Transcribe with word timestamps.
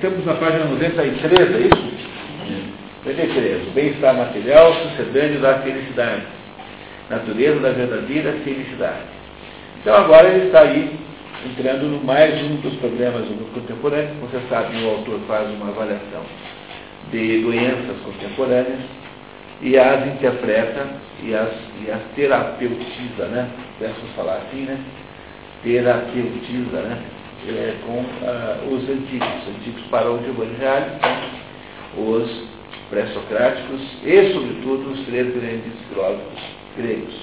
estamos 0.00 0.24
na 0.24 0.34
página 0.34 0.64
93, 0.64 1.54
é 1.54 1.60
isso? 1.60 1.90
93. 3.04 3.68
O 3.68 3.70
bem-estar 3.72 4.16
material 4.16 4.72
sucedâneo 4.74 5.40
da 5.40 5.58
felicidade. 5.58 6.22
Natureza 7.10 7.60
da 7.60 7.70
verdadeira 7.70 8.32
felicidade. 8.42 9.04
Então 9.80 9.94
agora 9.94 10.28
ele 10.28 10.46
está 10.46 10.60
aí 10.60 10.98
entrando 11.46 11.82
no 11.82 12.02
mais 12.02 12.34
um 12.42 12.56
dos 12.56 12.74
problemas 12.76 13.26
do 13.26 13.34
mundo 13.34 13.52
contemporâneo. 13.52 14.14
Você 14.22 14.40
sabe, 14.48 14.82
o 14.82 14.88
autor 14.88 15.20
faz 15.28 15.48
uma 15.50 15.68
avaliação 15.68 16.24
de 17.10 17.42
doenças 17.42 17.96
contemporâneas 18.02 18.80
e 19.60 19.78
as 19.78 20.06
interpreta 20.06 20.86
e 21.22 21.34
as, 21.34 21.50
e 21.84 21.90
as 21.90 22.00
terapeutiza, 22.16 23.26
né? 23.26 23.50
Peço 23.78 24.00
falar 24.16 24.36
assim, 24.36 24.62
né? 24.62 24.78
Terapeutiza, 25.62 26.80
né? 26.80 26.98
É, 27.48 27.74
com 27.86 28.00
uh, 28.00 28.74
os 28.74 28.82
antigos, 28.88 29.48
antigos 29.48 29.82
para 29.90 30.10
o 30.10 30.22
Giovanni 30.22 30.56
Reale, 30.58 30.90
os 31.96 32.44
pré-socráticos 32.90 33.80
e, 34.04 34.32
sobretudo, 34.32 34.90
os 34.92 35.00
três 35.06 35.32
grandes 35.34 35.72
filósofos 35.88 36.40
gregos. 36.76 37.14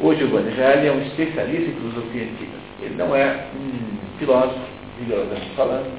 O 0.00 0.14
Giovanni 0.14 0.52
é 0.58 0.92
um 0.92 1.02
especialista 1.02 1.70
em 1.70 1.74
filosofia 1.74 2.22
antiga. 2.22 2.58
Ele 2.80 2.94
não 2.94 3.14
é 3.14 3.46
um 3.54 4.18
filósofo, 4.18 4.60
rigorosamente 5.00 5.50
falando, 5.56 5.90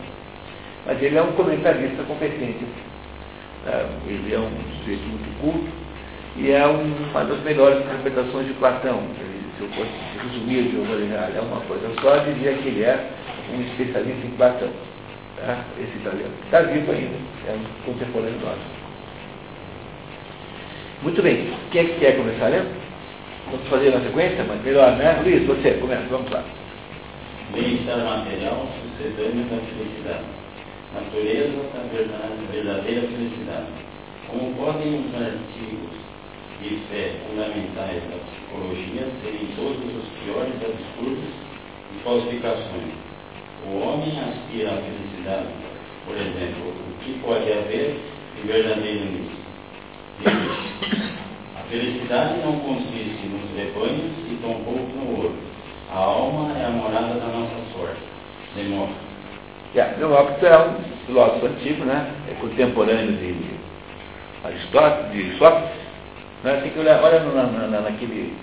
mas 0.85 1.01
ele 1.01 1.17
é 1.17 1.21
um 1.21 1.33
comentarista 1.33 2.01
competente. 2.03 2.65
É, 3.67 3.85
ele 4.07 4.33
é 4.33 4.39
um 4.39 4.51
sujeito 4.79 5.03
muito 5.03 5.41
culto 5.41 5.67
e 6.37 6.49
é 6.49 6.65
uma 6.65 7.25
das 7.25 7.43
melhores 7.43 7.79
interpretações 7.85 8.47
de 8.47 8.53
Platão. 8.53 9.03
Ele, 9.19 9.38
se 9.59 9.65
eu 9.65 9.69
fosse 9.71 9.91
resumir 10.23 10.59
o 10.59 10.71
Giovanni 10.71 11.07
Reale 11.09 11.37
é 11.37 11.41
uma 11.41 11.59
coisa 11.61 11.91
só, 12.01 12.15
eu 12.15 12.33
diria 12.33 12.53
que 12.53 12.69
ele 12.69 12.83
é 12.83 13.09
um 13.53 13.61
especialista 13.61 14.25
em 14.25 14.31
Platão. 14.31 14.69
Tá? 15.35 15.65
Esse 15.77 15.97
italiano. 15.97 16.33
Está 16.45 16.61
vivo 16.61 16.91
ainda, 16.91 17.17
é 17.47 17.51
um 17.51 17.83
contemporâneo 17.83 18.39
nosso. 18.39 18.79
Muito 21.03 21.21
bem. 21.21 21.53
Quem 21.71 21.81
é 21.81 21.83
que 21.85 21.99
quer 21.99 22.17
começar 22.17 22.47
lendo? 22.47 22.69
Vamos 23.51 23.67
fazer 23.67 23.91
na 23.91 24.01
sequência, 24.01 24.45
mas 24.47 24.61
melhor, 24.63 24.95
né? 24.95 25.21
Luiz, 25.23 25.45
você, 25.45 25.71
começa, 25.71 26.03
vamos 26.09 26.31
lá. 26.31 26.43
Bem-estar 27.53 27.97
material 27.97 28.67
sucedâneo 28.97 29.43
da 29.45 29.57
felicidade. 29.57 30.23
Natureza 30.93 31.57
da 31.73 32.51
verdadeira 32.51 33.01
felicidade. 33.07 33.67
Como 34.27 34.53
podem 34.55 34.99
os 34.99 35.15
artigos 35.15 35.98
de 36.61 36.77
fé 36.89 37.15
fundamentais 37.27 38.03
da 38.09 38.17
psicologia 38.17 39.07
serem 39.23 39.47
todos 39.55 39.79
os 39.95 40.05
piores 40.23 40.55
absurdos 40.55 41.29
e 41.93 42.03
falsificações? 42.03 42.93
O 43.65 43.79
homem 43.79 44.19
aspira 44.19 44.71
à 44.71 44.77
felicidade, 44.77 45.47
por 46.05 46.15
exemplo, 46.15 46.69
o 46.69 47.03
que 47.03 47.19
pode 47.19 47.51
haver 47.51 47.99
de 48.35 48.47
verdadeiro 48.47 49.05
nisso? 49.05 49.39
A 51.57 51.63
felicidade 51.69 52.39
não 52.41 52.59
consiste 52.59 53.27
nos 53.27 53.49
rebanhos 53.55 54.11
e 54.29 54.39
tampouco 54.41 54.91
no 54.95 55.17
ouro 55.17 55.49
a 55.91 55.97
alma 55.97 56.55
é 56.55 56.65
a 56.65 56.69
morada 56.69 57.15
da 57.15 57.25
nossa 57.25 57.55
sorte. 57.73 57.99
Demócrito. 58.55 58.99
Yeah, 59.73 59.97
Demócrito 59.97 60.45
é 60.45 60.59
um 60.59 60.75
filósofo 61.07 61.47
antigo, 61.47 61.83
né? 61.83 62.13
É 62.29 62.33
contemporâneo 62.35 63.13
de 63.13 63.35
Aristóteles, 64.43 65.11
de 65.11 65.37
Sócrates. 65.39 65.88
Né? 66.43 66.59
Tem 66.61 66.71
que 66.71 66.79
olhar, 66.79 67.01
olha 67.03 67.19
na, 67.19 67.43
na, 67.67 67.81
naquele, 67.81 68.33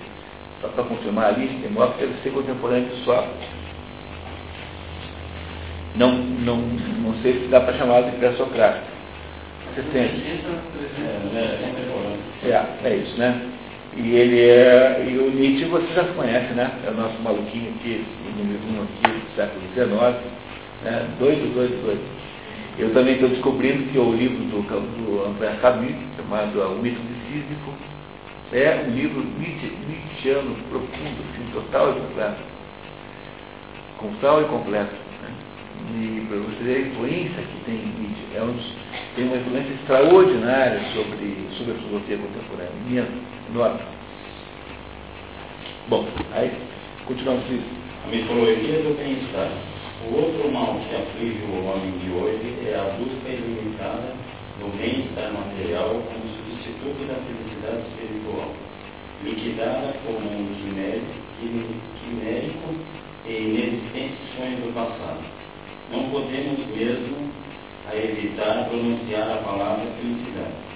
só 0.60 0.68
para 0.68 0.84
confirmar 0.84 1.34
ali, 1.34 1.46
Demócrito 1.46 2.00
deve 2.00 2.22
ser 2.22 2.30
contemporâneo 2.30 2.88
de 2.88 3.04
Sócrates. 3.04 3.48
Não, 5.96 6.12
não, 6.12 6.58
não 6.58 7.14
sei 7.22 7.40
se 7.40 7.46
dá 7.48 7.60
para 7.60 7.72
chamar 7.78 8.02
de 8.02 8.16
pré-socrático. 8.18 8.86
Você 9.74 9.82
sente? 9.92 10.44
É, 12.44 12.48
é, 12.48 12.88
é 12.88 12.96
isso, 12.96 13.18
né? 13.18 13.50
E 13.96 14.14
ele 14.14 14.40
é. 14.40 15.06
E 15.08 15.18
o 15.18 15.30
Nietzsche 15.30 15.64
você 15.64 15.86
já 15.94 16.04
conhece, 16.04 16.52
né? 16.52 16.70
É 16.86 16.90
o 16.90 16.94
nosso 16.94 17.18
maluquinho 17.22 17.72
aqui, 17.76 18.04
número 18.36 18.60
um 18.68 18.82
aqui 18.82 19.18
do 19.18 19.36
século 19.36 19.62
XIX. 19.74 20.36
Né? 20.84 21.06
Doido, 21.18 21.54
doido, 21.54 21.82
doido. 21.82 22.00
Eu 22.78 22.92
também 22.92 23.14
estou 23.14 23.30
descobrindo 23.30 23.90
que 23.90 23.98
o 23.98 24.12
livro 24.12 24.44
do, 24.44 24.60
do 24.62 25.26
André 25.26 25.56
Camus, 25.62 25.94
chamado 26.14 26.60
O 26.60 26.82
Mito 26.82 27.00
de 27.00 27.15
Sísifo, 27.36 27.70
é 28.52 28.84
um 28.86 28.90
livro 28.94 29.22
Nietzscheano 29.22 30.56
profundo, 30.70 31.22
assim, 31.28 31.50
total 31.52 31.90
e 31.90 32.00
completo. 32.00 32.40
Total 34.00 34.40
e 34.40 34.44
completo. 34.44 34.94
Né? 35.22 35.34
E 35.96 36.26
para 36.28 36.38
você 36.38 36.64
ver 36.64 36.76
a 36.76 36.80
influência 36.88 37.42
que 37.42 37.64
tem 37.66 37.74
em 37.74 37.94
Nietzsche. 38.00 38.36
É 38.36 38.42
um, 38.42 38.56
tem 39.14 39.26
uma 39.26 39.36
influência 39.36 39.72
extraordinária 39.74 40.80
sobre, 40.94 41.48
sobre 41.58 41.72
a 41.72 41.76
filosofia 41.76 42.18
contemporânea. 42.18 42.72
Minha, 42.86 43.06
Nota. 43.52 43.84
Bom, 45.88 46.08
aí 46.32 46.52
continuamos 47.04 47.44
isso. 47.50 47.86
A 48.06 48.08
mitologia 48.08 48.82
do 48.82 48.96
bem-estar. 48.96 49.50
O 50.08 50.14
outro 50.14 50.52
mal 50.52 50.78
que 50.88 50.94
aflige 50.94 51.42
o 51.42 51.66
homem 51.66 51.90
de 51.98 52.10
hoje 52.10 52.68
é 52.68 52.76
a 52.78 52.96
busca 52.96 53.28
ilimitada 53.28 54.14
do 54.60 54.76
bem-estar 54.78 55.32
material 55.32 56.02
como 56.06 56.35
substituto 56.86 57.06
da 57.08 57.14
felicidade 57.14 57.82
espiritual, 57.88 58.54
liquidada 59.24 59.94
como 60.04 60.18
um 60.18 60.54
quimérico 62.04 62.74
e 63.26 63.32
inexistente 63.32 64.16
sonho 64.36 64.56
do 64.58 64.74
passado. 64.74 65.24
Não 65.90 66.10
podemos 66.10 66.66
mesmo 66.68 67.30
evitar 67.92 68.68
pronunciar 68.68 69.30
a 69.30 69.42
palavra 69.42 69.86
felicidade 70.00 70.66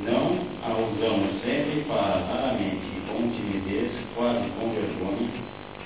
não 0.00 0.38
a 0.64 0.72
usamos 0.72 1.42
sempre 1.44 1.84
para 1.86 2.24
raramente 2.24 2.88
com 3.06 3.28
timidez, 3.28 3.92
quase 4.16 4.48
com 4.58 4.70
vergonha, 4.72 5.28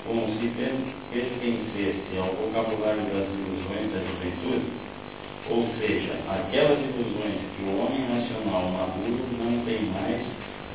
como 0.05 0.27
se 0.39 0.47
pertencesse 1.11 2.17
ao 2.17 2.31
vocabulário 2.33 3.03
das 3.03 3.27
ilusões 3.27 3.91
da 3.91 3.99
juventude, 3.99 4.86
ou 5.49 5.65
seja, 5.79 6.13
aquelas 6.29 6.79
ilusões 6.79 7.39
que 7.55 7.63
o 7.63 7.79
homem 7.79 8.03
racional 8.11 8.69
maduro 8.69 9.23
não 9.39 9.63
tem 9.65 9.85
mais 9.85 10.21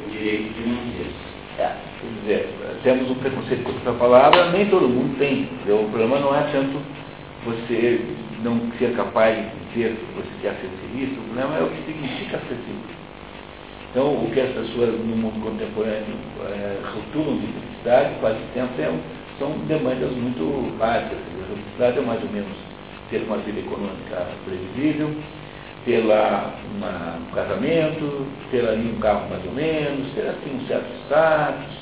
o 0.06 0.10
direito 0.10 0.54
de 0.54 0.68
manter. 0.68 1.12
É, 1.58 1.76
quer 2.00 2.20
dizer, 2.20 2.54
temos 2.82 3.10
um 3.10 3.14
preconceito 3.16 3.62
contra 3.62 3.90
a 3.90 3.94
palavra, 3.94 4.50
nem 4.52 4.66
todo 4.70 4.88
mundo 4.88 5.18
tem. 5.18 5.48
O 5.68 5.88
problema 5.90 6.18
não 6.18 6.34
é 6.34 6.42
tanto 6.50 6.80
você 7.44 8.00
não 8.42 8.60
ser 8.78 8.94
capaz 8.96 9.36
de 9.36 9.74
dizer 9.74 9.96
que 9.96 10.14
você 10.14 10.30
quer 10.40 10.54
ser 10.60 10.70
feliz, 10.80 11.12
o 11.12 11.22
problema 11.22 11.58
é 11.58 11.62
o 11.62 11.68
que 11.68 11.84
significa 11.84 12.38
ser. 12.48 12.58
Então, 13.90 14.24
o 14.24 14.30
que 14.32 14.40
as 14.40 14.50
pessoas 14.52 14.88
no 14.98 15.16
mundo 15.16 15.38
contemporâneo 15.44 16.16
é, 16.48 16.78
rotulam 16.94 17.36
de 17.38 17.46
felicidade, 17.46 18.14
quase 18.20 18.38
sempre 18.54 18.82
é, 18.82 18.98
são 19.38 19.50
demandas 19.68 20.10
muito 20.12 20.78
básicas. 20.78 21.18
A 21.18 21.46
felicidade 21.46 21.98
é 21.98 22.00
mais 22.00 22.22
ou 22.22 22.30
menos 22.30 22.71
ter 23.12 23.22
uma 23.24 23.36
vida 23.36 23.60
econômica 23.60 24.26
previsível, 24.44 25.14
ter 25.84 26.00
lá 26.04 26.54
uma, 26.74 27.18
um 27.18 27.34
casamento, 27.34 28.26
ter 28.50 28.66
ali 28.66 28.90
um 28.96 28.98
carro 28.98 29.28
mais 29.28 29.44
ou 29.44 29.52
menos, 29.52 30.10
ter 30.14 30.22
assim 30.22 30.56
um 30.56 30.66
certo 30.66 30.86
status, 31.04 31.76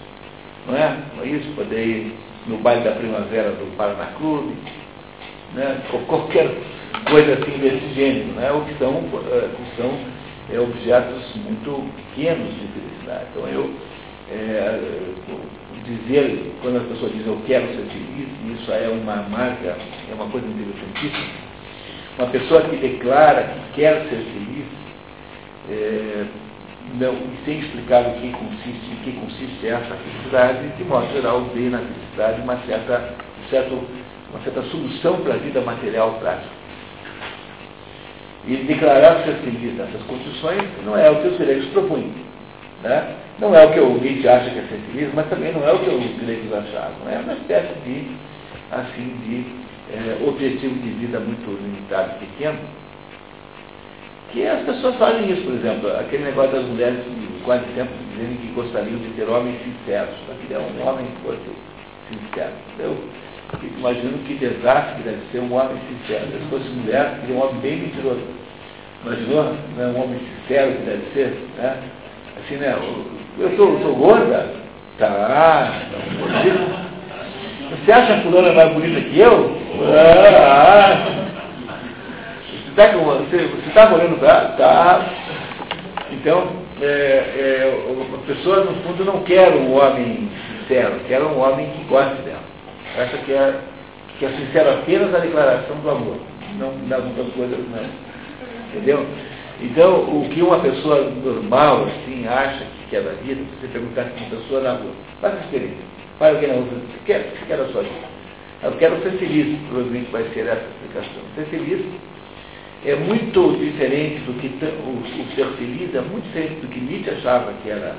não 0.67 0.77
é? 0.77 0.99
Não 1.17 1.23
é 1.23 1.27
isso? 1.29 1.49
Poder 1.55 1.87
ir 1.87 2.15
no 2.49 2.59
baile 2.59 2.83
da 2.83 2.93
primavera 2.93 3.53
do 3.53 3.77
Paraná 3.77 4.07
Clube, 4.19 4.55
né? 5.55 5.81
qualquer 6.09 6.51
coisa 7.09 7.35
assim 7.35 7.59
desse 7.59 7.95
gênero, 7.95 8.33
né? 8.33 8.51
o 8.51 8.63
que 8.65 8.75
são, 8.79 8.91
uh, 8.91 9.51
que 9.57 9.81
são 9.81 9.99
é, 10.53 10.59
objetos 10.59 11.37
muito 11.37 11.89
pequenos 11.97 12.49
de 12.55 12.67
felicidade. 12.69 13.27
Então 13.31 13.49
eu 13.49 13.71
é, 14.33 14.81
dizer, 15.97 16.53
quando 16.62 16.77
as 16.77 16.84
pessoas 16.84 17.12
dizem 17.12 17.33
eu 17.33 17.41
quero 17.47 17.67
ser 17.69 17.83
feliz, 17.83 18.61
isso 18.61 18.73
é 18.73 18.89
uma 18.89 19.17
marca, 19.28 19.77
é 20.11 20.15
uma 20.15 20.27
coisa 20.27 20.47
interessantíssima. 20.47 21.51
Uma 22.19 22.28
pessoa 22.28 22.62
que 22.62 22.77
declara 22.77 23.42
que 23.45 23.81
quer 23.81 24.03
ser 24.04 24.25
feliz, 24.33 24.66
é, 25.71 26.25
não, 26.98 27.16
sem 27.45 27.60
explicar 27.60 28.03
o 28.03 28.13
que 28.21 28.31
consiste, 28.33 28.91
em 28.92 28.97
que 29.04 29.13
consiste 29.13 29.66
essa 29.66 29.95
felicidade, 29.95 30.69
de 30.77 30.84
modo 30.84 31.13
geral 31.13 31.45
vê 31.54 31.69
na 31.69 31.78
felicidade 31.78 32.41
uma 32.42 32.57
certa, 32.66 33.15
certo, 33.48 33.84
uma 34.31 34.41
certa 34.42 34.63
solução 34.63 35.21
para 35.21 35.34
a 35.34 35.39
vida 35.39 35.60
material 35.60 36.15
prática. 36.21 36.60
E 38.47 38.57
declarar 38.57 39.25
ser 39.25 39.34
feliz 39.45 39.77
nessas 39.77 40.03
condições 40.04 40.63
não 40.84 40.97
é 40.97 41.10
o 41.10 41.21
que 41.21 41.28
os 41.28 41.39
gregos 41.39 41.66
propõem. 41.66 42.29
Né? 42.82 43.15
Não 43.38 43.54
é 43.54 43.66
o 43.66 43.72
que 43.72 43.80
o 43.80 44.00
Nietzsche 44.00 44.28
acha 44.28 44.50
que 44.50 44.59
é 44.59 44.62
feliz, 44.62 45.10
mas 45.15 45.28
também 45.28 45.53
não 45.53 45.66
é 45.66 45.72
o 45.72 45.78
que 45.78 45.91
os 45.91 46.21
gregos 46.21 46.53
achavam. 46.53 47.09
É 47.10 47.18
uma 47.18 47.34
espécie 47.34 47.74
de, 47.84 48.06
assim, 48.71 49.16
de 49.24 49.44
é, 49.94 50.27
objetivo 50.27 50.74
de 50.74 50.91
vida 50.91 51.21
muito 51.21 51.50
limitado 51.62 52.12
e 52.16 52.27
pequeno. 52.27 52.59
Que 54.32 54.47
as 54.47 54.62
pessoas 54.62 54.97
fazem 54.97 55.30
isso, 55.30 55.42
por 55.42 55.54
exemplo, 55.54 55.91
aquele 55.98 56.24
negócio 56.24 56.53
das 56.53 56.65
mulheres 56.66 57.00
quase 57.44 57.65
sempre 57.74 57.94
dizendo 58.12 58.41
que 58.41 58.53
gostariam 58.54 58.98
de 58.98 59.09
ter 59.10 59.28
homens 59.28 59.59
sinceros. 59.65 60.15
Eu 60.28 60.34
queria 60.36 60.60
um 60.60 60.86
homem 60.86 61.06
fosse 61.22 61.38
sincero. 62.09 62.53
Eu, 62.78 62.97
fico 63.59 63.78
imaginando 63.78 64.18
que 64.18 64.34
desastre 64.34 64.97
que 64.97 65.03
deve 65.03 65.21
ser 65.32 65.41
um 65.41 65.53
homem 65.53 65.77
sincero. 65.88 66.27
Se 66.27 66.50
fosse 66.50 66.68
mulher, 66.68 67.18
seria 67.21 67.34
um 67.34 67.42
homem 67.42 67.60
bem 67.60 67.77
mentiroso. 67.78 68.22
Imaginou? 69.04 69.44
Né? 69.77 69.86
Um 69.86 70.03
homem 70.03 70.21
sincero 70.21 70.72
que 70.72 70.82
deve 70.82 71.03
ser, 71.12 71.48
né? 71.56 71.82
Assim, 72.51 72.57
né? 72.57 72.77
Eu 73.39 73.57
sou, 73.57 73.81
sou 73.81 73.95
gorda? 73.95 74.53
Tá. 74.99 75.73
Você 77.71 77.93
acha 77.93 78.15
a 78.15 78.21
fulana 78.23 78.53
mais 78.53 78.73
bonita 78.73 79.01
que 79.09 79.21
eu? 79.21 79.57
Ah, 79.95 81.07
Você 82.51 82.71
está 82.71 82.89
você, 82.89 83.37
você 83.47 83.71
tá 83.73 83.95
olhando 83.95 84.19
para 84.19 84.49
Tá. 84.57 85.07
Então, 86.11 86.49
é, 86.83 86.85
é, 86.85 87.83
a 88.15 88.27
pessoa, 88.27 88.65
no 88.65 88.75
fundo, 88.83 89.05
não 89.05 89.23
quer 89.23 89.53
um 89.55 89.73
homem 89.73 90.29
sincero, 90.59 90.99
quer 91.07 91.23
um 91.23 91.39
homem 91.39 91.71
que 91.71 91.85
goste 91.85 92.21
dela. 92.23 92.43
Essa 92.99 93.17
que 93.19 93.33
é, 93.33 93.61
que 94.19 94.25
é 94.27 94.29
sincero 94.31 94.71
apenas 94.71 95.15
a 95.15 95.21
declaração 95.21 95.77
do 95.77 95.89
amor, 95.89 96.17
não 96.59 96.73
das 96.89 97.05
outras 97.05 97.33
coisas 97.33 97.59
não. 97.71 98.11
Entendeu? 98.71 99.07
Então, 99.62 100.04
o 100.04 100.28
que 100.30 100.41
uma 100.41 100.59
pessoa 100.60 101.10
normal, 101.22 101.84
assim, 101.84 102.27
acha 102.27 102.65
que 102.65 102.91
quer 102.91 103.03
da 103.03 103.12
vida, 103.12 103.42
se 103.42 103.60
você 103.60 103.68
perguntar 103.68 104.04
para 104.04 104.16
uma 104.16 104.30
pessoa 104.30 104.60
na 104.62 104.72
rua, 104.72 104.92
faz 105.21 105.39
experiência, 105.41 105.84
faz 106.18 106.34
alguém 106.34 106.48
na 106.48 106.54
rua, 106.54 106.65
você 106.65 106.98
quer, 107.04 107.18
você 107.18 107.47
quer 107.47 107.60
a 107.60 107.68
sua 107.68 107.83
vida? 107.83 108.21
Eu 108.62 108.72
quero 108.72 109.03
ser 109.03 109.12
feliz, 109.12 109.59
provavelmente 109.68 110.10
vai 110.10 110.22
ser 110.34 110.41
essa 110.41 110.53
a 110.53 110.86
explicação. 110.86 111.22
Ser 111.34 111.45
feliz 111.47 111.80
é 112.86 112.95
muito 112.95 113.59
diferente 113.59 114.21
do 114.21 114.33
que 114.41 114.48
o, 114.65 114.91
o 114.91 115.34
ser 115.34 115.47
feliz, 115.59 115.95
é 115.95 116.01
muito 116.01 116.24
diferente 116.24 116.60
do 116.60 116.68
que 116.68 116.80
Nietzsche 116.80 117.10
achava 117.10 117.53
que 117.63 117.68
era 117.68 117.97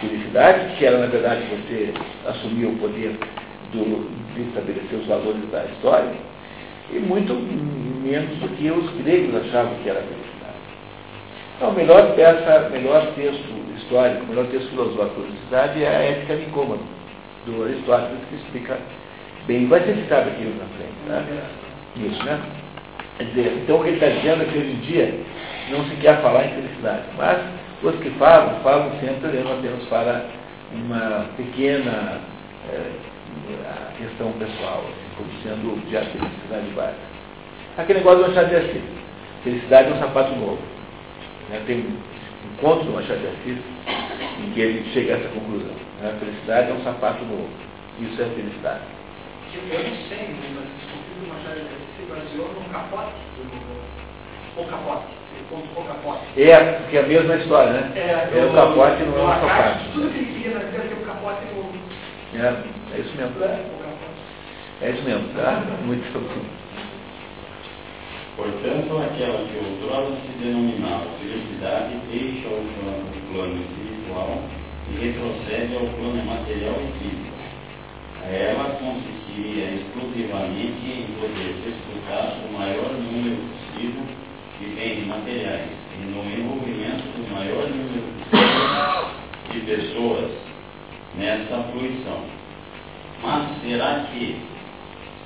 felicidade, 0.00 0.76
que 0.76 0.86
era, 0.86 0.98
na 0.98 1.06
verdade, 1.06 1.42
você 1.50 1.92
assumir 2.26 2.66
o 2.66 2.76
poder 2.76 3.14
do, 3.72 4.08
de 4.34 4.42
estabelecer 4.48 4.98
os 4.98 5.06
valores 5.06 5.50
da 5.50 5.64
história, 5.66 6.12
e 6.90 6.98
muito 6.98 7.34
menos 8.02 8.38
do 8.38 8.48
que 8.56 8.70
os 8.70 8.90
gregos 9.02 9.34
achavam 9.36 9.74
que 9.82 9.88
era 9.88 10.00
felicidade. 10.00 10.23
Então, 11.56 11.70
o 11.70 11.74
melhor 11.74 12.14
peça, 12.14 12.68
melhor 12.70 13.06
texto 13.14 13.64
histórico, 13.76 14.24
o 14.24 14.28
melhor 14.28 14.46
texto 14.46 14.70
filosófico 14.70 15.20
da 15.20 15.26
felicidade 15.26 15.84
é 15.84 15.88
a 15.88 16.02
Ética 16.02 16.34
Nicômano, 16.34 16.82
do 17.46 17.64
Aristóteles, 17.64 18.18
que 18.28 18.36
explica 18.36 18.78
bem, 19.46 19.66
vai 19.68 19.80
ser 19.80 19.94
citado 19.94 20.30
aqui 20.30 20.44
na 20.44 20.66
frente, 20.76 20.94
né? 21.06 21.44
Isso, 21.96 22.24
né? 22.24 22.40
Quer 23.18 23.24
dizer, 23.24 23.52
então 23.62 23.76
o 23.76 23.82
que 23.82 23.90
ele 23.90 23.96
está 23.96 24.08
dizendo 24.08 24.42
é 24.42 24.46
que 24.46 24.58
hoje 24.58 24.70
em 24.70 24.80
dia 24.80 25.20
não 25.70 25.84
se 25.84 25.94
quer 25.96 26.20
falar 26.20 26.46
em 26.46 26.54
felicidade, 26.54 27.04
mas 27.16 27.38
os 27.82 27.94
que 28.00 28.10
falam, 28.10 28.60
falam 28.60 28.90
sempre 28.98 29.28
olhando 29.28 29.52
apenas 29.52 29.84
para 29.84 30.24
uma 30.72 31.26
pequena 31.36 32.20
é, 32.72 32.90
questão 33.98 34.32
pessoal, 34.32 34.84
assim, 34.88 35.16
como 35.16 35.30
sendo 35.42 35.80
de 35.86 35.96
felicidade 35.96 36.66
básica. 36.74 37.14
Aquele 37.76 37.98
negócio 38.00 38.24
do 38.24 38.28
Machado 38.28 38.48
de 38.48 38.56
Assis. 38.56 38.82
Felicidade 39.42 39.90
é 39.90 39.94
um 39.94 39.98
sapato 39.98 40.34
novo. 40.36 40.58
Né? 41.54 41.62
Tem 41.66 41.78
um 41.78 42.56
conto 42.60 42.84
do 42.84 42.92
Machado 42.92 43.20
de 43.20 43.28
Assis 43.28 43.58
em 44.40 44.50
que 44.52 44.60
ele 44.60 44.90
chega 44.92 45.14
a 45.14 45.18
essa 45.18 45.28
conclusão. 45.28 45.74
Né? 46.02 46.16
Felicidade 46.18 46.70
é 46.70 46.74
um 46.74 46.82
sapato 46.82 47.24
novo. 47.24 47.48
Isso 48.00 48.20
é 48.20 48.24
felicidade. 48.26 48.82
Eu 49.54 49.62
não 49.62 49.96
sei, 50.08 50.34
mas 50.34 50.50
o 50.50 51.20
do 51.20 51.28
Machado 51.28 51.54
de 51.54 51.66
Assis 51.66 51.94
se 51.96 52.02
baseou 52.10 52.52
num 52.54 52.68
capote, 52.72 53.14
o 54.56 54.64
capote. 54.64 55.06
O 55.52 55.84
capote. 55.84 56.40
É, 56.40 56.72
porque 56.80 56.96
é 56.96 57.00
a 57.00 57.06
mesma 57.06 57.36
história, 57.36 57.72
né? 57.72 57.92
É, 57.94 58.38
é 58.38 58.44
o 58.44 58.52
capote 58.52 59.02
não 59.04 59.18
é 59.18 59.22
um 59.22 59.40
sapato. 59.40 59.84
Tudo 59.92 60.10
que 60.10 60.18
ele 60.18 60.38
via 60.38 60.54
na 60.54 60.60
vida 60.60 60.84
era 60.84 60.94
o 60.94 61.06
capote 61.06 61.44
novo. 61.54 61.74
É, 62.34 62.96
é 62.96 63.00
isso 63.00 63.16
mesmo. 63.16 63.44
É, 63.44 63.46
o. 63.46 64.84
É 64.84 64.90
isso 64.90 65.02
mesmo, 65.04 65.28
tá? 65.34 65.62
Muito 65.86 66.04
Portanto, 68.36 68.98
aquela 68.98 69.46
que 69.46 69.56
outrora 69.56 70.10
se 70.16 70.44
denominava 70.44 71.03
e 74.94 75.06
retrocede 75.06 75.74
ao 75.74 75.86
plano 75.86 76.24
material 76.24 76.76
e 76.80 76.98
físico. 76.98 77.34
Ela 78.30 78.78
consistiria 78.78 79.74
exclusivamente 79.74 80.86
em 80.86 81.06
poder 81.20 81.54
desfrutar 81.64 82.38
o 82.48 82.52
maior 82.52 82.92
número 82.92 83.36
possível 83.36 84.02
de 84.58 84.66
bens 84.74 85.06
materiais 85.06 85.70
e 85.98 86.06
no 86.06 86.24
envolvimento 86.24 87.02
do 87.02 87.34
maior 87.34 87.68
número 87.68 88.06
possível 88.30 89.24
de 89.52 89.60
pessoas 89.60 90.30
nessa 91.16 91.62
fruição. 91.70 92.24
Mas 93.22 93.60
será 93.62 94.06
que 94.10 94.40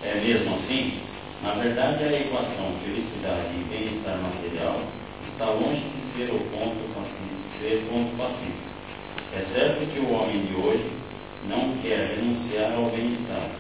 é 0.03 0.15
mesmo 0.15 0.57
assim? 0.57 1.01
Na 1.43 1.53
verdade, 1.55 2.03
a 2.03 2.21
equação 2.21 2.75
felicidade 2.83 3.55
e 3.55 3.65
bem-estar 3.71 4.19
material 4.19 4.83
está 5.31 5.51
longe 5.51 5.83
de 5.83 6.17
ser 6.17 6.33
o 6.33 6.39
ponto 6.51 6.89
ponto 7.89 8.17
pacífico. 8.17 8.78
É 9.39 9.45
certo 9.55 9.87
que 9.93 10.01
o 10.01 10.13
homem 10.13 10.47
de 10.47 10.55
hoje 10.57 10.91
não 11.49 11.73
quer 11.81 12.17
renunciar 12.17 12.73
ao 12.75 12.91
bem-estar, 12.91 13.51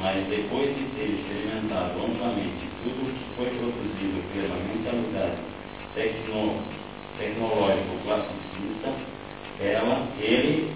mas 0.00 0.26
depois 0.26 0.66
de 0.74 0.82
ter 0.96 1.14
experimentado 1.14 1.92
amplamente 1.94 2.66
tudo 2.82 3.06
o 3.06 3.12
que 3.12 3.24
foi 3.36 3.46
produzido 3.46 4.20
pela 4.34 4.56
mentalidade 4.66 5.38
tecno, 5.94 6.56
tecnológico 7.20 8.02
classicista, 8.04 8.90
ela, 9.60 10.08
ele 10.18 10.72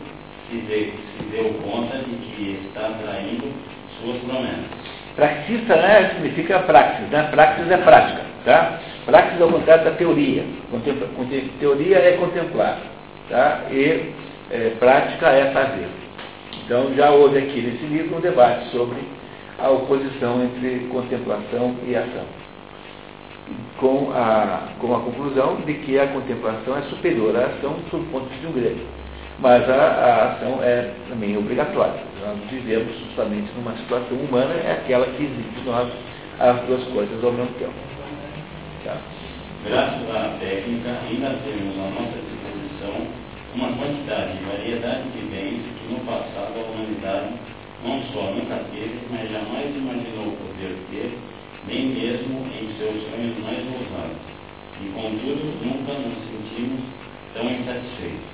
se, 0.48 0.60
se 0.60 1.24
deu 1.32 1.54
conta 1.54 1.98
de 1.98 2.14
que 2.22 2.60
está 2.64 2.88
traindo 3.02 3.52
suas 4.00 4.18
promessas. 4.18 4.92
Praxista 5.16 5.74
né, 5.74 6.10
significa 6.14 6.60
praxis, 6.60 7.08
né? 7.08 7.28
Praxis 7.32 7.68
é 7.68 7.78
prática, 7.78 8.22
tá? 8.44 8.78
Praxis 9.06 9.40
é 9.40 9.44
o 9.44 9.50
contrário 9.50 9.84
da 9.86 9.90
teoria. 9.90 10.44
Teoria 11.58 11.98
é 11.98 12.12
contemplar, 12.12 12.78
tá? 13.28 13.62
E 13.68 14.12
é, 14.50 14.70
prática 14.78 15.28
é 15.28 15.52
fazer. 15.52 15.88
Então 16.64 16.94
já 16.94 17.10
houve 17.10 17.38
aqui 17.38 17.60
nesse 17.60 17.84
livro 17.86 18.16
um 18.16 18.20
debate 18.20 18.70
sobre 18.70 18.98
a 19.58 19.70
oposição 19.70 20.42
entre 20.42 20.88
contemplação 20.90 21.76
e 21.86 21.94
ação. 21.94 22.24
Com 23.78 24.12
a, 24.14 24.68
com 24.78 24.94
a 24.94 25.00
conclusão 25.00 25.56
de 25.66 25.74
que 25.74 25.98
a 25.98 26.06
contemplação 26.06 26.78
é 26.78 26.82
superior 26.82 27.36
à 27.36 27.46
ação 27.46 27.76
sob 27.90 28.04
o 28.04 28.06
ponto 28.06 28.26
de 28.26 28.34
vista 28.34 28.48
um 28.48 28.52
grego. 28.52 28.80
Mas 29.40 29.68
a, 29.68 29.74
a 29.74 30.32
ação 30.32 30.60
é 30.62 30.92
também 31.08 31.36
obrigatória. 31.36 32.00
Nós 32.24 32.38
vivemos 32.50 32.96
justamente 32.98 33.50
numa 33.56 33.76
situação 33.76 34.16
humana, 34.16 34.54
é 34.54 34.72
aquela 34.72 35.06
que 35.06 35.24
exige 35.24 35.48
de 35.60 35.64
nós 35.64 35.88
as 36.38 36.60
duas 36.62 36.84
coisas 36.84 37.22
ao 37.24 37.32
mesmo 37.32 37.52
tempo. 37.58 37.74
Tá? 38.84 38.96
Graças 39.64 40.10
à 40.10 40.36
técnica, 40.40 40.90
ainda 41.08 41.38
temos 41.44 41.76
à 41.78 41.90
nossa 41.90 42.18
uma 43.54 43.68
quantidade 43.76 44.38
e 44.38 44.44
variedade 44.44 45.08
de 45.10 45.26
bens 45.28 45.60
que 45.76 45.92
no 45.92 46.00
passado 46.06 46.54
a 46.56 46.72
humanidade 46.72 47.34
não 47.84 48.00
só 48.12 48.30
nunca 48.32 48.64
teve, 48.72 48.98
mas 49.10 49.30
jamais 49.30 49.74
imaginou 49.76 50.32
poder 50.32 50.76
ter, 50.90 51.18
nem 51.66 51.86
mesmo 51.88 52.46
em 52.48 52.72
seus 52.78 53.02
sonhos 53.10 53.36
mais 53.42 53.60
ousados. 53.66 54.16
E 54.80 54.88
contudo, 54.94 55.52
nunca 55.60 55.92
nos 55.92 56.18
sentimos 56.24 56.80
tão 57.34 57.44
insatisfeitos. 57.44 58.32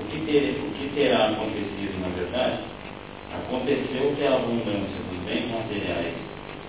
O 0.00 0.04
que, 0.10 0.18
ter, 0.26 0.58
o 0.58 0.70
que 0.72 0.90
terá 0.94 1.28
acontecido, 1.28 2.00
na 2.00 2.08
verdade? 2.08 2.58
Aconteceu 3.32 4.14
que 4.16 4.24
a 4.24 4.34
abundância 4.34 4.98
dos 5.10 5.18
bens 5.24 5.50
materiais, 5.50 6.14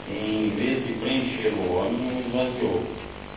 em 0.07 0.49
vez 0.55 0.85
de 0.85 0.93
preencher 0.93 1.53
o 1.53 1.73
homem, 1.73 2.11
o 2.11 2.19
esvaziou, 2.19 2.83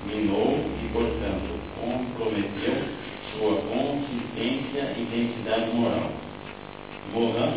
minou 0.06 0.58
e, 0.84 0.88
portanto, 0.92 1.58
comprometeu 1.80 3.07
sua 3.38 3.54
consistência 3.62 4.94
e 4.96 5.02
identidade 5.02 5.70
moral. 5.70 6.10
Moran 7.12 7.54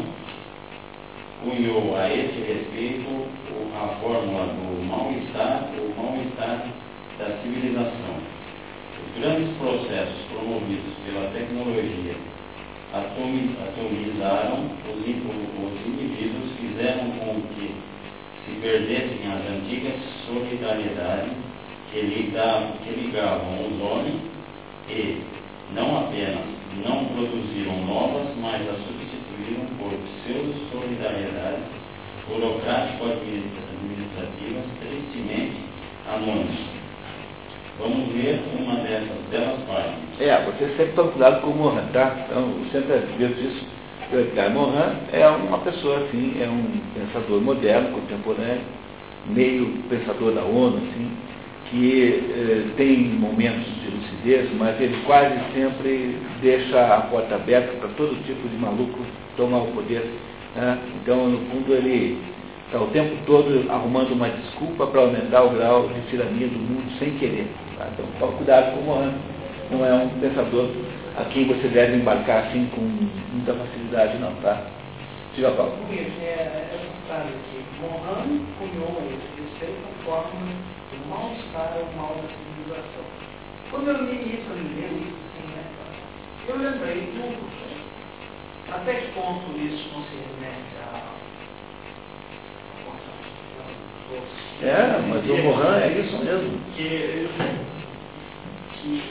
cunhou 1.44 1.98
a 1.98 2.08
esse 2.08 2.40
respeito 2.40 3.28
a 3.76 3.88
fórmula 4.00 4.46
do 4.46 4.86
mal-estar, 4.86 5.70
o 5.76 6.02
mal-estar 6.02 6.68
da 7.18 7.38
civilização 7.42 8.42
os 9.02 9.20
grandes 9.20 9.50
processos 9.58 10.22
promovidos 10.30 10.94
pela 11.06 11.30
tecnologia 11.32 12.16
atomizaram 12.94 14.70
os, 14.88 15.00
os 15.00 15.88
indivíduos, 15.88 16.52
fizeram 16.60 17.10
com 17.12 17.42
que 17.56 17.74
se 18.46 18.52
perdessem 18.62 19.32
as 19.32 19.42
antigas 19.50 19.96
solidariedades 20.26 21.34
que 21.92 22.90
ligavam 22.90 23.68
os 23.68 23.82
homens 23.82 24.22
e 24.90 25.41
não 25.74 26.00
apenas 26.00 26.46
não 26.86 27.06
produziram 27.06 27.78
novas, 27.86 28.28
mas 28.42 28.62
as 28.70 28.78
substituíram 28.86 29.66
por 29.78 29.92
pseudo-solidariedades 29.92 31.64
burocrático-administrativas 32.28 34.66
tristemente 34.80 35.58
anônimas. 36.08 36.60
Vamos 37.80 38.12
ver 38.14 38.40
uma 38.60 38.76
dessas 38.76 39.18
belas 39.30 39.60
páginas. 39.64 40.20
É, 40.20 40.46
você 40.46 40.68
sempre 40.78 40.94
toma 40.94 41.12
cuidado 41.12 41.42
com 41.42 41.52
o 41.52 41.56
Mohan, 41.56 41.86
tá? 41.94 42.16
Então, 42.26 42.54
sempre 42.72 42.94
aviso 42.94 43.42
isso. 43.42 43.66
O 44.12 44.20
Edgar 44.20 44.50
Morin 44.52 44.98
é 45.14 45.28
uma 45.28 45.58
pessoa 45.60 46.00
assim, 46.00 46.42
é 46.42 46.48
um 46.48 46.66
pensador 46.94 47.42
moderno, 47.42 47.98
contemporâneo, 47.98 48.62
meio 49.28 49.68
pensador 49.90 50.34
da 50.34 50.44
ONU, 50.44 50.78
assim, 50.78 51.12
que 51.70 52.24
eh, 52.30 52.66
tem 52.76 52.98
momentos 52.98 53.81
lucidez, 54.12 54.50
mas 54.58 54.80
ele 54.80 54.98
quase 55.06 55.36
sempre 55.54 56.18
deixa 56.42 56.96
a 56.96 57.02
porta 57.02 57.36
aberta 57.36 57.72
para 57.78 57.90
todo 57.90 58.24
tipo 58.26 58.48
de 58.48 58.58
maluco 58.58 59.00
tomar 59.38 59.60
o 59.60 59.68
poder. 59.68 60.04
Né? 60.56 60.78
Então, 61.02 61.28
no 61.30 61.40
fundo, 61.50 61.74
ele 61.74 62.22
está 62.66 62.80
o 62.80 62.88
tempo 62.88 63.16
todo 63.26 63.70
arrumando 63.70 64.12
uma 64.12 64.30
desculpa 64.30 64.88
para 64.88 65.02
aumentar 65.02 65.44
o 65.44 65.52
grau 65.52 65.88
de 65.88 66.02
tirania 66.10 66.48
do 66.48 66.60
mundo 66.60 66.92
sem 67.00 67.12
querer. 67.18 67.48
Tá? 67.78 67.88
Então, 67.94 68.32
cuidado 68.34 68.74
com 68.74 68.82
o 68.82 68.84
Mohan. 68.84 69.14
Não 69.72 69.86
é 69.86 69.94
um 69.94 70.10
pensador 70.20 70.70
a 71.18 71.24
quem 71.26 71.48
você 71.48 71.68
deve 71.70 71.96
embarcar 71.96 72.48
assim 72.48 72.70
com 72.76 72.82
muita 72.82 73.54
facilidade, 73.54 74.18
não, 74.18 74.34
tá? 74.42 74.62
Diga, 75.34 75.52
Paulo. 75.52 75.78
É, 75.90 75.96
é 75.96 76.76
um 76.76 77.02
detalhe 77.02 77.30
aqui. 77.30 77.64
Mohan 77.80 78.44
cunhou 78.60 79.02
esse 79.08 79.72
conforme 80.04 80.56
o 80.92 81.10
mal-estar 81.10 81.78
ou 81.78 81.88
mal 81.96 82.16
da 82.16 82.28
civilização. 82.28 83.01
Quando 83.72 83.88
eu 83.88 84.06
li 84.06 84.36
isso, 84.36 84.50
eu 84.50 84.58
li 84.58 85.08
isso, 85.08 85.48
né, 85.48 85.64
eu 86.48 86.58
lembrei 86.58 87.10
tudo. 87.14 87.50
Até 88.72 88.94
que 88.94 89.12
ponto 89.14 89.58
isso 89.58 89.90
não 89.94 90.04
se 90.04 90.16
remete 90.16 90.78
a 90.82 91.22
é, 94.64 95.02
mas 95.08 95.28
o 95.28 95.38
Mohan 95.38 95.78
é 95.78 95.88
isso 96.00 96.18
mesmo. 96.18 96.60
Que, 96.76 97.30
que 98.76 99.04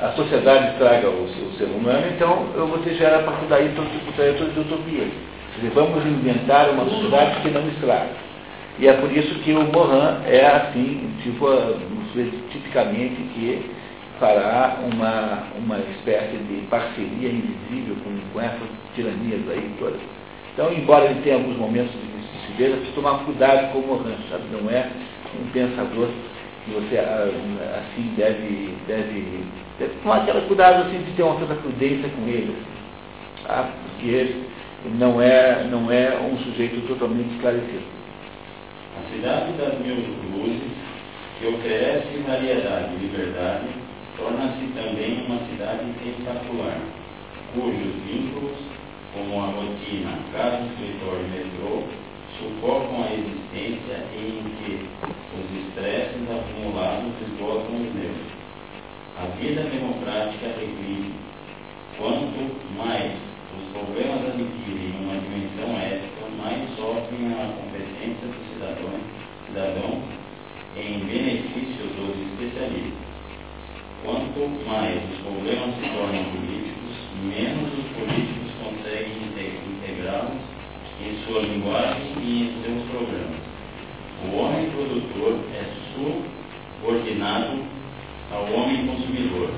a 0.00 0.12
sociedade 0.12 0.72
estraga 0.72 1.08
o, 1.08 1.24
o, 1.24 1.54
ser 1.56 1.64
humano, 1.64 2.06
então 2.14 2.44
você 2.68 2.94
gera 2.94 3.20
a 3.20 3.22
partir 3.22 3.46
daí 3.46 3.72
todo 3.74 3.90
tipo 3.90 4.12
de 4.12 4.60
utopia. 4.60 5.08
Quer 5.54 5.60
dizer, 5.60 5.70
vamos 5.74 6.04
inventar 6.04 6.68
uma 6.70 6.84
sociedade 6.84 7.40
que 7.40 7.50
não 7.50 7.66
estraga. 7.68 8.10
E 8.78 8.86
é 8.86 8.92
por 8.92 9.10
isso 9.10 9.34
que 9.40 9.52
o 9.52 9.64
Mohan 9.72 10.22
é 10.26 10.46
assim, 10.46 11.10
tipo, 11.22 11.46
tipicamente 12.50 13.16
que 13.34 13.70
fará 14.20 14.78
uma, 14.82 15.44
uma 15.58 15.78
espécie 15.78 16.36
de 16.36 16.66
parceria 16.68 17.30
invisível 17.30 17.96
com, 18.04 18.10
com 18.32 18.40
essas 18.40 18.68
tiranias 18.94 19.40
aí 19.48 19.70
todas. 19.78 20.00
Então, 20.52 20.72
embora 20.72 21.06
ele 21.06 21.20
tenha 21.22 21.36
alguns 21.36 21.56
momentos 21.56 21.92
de 21.92 21.98
lucidez, 21.98 22.72
é 22.72 22.76
preciso 22.76 22.94
tomar 22.94 23.24
cuidado 23.24 23.72
com 23.72 23.78
o 23.78 23.86
Mohan, 23.86 24.16
sabe? 24.30 24.44
Não 24.52 24.70
é 24.70 24.90
um 25.40 25.50
pensador 25.52 26.08
que 26.64 26.70
você 26.72 26.98
ah, 26.98 27.28
assim 27.80 28.12
deve, 28.16 28.74
deve, 28.86 29.44
deve 29.78 29.94
tomar 30.02 30.22
aquele 30.22 30.40
cuidado 30.42 30.86
assim, 30.86 31.02
de 31.02 31.12
ter 31.12 31.22
uma 31.22 31.38
certa 31.38 31.54
prudência 31.54 32.08
com 32.10 32.28
ele, 32.28 32.56
tá? 33.46 33.70
porque 33.84 34.34
não 34.98 35.20
é, 35.20 35.64
não 35.70 35.90
é 35.90 36.18
um 36.18 36.36
sujeito 36.38 36.86
totalmente 36.88 37.34
esclarecido. 37.34 37.95
A 38.96 39.10
cidade 39.10 39.52
das 39.52 39.78
mil 39.80 39.96
luzes, 39.96 40.72
que 41.38 41.46
oferece 41.46 42.16
variedade 42.26 42.94
e 42.94 43.06
liberdade, 43.06 43.68
torna-se 44.16 44.66
também 44.74 45.26
uma 45.26 45.38
cidade 45.50 45.84
espetacular, 45.90 46.80
cujos 47.52 47.94
vínculos, 48.06 48.56
como 49.12 49.42
a 49.42 49.46
rotina, 49.46 50.18
casa, 50.32 50.64
escritório 50.64 51.24
e 51.24 51.30
metrô, 51.30 51.82
sufocam 52.38 53.04
a 53.04 53.12
existência 53.12 54.04
em 54.14 54.44
que 54.56 54.88
os 55.36 55.66
estresses 55.66 56.22
acumulados 56.30 57.12
esgotam 57.22 57.76
os 57.76 57.94
nervos. 57.94 58.36
A 59.18 59.26
vida 59.38 59.62
democrática 59.62 60.46
regride. 60.58 61.12
Quanto 61.96 62.76
mais 62.76 63.12
os 63.56 63.72
problemas 63.72 64.26
adquirem 64.26 64.92
uma 65.00 65.16
dimensão 65.20 65.78
ética, 65.80 66.26
mais 66.36 66.68
sofrem 66.76 67.32
a 67.32 67.52
competência 67.56 68.28
dos 68.28 68.46
cidadãos, 68.52 69.00
cidadãos 69.46 70.02
em 70.76 70.98
benefício 70.98 71.86
dos 71.96 72.14
especialistas. 72.32 73.06
Quanto 74.36 74.68
mais 74.68 75.00
os 75.02 75.18
problemas 75.24 75.74
se 75.76 75.88
tornam 75.96 76.24
políticos, 76.24 76.92
menos 77.24 77.72
os 77.72 77.88
políticos 77.96 78.52
conseguem 78.62 79.16
integrá-los 79.24 80.56
em 81.00 81.24
sua 81.24 81.40
linguagem 81.40 82.12
e 82.20 82.42
em 82.42 82.62
seus 82.62 82.82
programas. 82.90 83.40
O 84.24 84.36
homem 84.36 84.70
produtor 84.70 85.40
é 85.52 85.64
subordinado 85.94 87.64
ao 88.32 88.44
homem 88.52 88.86
consumidor. 88.86 89.50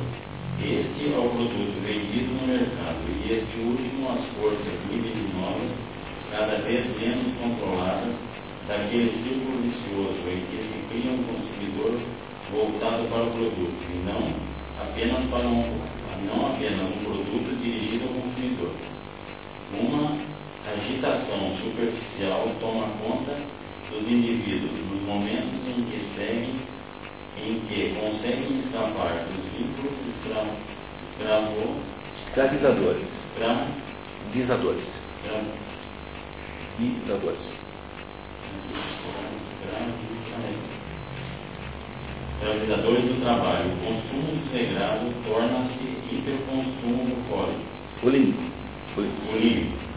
Este 0.61 1.15
é 1.15 1.19
o 1.19 1.31
produto 1.31 1.79
vendido 1.87 2.35
no 2.35 2.47
mercado 2.47 3.03
e 3.07 3.33
este 3.33 3.59
último 3.59 4.11
as 4.11 4.25
forças 4.35 4.79
libidinosas, 4.91 5.71
cada 6.31 6.57
vez 6.63 6.85
menos 7.01 7.35
controladas, 7.41 8.15
daquele 8.67 9.11
círculo 9.23 9.63
vicioso 9.63 10.23
em 10.27 10.41
que 10.51 10.59
se 10.67 10.79
cria 10.91 11.13
um 11.13 11.23
consumidor 11.23 11.99
voltado 12.51 13.09
para 13.09 13.25
o 13.25 13.31
produto 13.31 13.79
e 13.91 13.99
não 14.07 14.59
apenas 14.83 15.25
para 15.31 15.47
um, 15.47 15.79
não 16.27 16.47
apenas 16.49 16.81
um 16.81 17.05
produto 17.05 17.57
dirigido 17.63 18.05
ao 18.05 18.15
consumidor. 18.15 18.73
Uma 19.73 20.19
agitação 20.67 21.57
superficial 21.63 22.51
toma 22.61 22.89
conta 23.03 23.35
dos 23.91 24.03
indivíduos 24.11 24.73
nos 24.91 25.03
momentos 25.03 25.67
em 25.67 25.85
que 25.85 25.99
seguem, 26.17 26.61
em 27.39 27.61
que 27.67 27.95
conseguem 27.99 28.61
escapar 28.61 29.25
dos 29.27 29.45
vínculos 29.53 29.95
escravo, 30.17 30.53
escravo, 31.13 31.77
escravizadores. 32.29 33.07
Escravizadores. 33.35 34.85
Escravizadores. 36.79 37.59
Escravizadores 42.41 43.05
do 43.05 43.21
trabalho. 43.23 43.67
O 43.73 43.77
consumo 43.85 44.31
desregrado 44.45 45.07
torna-se 45.27 45.87
hiperconsumo 46.13 47.05
do 47.07 47.17
código. 47.29 47.63
Bulímico. 48.03 48.43
Bulímico 48.95 49.89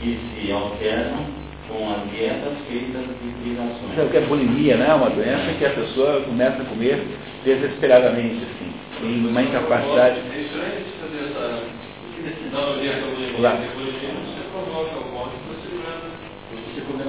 que 0.00 0.18
se 0.34 0.52
alternam 0.52 1.24
com 1.68 1.90
as 1.90 2.10
dietas 2.10 2.52
feitas 2.68 3.02
de 3.02 3.32
privações. 3.42 3.94
Sabe 3.96 4.10
que 4.10 4.16
é 4.18 4.20
bulimia, 4.22 4.76
né? 4.76 4.88
É 4.90 4.94
uma 4.94 5.08
doença 5.08 5.52
que 5.58 5.64
a 5.64 5.70
pessoa 5.70 6.20
começa 6.20 6.62
a 6.62 6.64
comer 6.66 7.02
desesperadamente, 7.84 8.44
assim, 8.44 8.72
tem 9.00 9.26
uma 9.26 9.42
incapacidade. 9.42 10.20
É 10.34 10.40
estranho 10.40 10.84
fazer 11.00 11.24
essa 11.30 11.62
decisão 12.22 12.78
de 12.80 13.42
Lá. 13.42 13.52
depois 13.52 13.86
de 13.86 14.06
você 14.06 14.42
provoca 14.52 14.98
o 14.98 15.14
mal 15.14 15.32
você 16.50 16.80
comer 16.82 17.04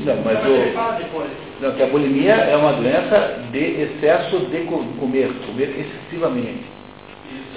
não, 0.00 0.16
mas 0.24 0.38
o, 0.44 1.62
não, 1.62 1.72
que 1.72 1.82
a 1.82 1.86
bulimia 1.86 2.34
é 2.34 2.56
uma 2.56 2.72
doença 2.72 3.40
de 3.52 3.58
excesso 3.58 4.40
de 4.40 4.64
comer, 4.64 5.32
comer 5.46 5.68
excessivamente. 5.78 6.64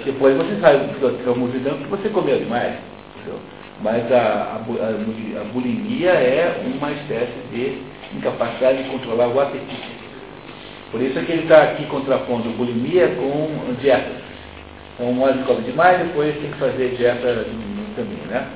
Depois 0.04 0.36
você 0.36 0.56
sabe, 0.60 0.94
fica 0.94 1.34
mordidão 1.34 1.78
que 1.78 1.88
você 1.88 2.08
comeu 2.10 2.38
demais. 2.38 2.76
Entendeu? 3.16 3.40
Mas 3.82 4.10
a, 4.12 4.16
a, 4.16 5.40
a, 5.40 5.44
bulimia 5.52 6.10
é 6.10 6.62
uma 6.64 6.92
espécie 6.92 7.40
de 7.52 7.82
incapacidade 8.16 8.84
de 8.84 8.90
controlar 8.90 9.26
o 9.26 9.40
apetite. 9.40 9.97
Por 10.90 11.02
isso 11.02 11.18
é 11.18 11.22
que 11.22 11.32
ele 11.32 11.42
está 11.42 11.62
aqui 11.62 11.84
contrapondo 11.86 12.48
bulimia 12.50 13.08
com 13.08 13.74
dieta. 13.80 14.10
Então, 14.94 15.10
uma 15.10 15.26
hora 15.26 15.38
come 15.44 15.62
demais, 15.62 15.98
depois 15.98 16.34
tem 16.36 16.50
que 16.50 16.58
fazer 16.58 16.96
dieta 16.96 17.34
no 17.34 17.94
caminho, 17.94 18.26
né? 18.28 18.48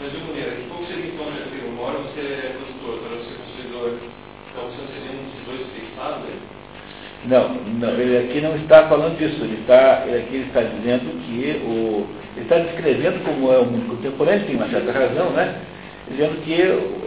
Mas, 0.00 0.12
de 0.12 0.18
maneira, 0.18 0.50
que 0.52 0.68
pouco 0.68 0.84
você 0.84 0.94
encontra 0.94 1.44
aqui? 1.44 1.66
Uma 1.66 1.82
hora 1.82 1.98
você 1.98 2.20
é 2.20 2.56
produtor, 2.56 2.90
outra 2.90 3.16
você 3.16 3.34
é 3.34 3.38
consumidor. 3.38 3.98
Então, 4.50 4.64
você 4.70 4.82
seria 4.92 5.18
um 5.18 5.24
dos 5.24 5.44
dois 5.46 5.66
fixados 5.74 6.24
aí? 6.24 6.38
Não, 7.26 7.54
não, 7.54 8.00
ele 8.00 8.18
aqui 8.18 8.40
não 8.40 8.56
está 8.56 8.88
falando 8.88 9.18
disso. 9.18 9.42
Ele 9.42 9.58
está, 9.60 10.04
ele 10.06 10.18
aqui 10.18 10.36
está 10.48 10.62
dizendo 10.62 11.20
que 11.26 11.62
o 11.66 12.06
ele 12.36 12.44
está 12.44 12.58
descrevendo 12.58 13.24
como 13.24 13.50
é 13.50 13.58
o 13.58 13.64
mundo 13.64 13.96
contemporâneo, 13.96 14.46
tem 14.46 14.56
uma 14.56 14.68
certa 14.68 14.92
razão, 14.92 15.30
né? 15.30 15.62
Dizendo 16.10 16.42
que 16.44 16.54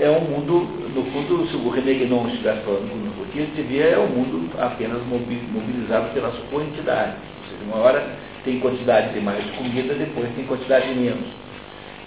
é 0.04 0.10
um 0.10 0.22
mundo, 0.22 0.68
no 0.94 1.04
fundo, 1.12 1.48
se 1.48 1.56
o 1.56 1.70
René 1.70 1.94
Guénon 1.94 2.28
estivesse 2.28 2.62
falando 2.62 3.09
que 3.32 3.40
ele 3.40 3.52
devia 3.56 3.86
é 3.86 4.00
um 4.00 4.08
mundo 4.08 4.50
apenas 4.60 5.02
mobilizado 5.08 6.14
pela 6.14 6.32
sua 6.32 6.46
quantidade. 6.48 7.14
Ou 7.42 7.50
seja, 7.50 7.64
uma 7.66 7.78
hora 7.78 8.08
tem 8.44 8.60
quantidade 8.60 9.14
de 9.14 9.20
mais 9.20 9.44
comida, 9.52 9.94
depois 9.94 10.30
tem 10.36 10.46
quantidade 10.46 10.94
de 10.94 11.00
menos. 11.00 11.28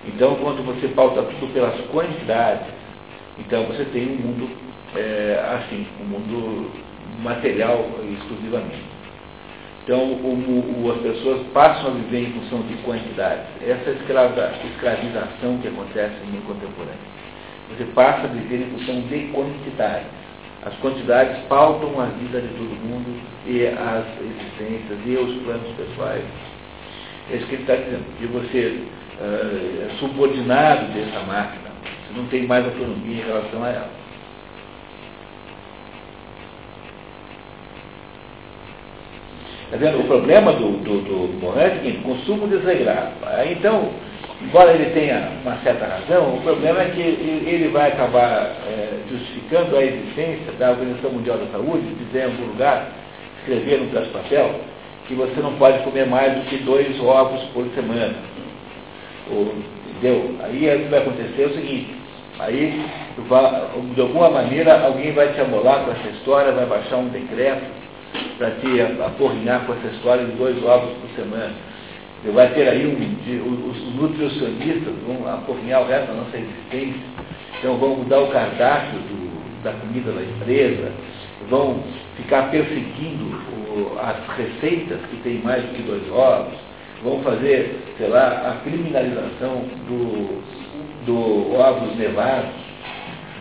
Então, 0.06 0.34
quando 0.36 0.64
você 0.64 0.88
pauta 0.88 1.22
tudo 1.22 1.52
pelas 1.52 1.78
quantidades, 1.86 2.66
então 3.38 3.64
você 3.66 3.84
tem 3.86 4.08
um 4.08 4.16
mundo 4.16 4.50
é, 4.96 5.42
assim, 5.56 5.86
um 6.00 6.04
mundo 6.04 6.70
material 7.22 7.88
exclusivamente. 8.12 8.92
Então, 9.84 9.98
o, 9.98 10.84
o, 10.84 10.92
as 10.92 10.98
pessoas 11.02 11.44
passam 11.52 11.88
a 11.88 11.94
viver 11.94 12.28
em 12.28 12.32
função 12.32 12.62
de 12.62 12.74
quantidade. 12.82 13.42
Essa 13.66 13.90
escrava, 13.90 14.52
escravização 14.64 15.58
que 15.60 15.68
acontece 15.68 16.14
no 16.32 16.40
contemporâneo. 16.42 17.12
Você 17.70 17.84
passa 17.94 18.24
a 18.24 18.28
viver 18.28 18.66
em 18.66 18.70
função 18.70 19.00
de 19.02 19.18
quantidade. 19.32 20.04
As 20.64 20.74
quantidades 20.76 21.42
pautam 21.48 22.00
a 22.00 22.06
vida 22.06 22.40
de 22.40 22.48
todo 22.48 22.86
mundo 22.86 23.20
e 23.46 23.66
as 23.66 24.04
existências 24.20 24.98
e 25.04 25.16
os 25.16 25.42
planos 25.42 25.68
pessoais. 25.76 26.24
É 27.30 27.36
isso 27.36 27.46
que 27.46 27.54
ele 27.54 27.62
está 27.62 27.74
dizendo, 27.74 28.04
que 28.18 28.26
você 28.26 28.84
uh, 29.20 29.90
é 29.90 29.98
subordinado 29.98 30.86
dessa 30.92 31.20
máquina, 31.20 31.70
você 31.82 32.18
não 32.18 32.26
tem 32.26 32.46
mais 32.46 32.64
autonomia 32.64 33.22
em 33.22 33.26
relação 33.26 33.64
a 33.64 33.68
ela. 33.68 33.90
Tá 39.72 39.78
vendo? 39.78 40.00
O 40.00 40.04
problema 40.04 40.52
do, 40.52 40.72
do, 40.84 41.00
do 41.00 41.40
Mohan 41.40 41.60
é 41.60 41.96
o 41.98 42.02
consumo 42.02 42.46
desregrado. 42.46 43.14
Então, 43.50 43.90
embora 44.44 44.72
ele 44.72 44.90
tenha 44.90 45.30
uma 45.42 45.56
certa 45.58 45.86
razão, 45.86 46.36
o 46.36 46.40
problema 46.42 46.82
é 46.82 46.90
que 46.90 47.00
ele 47.00 47.68
vai 47.68 47.88
acabar 47.88 48.54
é, 48.66 49.00
justificando 49.08 49.76
a 49.76 49.84
existência 49.84 50.52
da 50.58 50.70
Organização 50.70 51.10
Mundial 51.10 51.38
da 51.38 51.46
Saúde, 51.46 51.94
dizer 51.94 52.20
em 52.20 52.24
algum 52.24 52.46
lugar, 52.46 52.88
escrever 53.40 53.80
no 53.80 53.86
pedaço 53.88 54.06
de 54.06 54.12
papel, 54.12 54.54
que 55.06 55.14
você 55.14 55.40
não 55.40 55.54
pode 55.54 55.82
comer 55.84 56.06
mais 56.06 56.34
do 56.34 56.42
que 56.48 56.58
dois 56.58 56.98
ovos 57.00 57.42
por 57.52 57.66
semana. 57.74 58.14
Ou, 59.30 59.54
entendeu? 59.90 60.36
Aí 60.44 60.76
o 60.76 60.82
que 60.84 60.88
vai 60.88 61.00
acontecer 61.00 61.42
é 61.42 61.46
o 61.46 61.54
seguinte, 61.54 61.94
aí 62.38 62.84
de 63.94 64.00
alguma 64.00 64.30
maneira 64.30 64.84
alguém 64.84 65.12
vai 65.12 65.32
te 65.32 65.40
amolar 65.40 65.84
com 65.84 65.92
essa 65.92 66.08
história, 66.08 66.52
vai 66.52 66.66
baixar 66.66 66.96
um 66.96 67.08
decreto 67.08 67.62
para 68.38 68.50
te 68.50 68.80
aporrinhar 69.04 69.64
com 69.66 69.72
essa 69.74 69.88
história 69.94 70.24
de 70.24 70.32
dois 70.32 70.62
ovos 70.64 70.90
por 71.00 71.10
semana. 71.16 71.52
Vai 72.30 72.48
ter 72.54 72.68
aí 72.68 72.86
um, 72.86 72.94
de, 72.94 73.36
os 73.36 73.94
nutricionistas 73.96 74.94
vão 75.06 75.28
aporrinhar 75.28 75.82
o 75.82 75.86
resto 75.86 76.06
da 76.06 76.14
nossa 76.14 76.36
existência. 76.36 77.00
Então 77.58 77.76
vão 77.78 77.96
mudar 77.96 78.20
o 78.20 78.28
cardápio 78.28 78.98
do, 79.00 79.62
da 79.64 79.72
comida 79.72 80.12
da 80.12 80.22
empresa, 80.22 80.92
vão 81.50 81.82
ficar 82.16 82.50
perseguindo 82.50 83.24
o, 83.24 83.98
as 83.98 84.36
receitas 84.36 85.00
que 85.10 85.16
tem 85.22 85.38
mais 85.38 85.62
do 85.64 85.74
que 85.74 85.82
dois 85.82 86.08
ovos, 86.12 86.54
vão 87.02 87.20
fazer, 87.22 87.82
sei 87.98 88.08
lá, 88.08 88.52
a 88.52 88.64
criminalização 88.64 89.64
do, 89.88 90.42
do 91.04 91.58
ovos 91.58 91.96
nevados, 91.96 92.52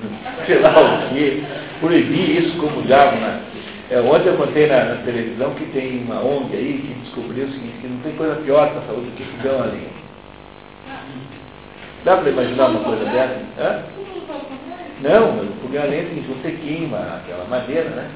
sei 0.47 0.59
lá 0.59 1.05
o 1.05 1.13
quê, 1.13 1.43
proibir 1.79 2.41
isso 2.41 2.57
como 2.57 2.81
diabo 2.81 3.19
na, 3.19 3.41
é, 3.91 4.00
ontem 4.00 4.29
eu 4.29 4.38
contei 4.38 4.67
na, 4.67 4.86
na, 4.86 5.03
televisão 5.03 5.53
que 5.55 5.65
tem 5.65 6.03
uma 6.03 6.24
ONG 6.24 6.55
aí 6.55 6.77
que 6.77 6.93
descobriu 7.01 7.43
o 7.43 7.51
seguinte, 7.51 7.77
que 7.81 7.88
não 7.88 8.00
tem 8.00 8.13
coisa 8.13 8.36
pior 8.36 8.69
para 8.69 8.79
a 8.79 8.86
saúde 8.86 9.07
do 9.07 9.15
que 9.17 9.24
fogão 9.25 9.63
a 9.63 9.65
lenha. 9.65 10.01
Dá 12.05 12.15
para 12.15 12.29
imaginar 12.29 12.69
uma 12.69 12.79
coisa 12.86 13.03
dessa? 13.03 13.41
Hã? 13.60 13.83
Não, 15.01 15.41
o 15.41 15.53
fogão 15.62 15.83
a 15.83 15.88
lenha 15.88 16.03
é 16.03 16.24
você 16.25 16.51
queima 16.51 17.00
aquela 17.00 17.43
madeira, 17.50 17.89
né? 17.89 18.10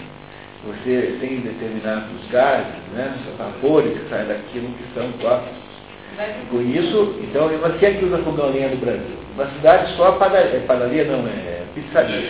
Você 0.65 1.17
tem 1.19 1.41
determinados 1.41 2.25
gases, 2.31 2.73
né? 2.93 3.13
Vapores 3.37 3.97
que 3.97 4.09
saem 4.09 4.27
daquilo 4.27 4.69
que 4.69 4.85
são 4.93 5.11
tóxicos. 5.19 5.65
Com 6.51 6.61
isso, 6.61 7.19
então, 7.21 7.49
quem 7.79 7.89
é 7.89 7.93
que 7.95 8.05
usa 8.05 8.19
fogão 8.19 8.45
a 8.45 8.51
lenha 8.51 8.69
no 8.69 8.77
Brasil? 8.77 9.17
Na 9.37 9.47
cidade 9.47 9.93
só 9.97 10.13
padaria, 10.13 10.61
padaria 10.61 11.03
não, 11.03 11.27
é 11.27 11.63
pizzaria. 11.75 12.29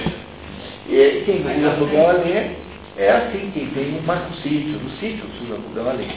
E 0.89 1.21
quem 1.27 1.45
usa 1.59 1.75
fogão 1.77 2.09
a 2.09 2.13
lenha 2.13 2.64
é 2.97 3.11
assim, 3.11 3.51
quem 3.53 3.67
tem 3.71 3.99
um 3.99 4.33
sítio, 4.41 4.79
no 4.79 4.89
sítio 4.91 5.25
usa 5.43 5.61
fogão 5.61 5.89
a 5.89 5.93
lenha. 5.93 6.15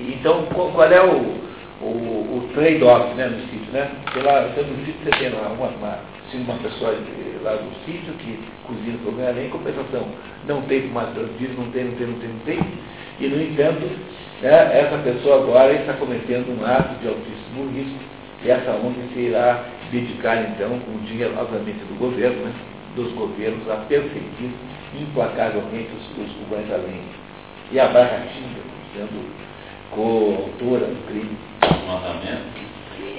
Então, 0.00 0.46
qual 0.46 0.82
é 0.82 1.02
o, 1.04 1.38
o, 1.82 1.86
o 1.86 2.50
trade-off 2.54 3.14
né, 3.14 3.26
no 3.26 3.40
sítio? 3.42 3.72
Né? 3.72 3.90
Porque 4.04 4.20
lá, 4.20 4.40
no 4.42 4.54
sítio 4.54 4.94
você 5.04 5.10
tem 5.10 5.28
lá 5.30 5.48
uma, 5.48 5.68
uma, 5.68 5.98
uma 6.32 6.58
pessoa 6.58 6.94
de, 6.94 7.44
lá 7.44 7.56
do 7.56 7.70
sítio 7.84 8.14
que 8.14 8.38
cozinha 8.66 8.98
fogão 9.04 9.28
a 9.28 9.30
lenha, 9.30 9.46
em 9.46 9.50
compensação, 9.50 10.06
não 10.48 10.62
tem 10.62 10.82
fumaça 10.82 11.12
diesel, 11.38 11.56
não 11.58 11.70
tem, 11.70 11.84
não 11.84 11.92
tem, 11.92 12.06
não 12.06 12.18
tem, 12.18 12.28
não 12.28 12.38
tem. 12.46 12.60
E, 13.20 13.28
no 13.28 13.42
entanto, 13.42 13.86
né, 14.40 14.80
essa 14.80 14.96
pessoa 14.98 15.42
agora 15.42 15.74
está 15.74 15.92
cometendo 15.92 16.58
um 16.58 16.64
ato 16.64 16.98
de 17.00 17.08
altíssimo 17.08 17.70
risco, 17.74 17.98
e 18.42 18.50
essa 18.50 18.72
ONG 18.72 18.96
se 19.12 19.20
irá 19.20 19.64
dedicar, 19.92 20.36
então, 20.42 20.78
com 20.80 20.92
o 20.92 21.00
dinheiro, 21.06 21.34
obviamente, 21.38 21.78
do 21.84 21.98
governo, 21.98 22.44
né, 22.44 22.52
dos 22.96 23.12
governos, 23.12 23.68
a 23.70 23.76
perseguir 23.88 24.50
implacavelmente 25.00 25.90
os, 25.96 26.24
os 26.24 26.32
cubanos 26.36 26.72
além. 26.72 27.00
E 27.72 27.80
a 27.80 27.88
Barratinga, 27.88 28.60
sendo 28.94 29.30
coautora 29.90 30.86
do 30.86 31.06
crime. 31.06 31.36
Desmatamento. 31.60 32.64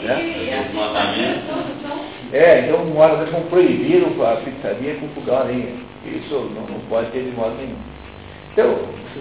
Né? 0.03 0.63
Desmatamento. 0.67 2.05
É, 2.33 2.59
então 2.61 2.83
uma 2.83 3.03
hora 3.03 3.21
eles 3.21 3.31
vão 3.31 3.43
proibir 3.43 4.03
a 4.03 4.35
pizzaria 4.37 4.95
com 4.95 5.07
fogão 5.09 5.37
a 5.37 5.43
lenha. 5.43 5.75
Isso 6.05 6.33
não, 6.53 6.67
não 6.67 6.79
pode 6.87 7.09
ter 7.11 7.23
de 7.23 7.31
modo 7.31 7.55
nenhum. 7.57 7.77
Então, 8.53 8.77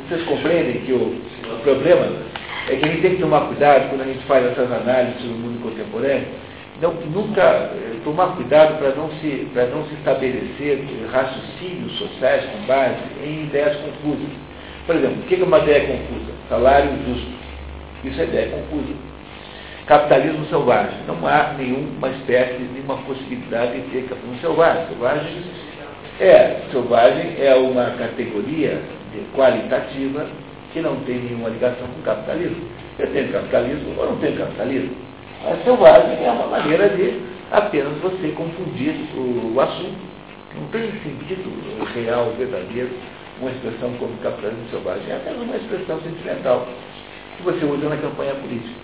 vocês 0.09 0.22
compreendem 0.26 0.83
que 0.83 0.92
o, 0.92 1.20
o 1.52 1.61
problema 1.62 2.07
é 2.68 2.76
que 2.76 2.85
a 2.85 2.88
gente 2.88 3.02
tem 3.02 3.14
que 3.16 3.22
tomar 3.22 3.48
cuidado 3.48 3.88
quando 3.88 4.02
a 4.02 4.05
gente 4.05 4.24
faz 4.26 4.44
essas 4.46 4.70
análises 4.70 5.22
no 5.24 5.35
mundo 5.35 5.62
contemporâneo, 5.62 6.28
não, 6.85 6.92
nunca 6.92 7.40
eh, 7.40 7.97
tomar 8.05 8.37
cuidado 8.37 8.79
para 8.79 8.90
não, 8.90 9.11
se, 9.12 9.49
não 9.73 9.87
se 9.87 9.94
estabelecer 9.94 10.85
raciocínios 11.11 11.99
sociais 11.99 12.44
com 12.44 12.66
base 12.66 12.97
em 13.25 13.44
ideias 13.44 13.77
confusas. 13.77 14.29
Por 14.87 14.97
exemplo, 14.97 15.20
o 15.20 15.23
que 15.23 15.40
é 15.40 15.44
uma 15.44 15.59
ideia 15.61 15.87
confusa? 15.87 16.33
Salário 16.49 16.90
justo. 17.07 17.33
Isso 18.05 18.20
é 18.20 18.25
ideia 18.25 18.49
confusa. 18.51 18.92
Capitalismo 19.87 20.44
selvagem. 20.47 20.99
Não 21.07 21.27
há 21.27 21.55
nenhuma 21.57 22.11
espécie, 22.11 22.62
nenhuma 22.62 22.99
possibilidade 22.99 23.81
de 23.81 23.90
ter 23.90 24.03
capitalismo 24.03 24.40
selvagem. 24.40 24.87
Selvagem 24.88 25.44
é, 26.20 26.61
selvagem 26.70 27.35
é 27.38 27.55
uma 27.55 27.90
categoria 27.92 28.81
qualitativa 29.35 30.27
que 30.73 30.81
não 30.81 30.97
tem 31.05 31.18
nenhuma 31.18 31.49
ligação 31.49 31.87
com 31.87 32.01
o 32.01 32.03
capitalismo. 32.03 32.68
Eu 32.99 33.11
tenho 33.12 33.33
capitalismo 33.33 33.94
ou 33.99 34.11
não 34.11 34.16
tenho 34.18 34.37
capitalismo? 34.37 35.13
A 35.46 35.62
selvagem 35.62 36.24
é 36.24 36.30
uma 36.30 36.46
maneira 36.46 36.88
de 36.88 37.20
apenas 37.50 37.98
você 37.98 38.28
confundir 38.28 38.94
o, 39.14 39.52
o 39.54 39.61
assunto. 39.61 40.14
Não 40.54 40.68
tem 40.68 40.90
sentido 41.02 41.85
real, 41.92 42.33
verdadeiro, 42.38 42.90
uma 43.40 43.50
expressão 43.50 43.92
como 43.98 44.16
capitalismo 44.18 44.68
selvagem. 44.70 45.11
É 45.11 45.16
apenas 45.16 45.42
uma 45.42 45.57
expressão 45.57 46.00
sentimental 46.00 46.66
que 47.37 47.42
você 47.42 47.64
usa 47.64 47.88
na 47.88 47.96
campanha 47.96 48.35
política. 48.37 48.74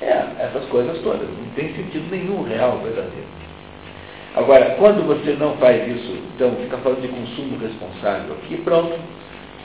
É, 0.00 0.24
essas 0.38 0.64
coisas 0.66 0.98
todas. 1.02 1.28
Não 1.28 1.50
tem 1.54 1.74
sentido 1.74 2.10
nenhum 2.10 2.42
real, 2.44 2.78
verdadeiro. 2.78 3.26
Agora, 4.36 4.76
quando 4.78 5.06
você 5.06 5.32
não 5.32 5.56
faz 5.56 5.86
isso, 5.88 6.16
então 6.34 6.52
fica 6.62 6.78
falando 6.78 7.02
de 7.02 7.08
consumo 7.08 7.58
responsável 7.58 8.34
aqui, 8.34 8.56
pronto. 8.58 8.94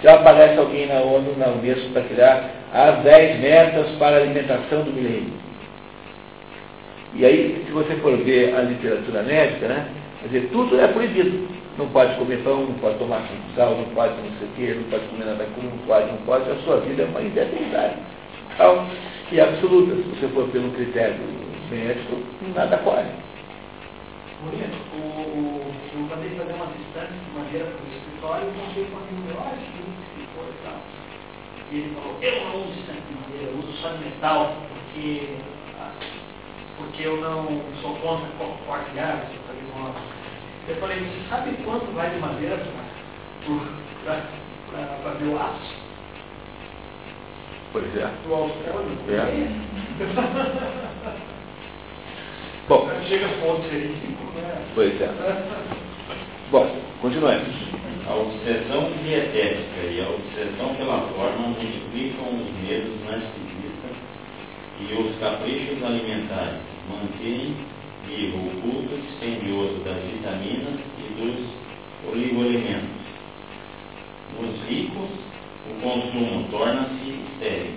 Já 0.04 0.16
aparece 0.16 0.60
alguém 0.60 0.86
na 0.88 1.00
ONU, 1.00 1.34
na 1.38 1.48
Unesco, 1.48 1.90
para 1.92 2.04
criar 2.04 2.52
as 2.74 3.00
10 3.04 3.40
metas 3.40 3.90
para 3.98 4.18
a 4.18 4.20
alimentação 4.20 4.84
do 4.84 4.92
milênio. 4.92 5.32
E 7.16 7.26
aí, 7.26 7.64
se 7.66 7.72
você 7.72 7.96
for 7.98 8.18
ver 8.18 8.54
a 8.54 8.62
literatura 8.64 9.24
médica, 9.24 9.68
né, 9.68 9.88
quer 10.22 10.28
dizer, 10.28 10.50
tudo 10.52 10.80
é 10.80 10.88
proibido. 10.88 11.48
Não 11.78 11.88
pode 11.88 12.16
comer 12.18 12.44
pão, 12.44 12.66
não 12.66 12.74
pode 12.76 13.00
tomar 13.00 13.24
sal, 13.56 13.76
não 13.76 13.86
pode 13.96 14.14
não 14.14 14.32
sei 14.38 14.48
o 14.48 14.52
quê, 14.56 14.78
não 14.78 14.90
pode 14.90 15.06
comer 15.06 15.26
nada 15.26 15.46
cru, 15.56 15.64
não 15.64 15.78
pode, 15.88 16.12
não 16.12 16.18
pode. 16.18 16.52
A 16.52 16.56
sua 16.58 16.78
vida 16.82 17.04
é 17.04 17.06
uma 17.06 17.22
indeterminada. 17.22 17.96
Então, 18.54 18.88
e 19.32 19.40
absoluta, 19.40 19.96
se 19.96 20.02
você 20.02 20.28
for 20.28 20.48
pelo 20.50 20.70
critério 20.72 21.16
médico, 21.72 22.18
nada 22.54 22.78
pode. 22.78 23.08
Eu 24.44 26.00
mandei 26.10 26.30
fazer 26.32 26.54
uma 26.54 26.68
distância 26.68 27.16
de 27.16 27.32
maneira 27.38 27.66
para 27.66 27.82
o 27.82 27.88
escritório 27.98 28.50
e 28.50 28.54
contei 28.60 28.86
com 28.86 28.98
a 28.98 29.02
minha 29.10 29.34
olha, 29.40 29.58
que 29.58 29.82
ficou 30.20 30.44
e 30.44 30.54
tal. 30.64 30.78
E 31.74 31.78
ele 31.78 31.96
falou, 31.96 32.16
eu 32.22 32.46
não 32.46 32.70
uso 32.70 32.74
de 32.84 32.94
madeira, 33.16 33.52
eu 33.52 33.58
uso 33.58 33.74
só 33.82 33.90
de 33.90 34.06
metal, 34.06 34.58
porque, 34.70 35.40
porque 36.78 37.02
eu 37.02 37.18
não 37.20 37.64
sou 37.82 37.96
contra 37.96 38.28
corte 38.68 38.92
de 38.92 39.00
árvores, 39.00 39.32
eu 40.68 40.76
falei, 40.76 41.00
você 41.00 41.30
sabe 41.30 41.52
quanto 41.66 41.92
vai 41.94 42.12
de 42.12 42.18
madeira 42.18 42.60
para 44.04 45.14
ver 45.14 45.26
o 45.26 45.40
aço? 45.40 45.74
Pois 47.72 47.98
é. 47.98 48.08
Do? 48.24 49.12
É. 49.12 49.48
Bom. 52.70 52.88
Chega 53.08 53.30
fonte 53.40 53.66
aí. 53.66 54.16
Pois 54.76 55.02
é. 55.02 55.10
Bom, 56.52 56.70
continuemos. 57.02 57.83
A 58.06 58.16
obsessão 58.16 58.92
dietética 59.04 59.82
e 59.90 60.02
a 60.02 60.10
obsessão 60.10 60.76
pela 60.76 61.02
forma 61.16 61.48
multiplicam 61.48 62.28
os 62.36 62.68
medos 62.68 63.00
narcisistas 63.06 63.96
e 64.80 64.94
os 64.94 65.18
caprichos 65.20 65.82
alimentares, 65.84 66.60
mantêm 66.90 67.56
vivo 68.06 68.38
o 68.38 68.62
culto 68.62 68.98
dispendioso 68.98 69.80
das 69.86 70.04
vitaminas 70.04 70.80
e 71.00 71.14
dos 71.14 72.12
oligoelementos. 72.12 73.04
Nos 74.40 74.68
ricos, 74.68 75.10
o 75.70 75.82
consumo 75.82 76.48
torna-se 76.52 77.20
estéril, 77.32 77.72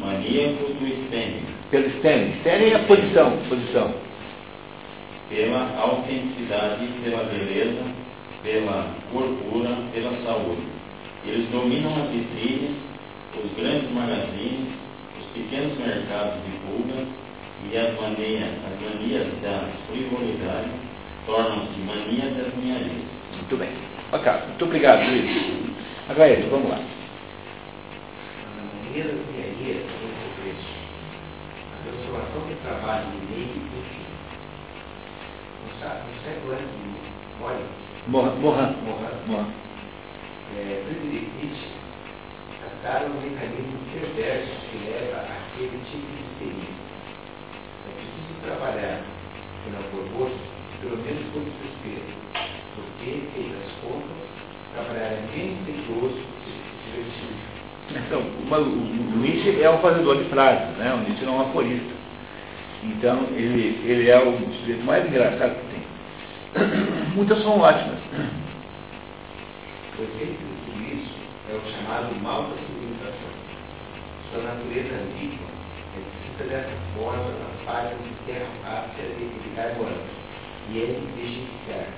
maníaco 0.00 0.74
do 0.74 1.06
spending. 1.06 1.46
Pelo 1.70 1.88
spending. 1.98 2.38
Spending 2.40 2.70
é 2.70 2.74
a 2.74 2.78
posição. 2.80 3.30
posição 3.48 3.94
pela 5.28 5.74
autenticidade, 5.78 6.86
pela 7.02 7.24
beleza, 7.24 7.82
pela 8.44 8.94
gordura, 9.12 9.76
pela 9.92 10.12
saúde. 10.22 10.62
Eles 11.26 11.48
dominam 11.50 11.90
as 11.96 12.10
vitrines 12.10 12.84
os 13.42 13.52
grandes 13.56 13.90
magazines, 13.90 14.68
os 15.18 15.26
pequenos 15.34 15.76
mercados 15.78 16.34
de 16.44 16.52
pulga 16.58 17.04
e 17.64 17.76
as 17.76 17.94
manias, 18.00 18.50
as 18.64 18.80
manias 18.80 19.26
da 19.42 19.68
frivolidade 19.88 20.70
tornam-se 21.26 21.80
manias 21.80 22.36
das 22.36 22.54
ninharias. 22.56 23.04
Muito 23.32 23.56
bem. 23.56 23.70
Ok, 24.12 24.32
muito 24.48 24.64
obrigado, 24.64 25.04
Luiz. 25.08 25.74
Agora, 26.08 26.36
vamos 26.50 26.70
lá. 26.70 26.78
Na 28.56 28.62
maneira 28.86 29.08
da 29.08 29.14
engenharia, 29.14 29.74
muito 29.74 30.26
preço. 30.40 30.70
A 31.72 31.88
transformação 31.88 32.40
do 32.42 32.62
trabalho 32.62 33.06
de 33.10 33.18
meio 33.34 33.48
e 33.48 33.58
fim. 33.90 34.04
No 35.64 36.22
século 36.24 36.52
antes 36.52 36.70
de 36.70 37.40
Morin, 37.40 37.83
Mohan. 38.06 38.36
Mohan. 38.40 38.74
Mohan, 39.26 39.46
é, 40.56 40.82
Friedrich 40.86 41.30
Nietzsche 41.40 41.68
trataram 42.60 43.12
um 43.12 43.20
mecanismo 43.20 43.78
perverso 43.92 44.52
que 44.70 44.76
leva 44.84 45.22
àquele 45.22 45.80
tipo 45.90 46.06
de 46.12 46.22
experiência. 46.22 46.84
É 47.88 47.90
preciso 47.96 48.34
trabalhar, 48.44 49.00
se 49.64 49.70
não 49.70 49.82
for 49.90 50.04
gosto, 50.18 50.38
pelo 50.80 50.98
menos 50.98 51.24
por 51.32 51.42
desespero, 51.42 52.12
porque, 52.74 53.22
fez 53.32 53.52
as 53.56 53.72
contas, 53.80 54.28
trabalhar 54.74 55.16
é 55.16 55.22
menos 55.34 55.64
perigoso 55.64 56.14
que 56.44 56.50
se 56.50 56.90
divertir. 56.90 57.54
Então, 58.06 58.20
uma- 58.46 58.58
o, 58.58 59.16
Nietzsche 59.16 59.62
é 59.62 59.70
um 59.70 59.78
fazedor 59.78 60.16
de 60.22 60.28
frases, 60.28 60.76
né? 60.76 60.92
O 60.94 60.98
Nietzsche 60.98 61.24
não 61.24 61.34
é 61.34 61.36
um 61.38 61.48
aforista. 61.48 61.94
Então, 62.82 63.26
ele, 63.32 63.80
ele 63.84 64.10
é 64.10 64.18
o 64.18 64.38
sujeito 64.60 64.84
mais 64.84 65.06
engraçado 65.06 65.56
que. 65.70 65.73
Muitas 67.14 67.42
são 67.42 67.58
ótimas. 67.60 67.98
O 69.98 70.02
efeito 70.02 70.54
isso 70.92 71.14
é 71.50 71.54
o 71.54 71.60
chamado 71.70 72.14
mal 72.22 72.42
da 72.44 72.56
civilização. 72.56 73.30
Sua 74.30 74.42
natureza 74.42 74.94
é 74.94 75.06
descrita 75.14 76.44
dessa 76.44 76.76
forma 76.96 77.30
nas 77.38 77.56
páginas 77.64 78.02
de 78.02 78.14
Terra 78.26 78.46
Pátria 78.62 79.08
de 79.08 79.24
Ricardo 79.48 79.82
Antes, 79.82 80.14
e 80.70 80.78
é 80.78 80.98
investigar. 80.98 81.88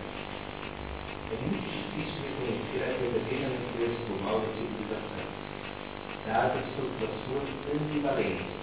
É 1.27 1.37
muito 1.42 1.64
difícil 1.64 2.23
reconhecer 2.23 2.81
a 2.85 2.97
verdadeira 3.01 3.49
natureza 3.49 3.99
do 4.09 4.25
mal 4.25 4.40
da 4.40 4.49
civilização, 4.57 5.27
dadas 6.27 6.64
todas 6.77 7.09
as 7.09 7.16
suas 7.25 7.49
ambivalências, 7.75 8.57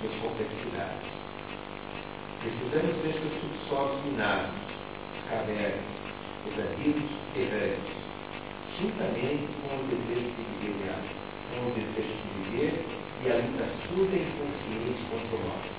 suas 0.00 0.14
complexidades. 0.20 1.08
Precisamos 2.40 2.96
ver 3.04 3.12
seus 3.12 3.34
subsolos 3.40 4.04
minados, 4.04 4.69
as 5.30 5.46
cavernas, 5.46 5.84
os 6.46 6.58
abismos 6.58 7.10
subterrâneos, 7.10 7.86
juntamente 8.80 9.46
com 9.62 9.78
o 9.78 9.86
desejo 9.86 10.30
de 10.34 10.42
viver 10.58 10.90
com 11.50 11.66
o 11.66 11.70
desejo 11.70 12.14
de 12.18 12.28
viver 12.50 12.74
e 13.22 13.30
a 13.30 13.34
luta 13.36 13.66
surda 13.86 14.16
e 14.16 14.26
consciente 14.34 15.02
contra 15.10 15.36
o. 15.38 15.70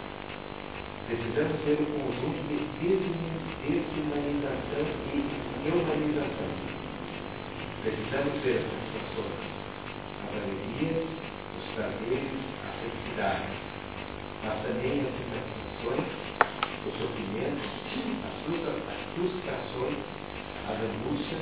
Precisamos 1.08 1.60
ver 1.66 1.80
o 1.82 1.88
conjunto 2.00 2.42
de 2.48 2.58
desum- 2.80 3.44
desumanização 3.68 4.88
e 5.12 5.70
humanização. 5.70 6.52
Precisamos 7.84 8.34
ver 8.44 8.60
as 8.60 8.72
sensações, 8.72 9.52
as 10.24 10.32
alegrias, 10.32 11.04
os 11.60 11.66
prazeres, 11.76 12.40
as 12.64 12.74
felicidades, 12.80 13.58
mas 14.46 14.56
também 14.64 15.02
as 15.02 15.12
insatisfações, 15.12 16.31
os 16.88 16.94
sofrimentos, 16.98 17.70
as 18.26 18.36
frustra- 18.46 18.82
as 18.90 19.02
frustrações, 19.14 19.98
as 20.68 20.78
angústias, 20.82 21.42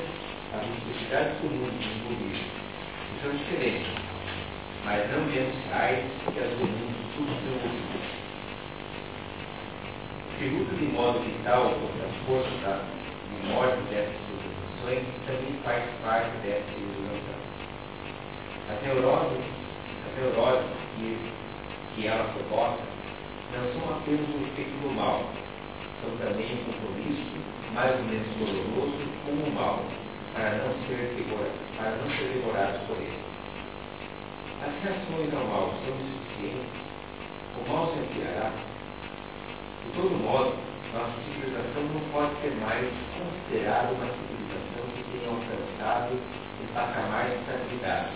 as 0.53 0.63
necessidades 0.67 1.37
do 1.41 1.47
mundo 1.49 1.79
que 1.79 3.21
são 3.21 3.31
diferentes, 3.31 3.87
mas 4.83 5.09
não 5.11 5.25
menos 5.25 5.55
reais 5.69 6.05
que 6.33 6.39
as 6.39 6.49
do 6.49 6.65
mundo 6.65 6.99
subdesenvolvido. 7.15 7.99
Se 10.37 10.45
luta 10.45 10.75
de 10.75 10.85
modo 10.93 11.19
vital 11.19 11.71
contra 11.71 12.05
as 12.07 12.15
forças 12.25 12.61
da 12.61 12.81
memória 13.43 13.75
dessas 13.91 14.15
civilizações, 14.27 15.05
também 15.27 15.53
faz 15.63 15.83
parte 16.03 16.31
dessa 16.43 16.71
iluminação. 16.79 17.39
As 18.71 18.81
neuroses, 18.83 19.43
as 20.07 20.23
neuroses 20.23 20.65
que, 20.95 21.17
que 21.95 22.07
ela 22.07 22.23
provoca 22.33 22.88
não 23.51 23.65
são 23.73 23.97
apenas 23.97 24.29
o 24.29 24.45
efeito 24.45 24.77
do 24.81 24.93
mal, 24.93 25.25
são 26.01 26.11
também 26.17 26.53
um 26.53 26.63
compromisso 26.69 27.41
mais 27.73 27.97
ou 27.97 28.05
menos 28.05 28.29
doloroso 28.37 29.09
com 29.25 29.31
o 29.31 29.55
mal, 29.55 29.83
para 30.33 30.51
não 30.57 30.73
ser 30.85 31.09
para 31.17 32.79
por 32.85 32.97
ele. 32.97 33.19
As 34.61 34.73
reações 34.83 35.33
ao 35.33 35.47
mal 35.47 35.73
são 35.81 35.95
insuficientes, 35.97 36.77
o 37.57 37.71
mal 37.71 37.91
se 37.91 37.99
ampliará. 37.99 38.51
De 38.51 39.91
todo 39.95 40.13
modo, 40.21 40.53
nossa 40.93 41.17
civilização 41.25 41.83
não 41.89 42.01
pode 42.13 42.41
ser 42.41 42.53
mais 42.61 42.85
considerada 43.17 43.93
uma 43.93 44.13
civilização 44.13 44.83
que 44.93 45.03
tenha 45.09 45.29
alcançado 45.29 46.13
um 46.13 46.67
patamar 46.73 47.25
de 47.25 47.35
estabilidade. 47.35 48.13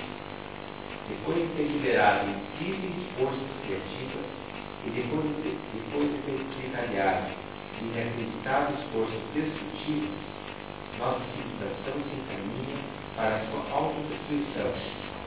Depois 1.10 1.38
de 1.42 1.56
ter 1.56 1.64
liberado 1.64 2.30
incríveis 2.30 2.94
forças 3.18 3.50
criativas 3.66 4.43
e 4.86 4.90
depois 4.90 5.24
de, 5.24 5.58
depois 5.74 6.12
de 6.12 6.18
ter 6.26 6.38
desencadeado 6.44 7.32
inacreditáveis 7.82 8.80
forças 8.92 9.22
destrutivas, 9.34 10.10
nossa 11.00 11.22
civilização 11.32 11.94
se 12.04 12.16
encaminha 12.16 12.78
para 13.16 13.36
a 13.36 13.40
sua 13.48 13.64
autodestruição 13.72 14.72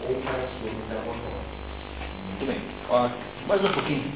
ou 0.08 0.14
para 0.22 0.44
a 0.44 0.48
sua 0.60 0.70
metamorfose. 0.72 1.56
Muito 2.28 2.46
bem. 2.46 2.60
Ó, 2.90 3.08
mais 3.48 3.64
um 3.64 3.72
pouquinho. 3.72 4.12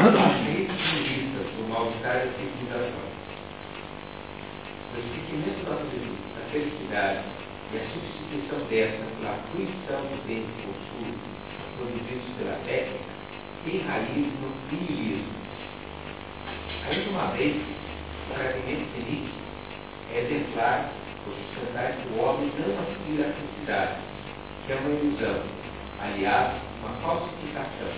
Efeitos 0.00 0.76
civilistas 0.90 1.46
do 1.56 1.68
mal-estar 1.68 2.14
da 2.14 2.32
civilização. 2.32 3.10
O 4.90 4.98
esquecimento 4.98 5.62
da 5.68 5.76
felicidade- 5.76 6.34
da 6.34 6.42
felicidade 6.50 7.24
e 7.72 7.76
a 7.76 7.82
substituição 7.92 8.58
dessa 8.66 9.04
pela 9.20 9.34
fruição 9.52 10.00
de 10.08 10.16
bens 10.26 10.46
que 10.56 10.62
possui, 10.66 11.12
produzidos 11.76 12.30
pela 12.38 12.56
técnica, 12.64 13.09
tem 13.64 13.80
raiz 13.80 14.26
no 14.40 14.50
niilismo. 14.72 15.32
Ainda 16.88 17.10
uma 17.10 17.26
vez, 17.32 17.56
o 17.56 18.34
fragmento 18.34 18.84
Nietzsche 18.96 19.32
é 20.14 20.20
exemplar 20.20 20.90
por 21.24 21.34
sustentar 21.34 21.92
que 21.92 22.08
o 22.14 22.22
homem 22.22 22.50
não 22.58 22.80
aspira 22.80 23.28
à 23.28 23.32
felicidade, 23.32 23.92
que 24.66 24.72
é 24.72 24.76
uma 24.76 24.90
ilusão, 24.90 25.42
aliás, 26.00 26.54
uma 26.80 26.90
falsificação, 27.02 27.92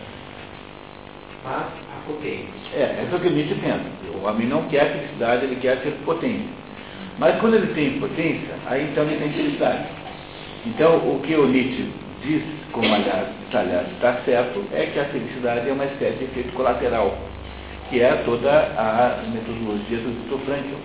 mas 1.45 1.67
a 1.67 2.07
potência. 2.07 2.53
É, 2.75 3.07
é 3.11 3.15
o 3.15 3.21
que 3.21 3.31
Nietzsche 3.31 3.55
pensa. 3.55 3.85
O 4.15 4.27
homem 4.27 4.49
não 4.49 4.69
quer 4.69 4.93
felicidade, 4.93 5.45
ele 5.45 5.57
quer 5.57 5.79
ser 5.79 5.93
potente. 6.05 6.49
Mas 7.19 7.41
quando 7.41 7.55
ele 7.55 7.73
tem 7.75 8.01
potência, 8.01 8.55
aí 8.67 8.91
então 8.91 9.05
ele 9.05 9.19
tem 9.19 9.33
felicidade. 9.33 9.87
Então, 10.67 10.97
o 10.97 11.21
que 11.21 11.35
o 11.35 11.47
Nietzsche 11.47 11.93
diz, 12.23 12.43
como 12.73 12.87
aliás, 12.95 13.29
está 13.95 14.15
certo, 14.25 14.65
é 14.73 14.87
que 14.87 14.99
a 14.99 15.05
felicidade 15.07 15.69
é 15.69 15.73
uma 15.73 15.85
espécie 15.85 16.19
de 16.19 16.25
efeito 16.25 16.53
colateral, 16.53 17.17
que 17.91 18.01
é 18.01 18.15
toda 18.25 18.51
a 18.51 19.23
metodologia 19.29 19.99
do 19.99 20.11
Viktor 20.23 20.39
Frankl. 20.41 20.77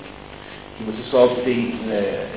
Que 0.77 0.83
você 0.83 1.01
só 1.09 1.25
obtém 1.25 1.73
é, 1.89 2.27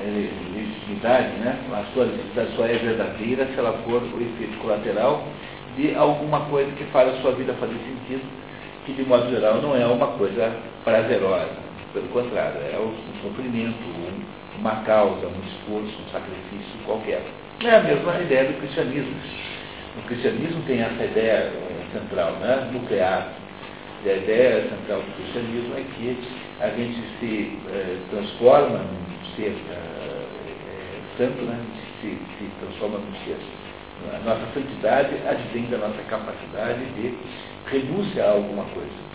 legitimidade, 0.54 1.28
né? 1.40 1.58
a 1.72 1.84
sua 1.92 2.04
legitimidade 2.04 2.56
só 2.56 2.64
é 2.64 2.72
verdadeira 2.72 3.46
se 3.46 3.58
ela 3.58 3.72
for 3.84 4.02
o 4.02 4.20
efeito 4.22 4.58
colateral 4.62 5.24
de 5.76 5.94
alguma 5.94 6.40
coisa 6.46 6.70
que 6.72 6.84
faz 6.84 7.08
a 7.08 7.20
sua 7.20 7.32
vida 7.32 7.52
fazer 7.60 7.74
sentido, 7.74 8.22
que 8.86 8.92
de 8.92 9.02
modo 9.04 9.28
geral 9.30 9.56
não 9.60 9.76
é 9.76 9.84
uma 9.86 10.06
coisa 10.18 10.56
prazerosa. 10.84 11.50
Pelo 11.92 12.08
contrário, 12.08 12.60
é 12.60 12.78
um 12.78 12.94
sofrimento, 13.22 13.76
um- 13.84 14.58
uma 14.58 14.76
causa, 14.84 15.26
um 15.26 15.40
esforço, 15.46 15.94
um 16.00 16.10
sacrifício 16.10 16.78
qualquer. 16.86 17.22
É 17.62 17.76
a 17.76 17.82
mesma 17.82 18.18
ideia 18.18 18.44
do 18.44 18.58
cristianismo. 18.58 19.14
O 19.98 20.02
cristianismo 20.08 20.62
tem 20.62 20.80
essa 20.80 21.04
ideia 21.04 21.52
eh, 21.52 21.86
central, 21.92 22.32
né? 22.40 22.70
nuclear. 22.72 23.34
E 24.02 24.08
a 24.08 24.16
ideia 24.16 24.62
central 24.62 25.02
do 25.02 25.14
cristianismo 25.16 25.74
é 25.76 25.84
que 25.94 26.18
a 26.58 26.68
gente 26.68 27.02
se 27.20 27.58
eh, 27.68 27.98
transforma 28.10 28.78
num 28.78 29.36
ser 29.36 29.54
eh, 29.72 30.26
santo, 31.18 31.42
né? 31.42 31.60
se, 32.00 32.08
se 32.38 32.50
transforma 32.60 32.96
num 32.96 33.12
ser. 33.26 33.36
A 34.14 34.18
nossa 34.20 34.46
santidade 34.54 35.16
advém 35.28 35.64
da 35.64 35.76
nossa 35.76 36.00
capacidade 36.08 36.82
de 36.94 37.14
renúncia 37.66 38.24
a 38.24 38.30
alguma 38.30 38.64
coisa. 38.72 39.10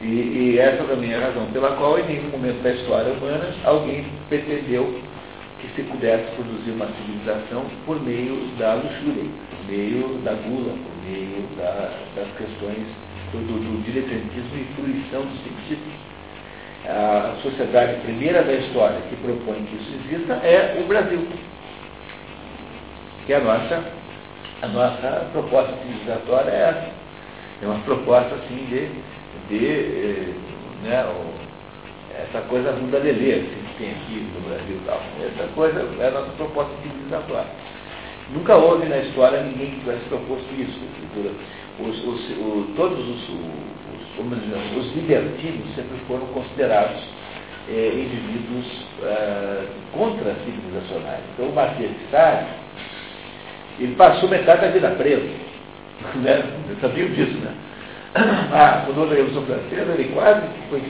E, 0.00 0.06
e 0.06 0.58
essa 0.58 0.82
também 0.84 1.12
é 1.12 1.16
a 1.16 1.26
razão 1.26 1.44
pela 1.52 1.76
qual, 1.76 1.98
em 1.98 2.04
nenhum 2.04 2.30
momento 2.30 2.62
da 2.62 2.72
história 2.72 3.12
humana, 3.12 3.54
alguém 3.64 4.06
pretendeu 4.30 5.04
que 5.64 5.82
se 5.82 5.88
pudesse 5.88 6.24
produzir 6.34 6.70
uma 6.72 6.86
civilização 6.86 7.64
por 7.86 8.00
meio 8.02 8.36
da 8.58 8.74
luxúria, 8.74 9.24
por 9.50 9.66
meio 9.66 10.18
da 10.24 10.32
gula, 10.32 10.74
por 10.74 11.10
meio 11.10 11.42
da- 11.56 11.90
das 12.14 12.28
questões 12.36 12.86
do, 13.32 13.38
do, 13.38 13.58
do 13.58 13.82
diletantismo 13.84 14.56
e 14.56 14.64
fruição 14.76 15.22
dos 15.22 15.38
sentidos. 15.42 15.92
A 16.86 17.36
sociedade 17.42 18.00
primeira 18.02 18.42
da 18.42 18.52
história 18.52 19.00
que 19.08 19.16
propõe 19.16 19.64
que 19.64 19.76
isso 19.76 19.92
exista 20.04 20.34
é 20.34 20.78
o 20.82 20.86
Brasil, 20.86 21.26
que 23.26 23.32
é 23.32 23.36
a 23.36 23.40
nossa 23.40 24.04
A 24.62 24.68
nossa 24.68 25.28
proposta 25.32 25.74
civilizatória 25.82 26.50
é 26.50 26.68
essa. 26.70 26.90
É 27.62 27.66
uma 27.66 27.80
proposta 27.80 28.34
assim 28.34 28.66
de, 28.70 28.88
de 29.48 29.66
eh, 29.66 30.34
né, 30.82 31.04
essa 32.24 32.40
coisa 32.46 32.72
muda 32.72 32.98
lelê, 32.98 33.40
que 33.40 33.74
tem 33.78 33.90
aqui 33.90 34.26
no 34.34 34.48
Brasil 34.48 34.76
e 34.76 34.86
tal. 34.86 35.00
Essa 35.20 35.48
coisa 35.54 35.80
é 36.00 36.08
a 36.08 36.10
nossa 36.10 36.32
proposta 36.32 36.72
civilizatória. 36.82 37.50
Nunca 38.32 38.56
houve 38.56 38.86
na 38.88 38.98
história 38.98 39.42
ninguém 39.42 39.72
que 39.72 39.80
tivesse 39.80 40.04
proposto 40.08 40.46
isso. 40.58 40.80
Os, 41.80 42.04
os, 42.04 42.30
o, 42.38 42.72
todos 42.76 42.98
os, 42.98 43.28
os, 43.28 44.76
os 44.76 44.94
libertinos 44.96 45.74
sempre 45.74 45.98
foram 46.06 46.26
considerados 46.28 47.02
eh, 47.68 47.92
indivíduos 47.94 48.86
eh, 49.02 49.64
contra-civilizacionais. 49.92 51.20
Então 51.34 51.48
o 51.48 51.54
Marquês 51.54 51.90
de 51.90 51.96
ele 53.80 53.96
passou 53.96 54.28
metade 54.28 54.62
da 54.62 54.68
vida 54.68 54.90
preso. 54.90 55.28
Né? 56.16 56.42
Sabiam 56.80 57.08
disso, 57.08 57.38
né? 57.38 57.54
Ah, 58.16 58.82
quando 58.84 59.10
a 59.10 59.14
Revolução 59.14 59.46
Francesa, 59.46 59.92
ele 59.92 60.12
quase 60.12 60.42
foi, 60.68 60.82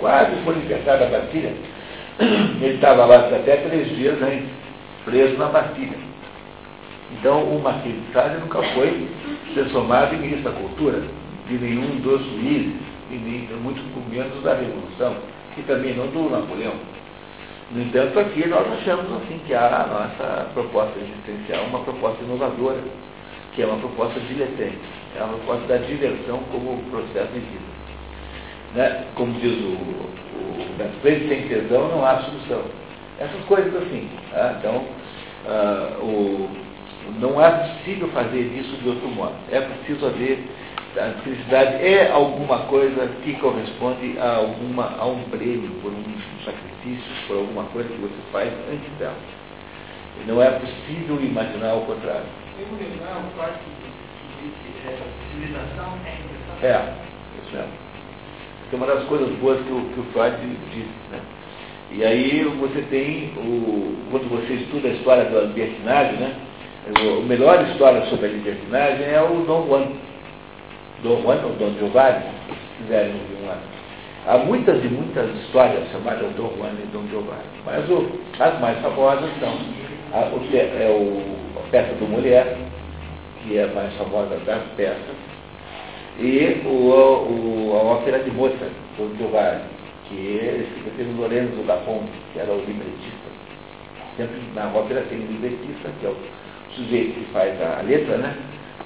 quase 0.00 0.34
foi 0.44 0.54
libertado 0.54 1.00
da 1.00 1.18
Bastilha. 1.18 1.52
Ele 2.18 2.74
estava 2.74 3.04
lá 3.04 3.16
até 3.18 3.56
três 3.56 3.88
dias 3.96 4.18
né, 4.18 4.42
preso 5.04 5.36
na 5.38 5.46
Bastilha. 5.46 6.10
Então, 7.12 7.42
o 7.42 7.60
Marquês 7.60 7.94
de 7.94 8.12
Sade 8.12 8.38
nunca 8.38 8.62
foi 8.74 9.08
transformado 9.54 10.14
em 10.14 10.18
ministro 10.18 10.52
da 10.52 10.58
Cultura 10.58 11.02
de 11.48 11.58
nenhum 11.58 11.96
dos 12.00 12.24
juízes, 12.24 12.74
e 13.10 13.14
nem, 13.14 13.48
muito 13.60 13.82
menos 14.08 14.40
da 14.44 14.54
Revolução, 14.54 15.16
e 15.56 15.62
também 15.62 15.94
não 15.94 16.06
do 16.06 16.30
Napoleão. 16.30 16.74
No 17.72 17.82
entanto, 17.82 18.18
aqui 18.18 18.46
nós 18.46 18.66
achamos 18.72 19.06
assim 19.22 19.40
que 19.46 19.54
a 19.54 19.86
nossa 19.90 20.50
proposta 20.54 20.98
existencial 21.00 21.64
é 21.64 21.66
uma 21.66 21.80
proposta 21.80 22.22
inovadora, 22.22 22.78
que 23.52 23.62
é 23.62 23.66
uma 23.66 23.78
proposta 23.78 24.20
diletante, 24.20 24.78
é 25.18 25.22
uma 25.22 25.34
proposta 25.38 25.66
da 25.66 25.76
diversão 25.78 26.38
como 26.52 26.82
processo 26.90 27.32
de 27.32 27.40
vida. 27.40 27.79
Né? 28.74 29.04
Como 29.14 29.32
diz 29.40 29.52
o, 29.52 29.72
o 29.72 31.00
frente 31.02 31.28
sem 31.28 31.48
tesão 31.48 31.88
não 31.88 32.04
há 32.04 32.18
solução. 32.20 32.62
Essas 33.18 33.44
coisas 33.44 33.74
assim. 33.74 34.08
Tá? 34.32 34.56
Então, 34.58 34.84
uh, 35.46 36.04
o, 36.04 36.50
não 37.18 37.42
é 37.42 37.50
possível 37.50 38.08
fazer 38.08 38.40
isso 38.40 38.76
de 38.82 38.88
outro 38.88 39.08
modo. 39.08 39.34
É 39.50 39.60
preciso 39.60 40.06
haver 40.06 40.46
a 40.98 41.22
felicidade 41.22 41.86
é 41.86 42.10
alguma 42.10 42.66
coisa 42.66 43.06
que 43.22 43.34
corresponde 43.34 44.18
a, 44.18 44.36
alguma, 44.36 44.96
a 44.98 45.06
um 45.06 45.22
prêmio, 45.30 45.70
por 45.82 45.92
um 45.92 46.04
sacrifício, 46.44 47.10
por 47.28 47.36
alguma 47.36 47.64
coisa 47.66 47.88
que 47.88 48.00
você 48.00 48.16
faz 48.32 48.52
antes 48.72 48.90
dela. 48.98 49.14
Não 50.26 50.42
é 50.42 50.50
possível 50.50 51.22
imaginar 51.22 51.74
o 51.74 51.82
contrário. 51.82 52.26
É, 56.62 56.92
isso 57.40 57.56
mesmo. 57.56 57.89
É 58.72 58.76
uma 58.76 58.86
das 58.86 59.04
coisas 59.04 59.28
boas 59.38 59.60
que 59.60 59.72
o, 59.72 59.80
que 59.92 60.00
o 60.00 60.04
Freud 60.12 60.36
disse. 60.72 60.88
Né? 61.10 61.20
E 61.92 62.04
aí 62.04 62.44
você 62.60 62.82
tem, 62.82 63.32
o, 63.36 63.96
quando 64.10 64.28
você 64.28 64.54
estuda 64.54 64.88
a 64.88 64.92
história 64.92 65.24
da 65.24 65.40
libertinagem, 65.42 66.16
né? 66.18 66.34
a 66.94 67.26
melhor 67.26 67.62
história 67.68 68.04
sobre 68.06 68.26
a 68.26 68.30
libertinagem 68.30 69.06
é 69.06 69.20
o 69.20 69.44
Dom 69.44 69.66
Juan 69.66 69.86
Dom 71.02 71.22
Juan 71.22 71.40
ou 71.44 71.52
Dom 71.54 71.72
Giovanni, 71.78 72.24
se 72.48 72.82
quiserem 72.82 73.12
ouvir 73.14 73.42
uma. 73.42 73.56
Há 74.26 74.38
muitas 74.38 74.84
e 74.84 74.88
muitas 74.88 75.28
histórias 75.40 75.90
chamadas 75.90 76.30
Dom 76.36 76.52
Juan 76.56 76.72
e 76.82 76.86
Dom 76.92 77.06
Giovanni, 77.08 77.40
mas 77.64 77.88
o, 77.88 78.06
as 78.38 78.60
mais 78.60 78.78
famosas 78.80 79.30
são 79.40 79.56
a, 80.12 80.28
o, 80.28 80.40
é 80.54 80.90
o, 80.90 81.58
a 81.58 81.70
peça 81.70 81.94
do 81.94 82.06
Mulher, 82.06 82.56
que 83.42 83.56
é 83.56 83.64
a 83.64 83.68
mais 83.68 83.94
famosa 83.94 84.36
das 84.44 84.62
peças, 84.76 85.16
e 86.20 86.60
o, 86.66 86.68
o, 86.68 87.72
a 87.74 87.82
ópera 87.82 88.18
de 88.18 88.30
Mozart, 88.30 88.72
Dom 88.98 89.08
Giovanni, 89.16 89.62
que 90.06 90.14
ele 90.14 90.68
teve 90.96 91.12
Lorenzo 91.18 91.62
da 91.66 91.76
Ponte, 91.78 92.10
que 92.32 92.38
era 92.38 92.52
o 92.52 92.58
libretista. 92.58 93.30
Sempre 94.16 94.40
na 94.54 94.68
ópera 94.68 95.02
tem 95.08 95.18
um 95.18 95.26
libretista, 95.26 95.90
que 95.98 96.06
é 96.06 96.10
o 96.10 96.16
sujeito 96.76 97.14
que 97.14 97.32
faz 97.32 97.60
a 97.62 97.80
letra, 97.82 98.18
né? 98.18 98.36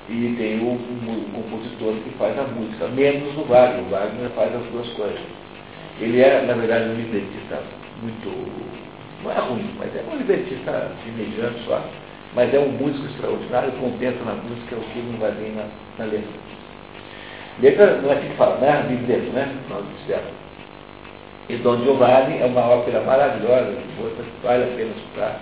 e 0.09 0.35
tem 0.37 0.61
o, 0.61 0.75
o, 0.75 1.31
compositor 1.33 1.95
que 2.05 2.11
faz 2.19 2.39
a 2.39 2.43
música, 2.43 2.89
menos 2.89 3.37
o 3.37 3.43
Wagner. 3.45 3.85
O 3.85 3.91
Wagner 3.91 4.31
faz 4.31 4.55
as 4.55 4.65
duas 4.67 4.89
coisas. 4.91 5.21
Ele 6.01 6.21
é, 6.21 6.43
na 6.43 6.55
verdade, 6.55 6.91
um 6.91 6.95
libretista 6.95 7.63
muito. 8.03 8.29
não 9.23 9.33
é 9.33 9.39
ruim, 9.39 9.71
mas 9.79 9.95
é 9.97 10.05
um 10.13 10.17
libretista 10.19 10.93
mediano 11.17 11.59
só, 11.67 11.83
mas 12.35 12.53
é 12.53 12.59
um 12.59 12.71
músico 12.73 13.07
extraordinário, 13.07 13.73
compensa 13.73 14.23
na 14.25 14.35
música 14.35 14.77
o 14.77 14.81
que 14.93 14.99
não 14.99 15.19
vai 15.19 15.33
bem 15.33 15.53
na, 15.53 15.67
na 15.99 16.05
letra. 16.05 16.55
Letra 17.61 18.01
não 18.03 18.11
é 18.11 18.15
assim 18.15 18.29
que 18.29 18.37
fala, 18.37 18.59
né? 18.59 18.87
Livreto, 18.89 19.31
né? 19.33 19.49
Nós 19.69 19.85
dissemos. 19.99 20.33
E 21.49 21.57
Don 21.57 21.79
Giovanni 21.85 22.41
é 22.41 22.47
uma 22.47 22.63
ópera 22.63 23.01
maravilhosa, 23.03 23.73
que 23.73 24.47
vale 24.47 24.65
a 24.65 24.67
pena 24.69 24.91
escutar, 24.97 25.41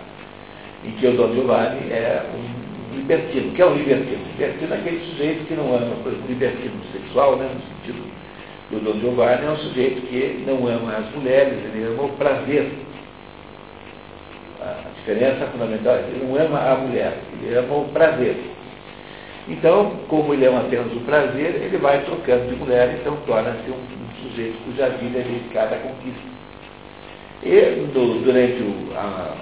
em 0.84 0.90
que 0.92 1.06
o 1.06 1.16
Don 1.16 1.32
Giovanni 1.32 1.92
é 1.92 2.22
um 2.34 2.96
libertino. 2.96 3.48
O 3.48 3.52
que 3.52 3.62
é 3.62 3.66
um 3.66 3.74
libertino? 3.74 4.24
Libertino 4.32 4.74
é 4.74 4.78
aquele 4.78 5.00
sujeito 5.10 5.46
que 5.46 5.54
não 5.54 5.74
ama, 5.74 5.94
por 6.02 6.12
exemplo, 6.12 6.28
libertino 6.28 6.74
sexual, 6.92 7.36
né, 7.36 7.48
no 7.54 7.60
sentido 7.60 8.12
do 8.72 8.80
Dom 8.80 8.98
Giovanni, 9.00 9.46
é 9.46 9.50
um 9.50 9.56
sujeito 9.56 10.00
que 10.08 10.44
não 10.46 10.66
ama 10.66 10.96
as 10.96 11.14
mulheres, 11.14 11.52
ele 11.52 11.84
ama 11.84 12.04
o 12.04 12.08
prazer. 12.10 12.72
A 14.60 14.88
diferença 14.96 15.46
fundamental 15.46 15.94
é 15.96 16.02
que 16.02 16.10
ele 16.10 16.24
não 16.26 16.36
ama 16.36 16.58
a 16.58 16.76
mulher, 16.76 17.18
ele 17.42 17.54
ama 17.54 17.74
o 17.74 17.88
prazer. 17.88 18.36
Então, 19.48 19.96
como 20.08 20.32
ele 20.34 20.46
ama 20.46 20.60
apenas 20.60 20.92
o 20.92 21.00
prazer, 21.00 21.56
ele 21.56 21.76
vai 21.78 22.04
trocando 22.04 22.48
de 22.48 22.54
mulher, 22.54 22.96
então 23.00 23.16
torna-se 23.26 23.70
um, 23.70 23.74
um, 23.74 24.22
sujeito 24.22 24.56
cuja 24.64 24.88
vida 24.90 25.18
é 25.18 25.22
dedicada 25.22 25.74
à 25.74 25.78
conquista. 25.78 26.22
E 27.42 27.88
no, 27.92 28.20
durante 28.20 28.62
o, 28.62 28.92
a, 28.96 29.34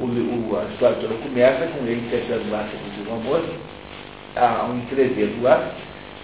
o, 0.00 0.56
a 0.56 0.64
história 0.72 0.96
toda 0.96 1.14
começa 1.14 1.66
com 1.68 1.86
ele 1.86 2.08
tentando 2.10 2.50
lá 2.50 2.68
seduzir 2.70 3.08
uma 3.08 3.18
moça, 3.18 3.52
há 4.34 4.64
um 4.64 4.78
entrevento 4.78 5.40
lá, 5.40 5.70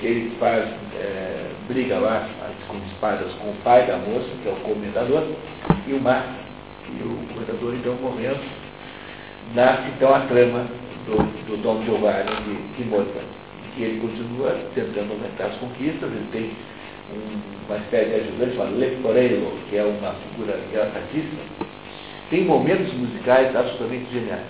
ele 0.02 0.32
faz 0.40 0.68
é, 0.98 1.46
briga 1.68 1.98
lá 1.98 2.28
com 2.66 2.76
espadas 2.92 3.32
com 3.35 3.50
o 3.50 3.56
pai 3.62 3.87
da 3.87 3.98
moça, 3.98 4.28
que 4.42 4.48
é 4.48 4.52
o 4.52 4.56
comendador, 4.56 5.22
e 5.87 5.92
o 5.92 6.00
mar, 6.00 6.26
e 6.88 7.02
o 7.04 7.18
comendador 7.32 7.74
então 7.74 7.94
morrendo, 8.02 8.40
nasce 9.54 9.88
então 9.96 10.12
a 10.12 10.20
trama 10.20 10.66
do, 11.06 11.16
do 11.46 11.62
Dom 11.62 11.82
Giovanni 11.84 12.30
de, 12.76 12.84
Mozart, 12.84 13.26
que 13.74 13.82
ele 13.82 14.00
continua 14.00 14.56
tentando 14.74 15.12
aumentar 15.12 15.46
as 15.46 15.56
conquistas, 15.56 16.10
ele 16.10 16.26
tem 16.32 16.50
um, 17.12 17.66
uma 17.66 17.78
espécie 17.78 18.10
de 18.10 18.14
ajudante 18.16 18.56
chamado 18.56 18.78
Leporello, 18.78 19.52
que 19.68 19.76
é 19.76 19.84
uma 19.84 20.14
figura 20.14 20.58
engraçadíssima, 20.68 21.42
tem 22.30 22.44
momentos 22.44 22.92
musicais 22.94 23.54
absolutamente 23.54 24.10
geniais. 24.12 24.46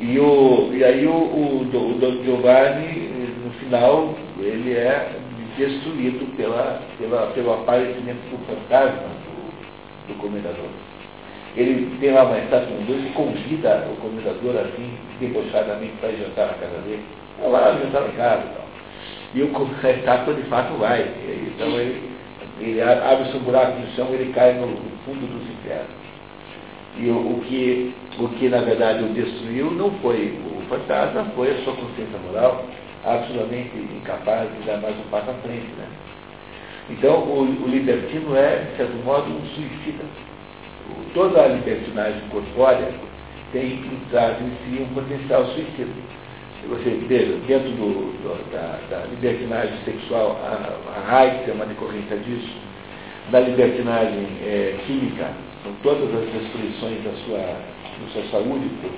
E, 0.00 0.18
o, 0.18 0.70
e 0.72 0.84
aí 0.84 1.06
o, 1.06 1.12
o, 1.12 1.60
o 1.62 1.94
Don 1.98 2.22
Giovanni, 2.24 3.10
no 3.44 3.50
final, 3.58 4.14
ele 4.38 4.72
é 4.72 5.18
destruído 5.56 6.24
pela, 6.36 6.80
pela, 6.98 7.26
pelo 7.32 7.52
aparecimento 7.52 8.20
do 8.30 8.38
fantasma 8.46 9.08
do, 9.26 10.08
do 10.08 10.18
comendador. 10.18 10.70
Ele 11.58 11.98
tem 11.98 12.12
lá 12.12 12.22
uma 12.22 12.38
estátua 12.38 12.68
com 12.68 12.84
dois 12.84 13.04
e 13.04 13.08
convida 13.08 13.84
o 13.90 13.96
comendador 13.96 14.54
assim, 14.60 14.92
debochadamente, 15.18 15.94
para 16.00 16.12
jantar 16.12 16.46
na 16.46 16.54
casa 16.54 16.78
dele. 16.82 17.02
Vai 17.40 17.50
lá 17.50 17.72
jantar 17.72 18.02
na 18.02 18.08
casa 18.10 18.42
e 18.44 18.54
tal. 18.54 18.68
E 19.34 19.42
o, 19.42 19.50
a 19.84 19.90
estátua 19.90 20.34
de 20.34 20.42
fato 20.42 20.74
vai. 20.74 21.02
Então 21.02 21.68
ele, 21.80 22.10
ele 22.60 22.80
abre-se 22.80 23.36
um 23.36 23.40
buraco 23.40 23.76
no 23.76 23.88
chão, 23.96 24.06
ele 24.12 24.32
cai 24.32 24.54
no, 24.54 24.68
no 24.68 24.98
fundo 25.04 25.26
dos 25.26 25.50
infernos. 25.50 25.98
E 26.96 27.08
o, 27.10 27.16
o, 27.16 27.40
que, 27.44 27.92
o 28.20 28.28
que, 28.28 28.48
na 28.48 28.60
verdade, 28.60 29.02
o 29.02 29.08
destruiu 29.08 29.72
não 29.72 29.90
foi 30.00 30.38
o 30.46 30.62
fantasma, 30.68 31.24
foi 31.34 31.50
a 31.50 31.64
sua 31.64 31.74
consciência 31.74 32.18
moral, 32.24 32.64
absolutamente 33.04 33.76
incapaz 33.76 34.48
de 34.52 34.64
dar 34.64 34.76
mais 34.76 34.96
um 34.96 35.10
passo 35.10 35.28
à 35.28 35.34
frente. 35.34 35.66
Né? 35.76 35.86
Então, 36.90 37.18
o, 37.18 37.64
o 37.64 37.68
libertino 37.68 38.36
é, 38.36 38.64
de 38.70 38.76
certo 38.76 38.94
modo, 39.04 39.28
um 39.28 39.44
suicida. 39.54 40.04
Toda 41.14 41.42
a 41.42 41.48
libertinagem 41.48 42.20
corpórea 42.30 42.92
tem 43.52 43.72
em 43.72 44.52
si 44.64 44.82
um 44.82 44.94
potencial 44.94 45.46
suicida. 45.46 45.90
Você 46.68 46.90
veja, 47.08 47.38
dentro 47.46 47.70
do, 47.70 48.12
do, 48.22 48.52
da, 48.52 48.78
da, 48.90 49.06
libertinagem 49.06 49.74
sexual, 49.84 50.38
a, 50.42 51.00
a 51.00 51.16
AIDS 51.16 51.48
é 51.48 51.52
uma 51.52 51.64
decorrência 51.64 52.16
disso, 52.18 52.52
da 53.30 53.40
libertinagem 53.40 54.26
é, 54.42 54.76
química, 54.86 55.30
com 55.64 55.72
todas 55.82 56.14
as 56.14 56.32
restrições 56.32 57.02
da 57.04 57.12
sua, 57.24 57.38
da 57.38 58.12
sua 58.12 58.22
saúde, 58.30 58.68
por, 58.82 58.90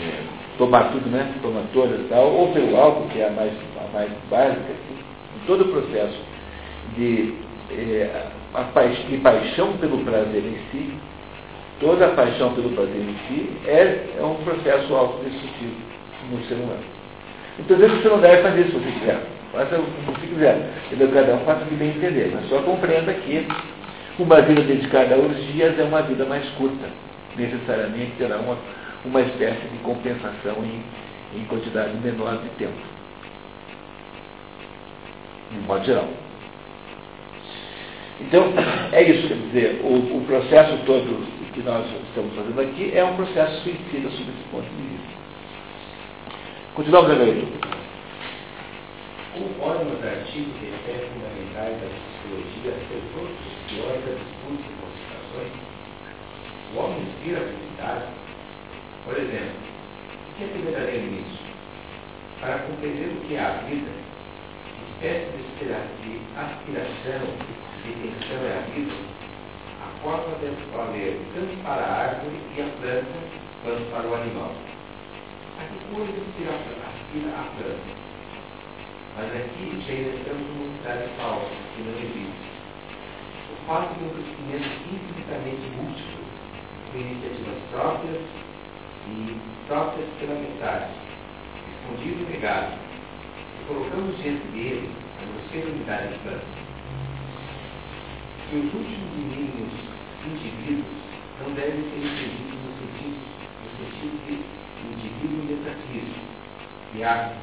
é, 0.00 0.22
tomar 0.56 0.92
tudo, 0.92 1.10
né? 1.10 1.34
Tomar 1.42 1.64
todas 1.74 2.08
tal, 2.08 2.32
ou 2.32 2.52
pelo 2.52 2.76
álcool, 2.76 3.08
que 3.08 3.20
é 3.20 3.28
a 3.28 3.32
mais, 3.32 3.52
a 3.52 3.92
mais 3.92 4.10
básica, 4.30 4.60
assim, 4.60 4.98
em 5.36 5.46
todo 5.46 5.62
o 5.64 5.68
processo 5.68 6.18
de, 6.96 7.34
é, 7.70 8.26
a 8.54 8.62
de 9.08 9.16
paixão 9.18 9.76
pelo 9.78 9.98
prazer 9.98 10.42
em 10.42 10.58
si, 10.70 10.94
toda 11.80 12.06
a 12.06 12.10
paixão 12.10 12.54
pelo 12.54 12.70
prazer 12.70 12.96
em 12.96 13.16
si 13.26 13.50
é, 13.66 14.06
é 14.18 14.22
um 14.22 14.36
processo 14.36 14.94
autodestrutivo 14.94 15.76
no 16.30 16.44
ser 16.44 16.54
humano. 16.54 16.98
Então, 17.58 17.76
você 17.76 18.08
não 18.08 18.20
deve 18.20 18.42
fazer 18.42 18.60
isso 18.60 18.72
se 18.72 18.78
você 18.78 18.92
quiser. 18.92 19.20
Faça 19.52 19.78
o 19.78 19.82
que 19.82 20.20
você 20.20 20.26
quiser. 20.26 20.70
Entendeu? 20.86 21.10
Cada 21.12 21.34
um 21.34 21.40
faça 21.40 21.64
o 21.64 21.66
que 21.66 21.74
bem 21.74 21.90
entender. 21.90 22.30
Mas 22.32 22.48
só 22.48 22.60
compreenda 22.62 23.12
que 23.12 23.46
uma 24.18 24.40
vida 24.42 24.62
dedicada 24.62 25.14
aos 25.14 25.36
dias 25.52 25.78
é 25.78 25.82
uma 25.82 26.02
vida 26.02 26.24
mais 26.24 26.48
curta. 26.50 26.86
Necessariamente 27.36 28.12
terá 28.18 28.36
uma, 28.36 28.56
uma 29.04 29.20
espécie 29.22 29.66
de 29.68 29.78
compensação 29.78 30.56
em, 30.64 31.38
em 31.38 31.44
quantidade 31.44 31.96
menor 31.96 32.38
de 32.38 32.48
tempo. 32.50 32.78
De 35.50 35.58
modo 35.66 35.84
geral. 35.84 36.08
Então, 38.20 38.52
é 38.92 39.02
isso, 39.02 39.28
quer 39.28 39.34
dizer, 39.34 39.80
o, 39.84 40.16
o, 40.16 40.24
processo 40.26 40.76
todo 40.84 41.24
que 41.54 41.62
nós 41.62 41.86
estamos 42.08 42.34
fazendo 42.34 42.60
aqui 42.60 42.92
é 42.94 43.04
um 43.04 43.16
processo 43.16 43.62
suicida 43.62 44.10
sob 44.10 44.30
esse 44.30 44.44
ponto 44.50 44.68
de 44.68 44.82
vista. 44.82 45.18
Continuamos 46.74 47.18
leitura. 47.18 47.68
Conforme 49.34 49.92
os 49.92 50.04
artigos 50.04 50.54
e 50.62 50.66
ideias 50.66 51.08
fundamentais 51.12 51.80
da 51.80 51.88
psicologia 51.88 52.70
das 52.70 54.18
disputas 54.18 54.66
e 54.66 54.74
considerações, 54.82 55.52
o 56.74 56.78
homem 56.78 57.02
inspira 57.02 57.38
a 57.38 57.44
felicidade. 57.44 58.04
Por 59.04 59.16
exemplo, 59.16 59.58
o 60.30 60.34
que 60.36 60.44
é 60.44 60.46
verdadeiro 60.46 61.06
nisso? 61.06 61.38
Para 62.40 62.58
compreender 62.58 63.16
o 63.16 63.26
que 63.26 63.34
é 63.34 63.40
a 63.40 63.50
vida, 63.68 63.90
espécie 64.98 65.30
de 65.30 66.20
aspiração 66.34 67.22
e 67.84 67.92
tensão 68.02 68.42
é 68.42 68.58
a 68.58 68.62
vida, 68.74 68.92
a 69.80 70.02
forma 70.02 70.34
deve 70.40 70.58
valer 70.74 71.20
tanto 71.34 71.56
para 71.62 71.82
a 71.82 71.98
árvore 72.02 72.40
e 72.56 72.60
a 72.60 72.66
planta 72.80 73.18
quanto 73.62 73.90
para 73.92 74.08
o 74.08 74.14
animal. 74.14 74.52
A 75.58 75.64
que 75.70 75.78
coisa 75.94 76.10
aspira 76.10 77.30
a 77.30 77.42
planta? 77.54 78.08
Mas 79.16 79.36
aqui 79.36 79.82
já 79.86 79.94
estamos 79.94 80.48
numa 80.48 80.76
cidade 80.78 81.08
falsa, 81.16 81.46
que 81.76 81.82
não 81.82 81.94
existe. 81.94 82.48
O 83.52 83.66
fato 83.66 83.94
de 83.94 84.04
um 84.04 84.10
crescimento 84.10 84.66
infinitamente 84.90 85.62
múltiplo, 85.76 86.24
com 86.90 86.98
iniciativas 86.98 87.58
próprias 87.70 88.22
e 89.06 89.40
próprias 89.68 90.08
pela 90.18 90.34
metade, 90.34 90.90
escondido 91.70 92.26
e 92.28 92.32
negado, 92.32 92.87
colocamos 93.68 94.16
diante 94.16 94.46
dele 94.48 94.90
a 95.20 95.26
grosseira 95.26 95.68
unidade 95.68 96.12
de 96.14 96.18
planta. 96.20 96.44
E 98.50 98.56
os 98.56 98.74
últimos 98.74 99.12
indivíduos 100.24 100.88
não 101.44 101.52
devem 101.52 101.82
ser 101.84 102.00
entendidos 102.00 102.58
no 102.64 102.72
sentido, 102.80 103.20
no 103.62 103.68
sentido 103.76 104.16
de 104.24 104.86
indivíduo 104.88 105.44
metafísico, 105.44 106.26
de 106.94 107.04
arte, 107.04 107.36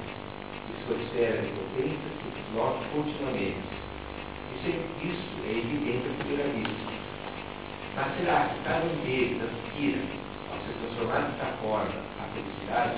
sua 0.88 0.98
esfera 0.98 1.42
de 1.42 1.50
potência 1.50 1.98
se 1.98 2.30
desloca 2.42 2.80
continuamente. 2.94 3.58
Isso 4.56 4.68
é, 4.68 5.06
isso 5.06 5.30
é 5.46 5.52
evidente 5.52 6.08
à 6.10 6.48
vista. 6.54 6.96
Mas 7.96 8.18
será 8.18 8.50
que 8.50 8.64
cada 8.64 8.86
um 8.86 8.96
deles 9.04 9.42
aspira 9.42 10.02
ao 10.52 10.60
se 10.60 10.74
transformar 10.80 11.22
dessa 11.22 11.52
forma 11.62 11.94
a 12.20 12.28
felicidade? 12.34 12.98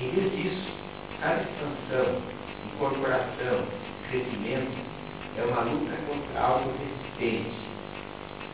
Em 0.00 0.10
vez 0.10 0.32
disso, 0.32 0.85
cada 1.26 1.42
expansão, 1.42 2.22
incorporação, 2.72 3.66
crescimento 4.08 4.78
é 5.36 5.42
uma 5.42 5.62
luta 5.62 5.96
contra 6.06 6.40
algo 6.40 6.70
resistente. 6.78 7.56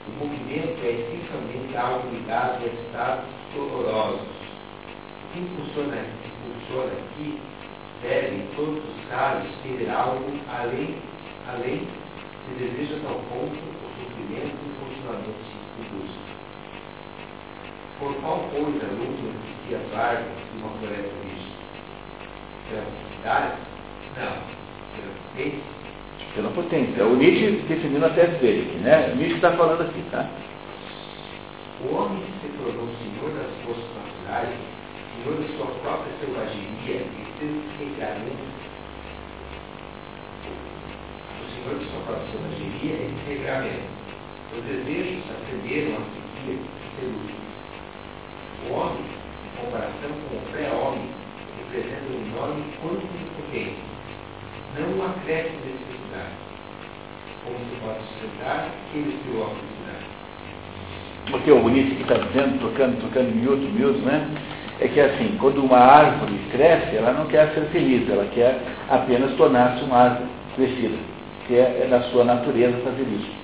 O 0.08 0.12
movimento 0.12 0.80
é 0.82 0.90
essencialmente 0.92 1.76
algo 1.76 2.08
ligado 2.08 2.64
a 2.64 2.66
estados 2.66 3.24
dolorosos. 3.54 4.26
O 5.22 5.32
que 5.34 5.40
funciona 5.54 5.96
aqui 6.92 7.38
deve, 8.00 8.36
em 8.36 8.46
todos 8.56 8.82
os 8.82 9.10
casos, 9.10 9.50
ter 9.62 9.90
algo 9.90 10.32
além, 10.48 10.96
além 11.52 11.86
se 12.46 12.54
deseja 12.58 12.98
tal 13.04 13.20
ponto 13.28 13.52
o 13.52 13.88
sofrimento 14.00 14.56
continuamente 14.80 15.44
se 15.76 15.82
busca. 15.92 16.32
Por 17.98 18.14
qual 18.22 18.38
coisa 18.50 18.86
lutam 18.94 19.32
que 19.68 19.74
as 19.74 19.94
árvores 19.94 20.50
de 20.50 20.58
uma 20.58 20.70
floresta 20.78 21.31
Não. 24.16 24.52
Pela 24.96 25.12
potência? 25.14 25.62
Pela 26.34 26.50
potência. 26.50 27.06
O 27.06 27.16
Nietzsche 27.16 27.62
definindo 27.68 28.06
a 28.06 28.10
tese 28.10 28.36
dele 28.36 28.68
aqui, 28.68 28.78
né? 28.78 29.10
O 29.12 29.16
Nietzsche 29.16 29.36
está 29.36 29.52
falando 29.52 29.82
aqui, 29.82 30.02
tá? 30.10 30.28
O 31.80 31.94
homem 31.94 32.22
que 32.22 32.46
se 32.46 32.52
tornou 32.58 32.88
senhor 32.98 33.30
das 33.36 33.50
forças 33.64 33.84
naturais 33.96 34.72
senhor 35.22 35.40
de 35.40 35.56
sua 35.56 35.66
própria 35.66 36.12
selvageria 36.20 37.06
e 37.06 37.26
seu 37.38 37.48
desregramento, 37.48 38.44
o 41.38 41.46
senhor 41.54 41.78
de 41.78 41.84
sua 41.90 42.00
própria 42.00 42.26
selvageria 42.32 42.94
e 42.94 43.14
desregramento. 43.14 44.02
Os 44.56 44.64
desejos 44.64 45.24
acenderam 45.30 45.96
a 45.96 46.04
sequia 46.12 46.58
seduzem. 46.98 47.42
O 48.68 48.72
homem, 48.74 49.04
em 49.46 49.64
comparação 49.64 50.10
com 50.10 50.36
o 50.36 50.42
pré-homem, 50.50 51.08
representa 51.72 52.12
um 52.12 52.22
de 52.22 53.24
potência, 53.42 53.72
não 54.78 54.98
um 54.98 55.10
acréscimo 55.10 55.58
de 55.62 55.72
dificuldade. 55.72 56.32
Como 57.44 57.58
se 57.58 57.76
pode 57.80 57.98
sustentar 58.08 58.68
que 58.90 58.98
ele 58.98 59.18
criou 59.24 59.44
a 59.44 59.48
felicidade? 59.48 60.06
Porque 61.30 61.50
o 61.50 61.60
bonito 61.60 61.96
que 61.96 62.02
está 62.02 62.14
dizendo, 62.14 62.60
tocando, 62.60 63.00
tocando 63.00 63.34
miúdo, 63.34 63.68
miúdo, 63.72 63.98
né? 64.00 64.28
é 64.80 64.88
que 64.88 65.00
assim, 65.00 65.36
quando 65.40 65.64
uma 65.64 65.78
árvore 65.78 66.38
cresce, 66.50 66.96
ela 66.96 67.12
não 67.12 67.26
quer 67.26 67.52
ser 67.54 67.62
feliz, 67.72 68.08
ela 68.10 68.26
quer 68.34 68.60
apenas 68.90 69.32
tornar-se 69.36 69.84
uma 69.84 69.96
árvore 69.96 70.28
crescida, 70.56 70.98
que 71.46 71.54
é, 71.54 71.82
é 71.84 71.86
da 71.88 72.02
sua 72.10 72.24
natureza 72.24 72.76
fazer 72.84 73.02
isso. 73.02 73.41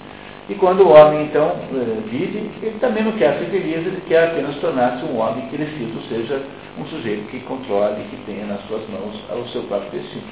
E 0.48 0.54
quando 0.54 0.80
o 0.80 0.88
homem, 0.88 1.24
então, 1.24 1.48
eh, 1.48 2.00
vive, 2.06 2.50
ele 2.62 2.78
também 2.80 3.04
não 3.04 3.12
quer 3.12 3.38
ser 3.38 3.46
feliz, 3.50 3.86
ele 3.86 4.02
quer 4.08 4.30
apenas 4.30 4.56
tornar-se 4.56 5.04
um 5.04 5.18
homem 5.18 5.46
crescido, 5.48 5.98
ou 5.98 6.04
seja, 6.04 6.42
um 6.78 6.86
sujeito 6.86 7.28
que 7.30 7.40
controle, 7.40 8.02
que 8.04 8.16
tenha 8.24 8.46
nas 8.46 8.66
suas 8.66 8.82
mãos 8.88 9.14
o 9.30 9.48
seu 9.48 9.62
próprio 9.64 9.90
destino. 9.90 10.22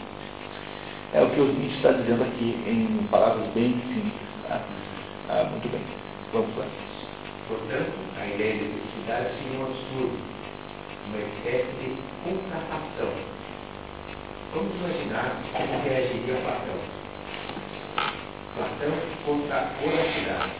É 1.12 1.22
o 1.22 1.30
que 1.30 1.40
o 1.40 1.44
Nietzsche 1.44 1.76
está 1.76 1.92
dizendo 1.92 2.22
aqui 2.22 2.56
em 2.66 3.06
palavras 3.10 3.46
bem 3.54 3.74
simples. 3.88 4.12
Tá? 4.48 4.60
Ah, 5.28 5.44
muito 5.50 5.70
bem, 5.70 5.80
vamos 6.32 6.56
lá. 6.56 6.64
Portanto, 7.48 7.92
a 8.20 8.26
ideia 8.26 8.54
de 8.54 8.58
felicidade 8.58 9.28
seria 9.38 9.60
um 9.60 9.64
absurdo 9.64 10.36
uma 11.06 11.18
espécie 11.18 11.70
de 11.78 11.96
contratação. 12.24 13.10
Vamos 14.54 14.74
imaginar 14.76 15.40
como 15.52 15.82
reagiria 15.84 16.34
Platão. 16.42 17.05
Platão 18.56 18.92
contra 19.24 19.56
a 19.56 19.64
voracidade. 19.80 20.52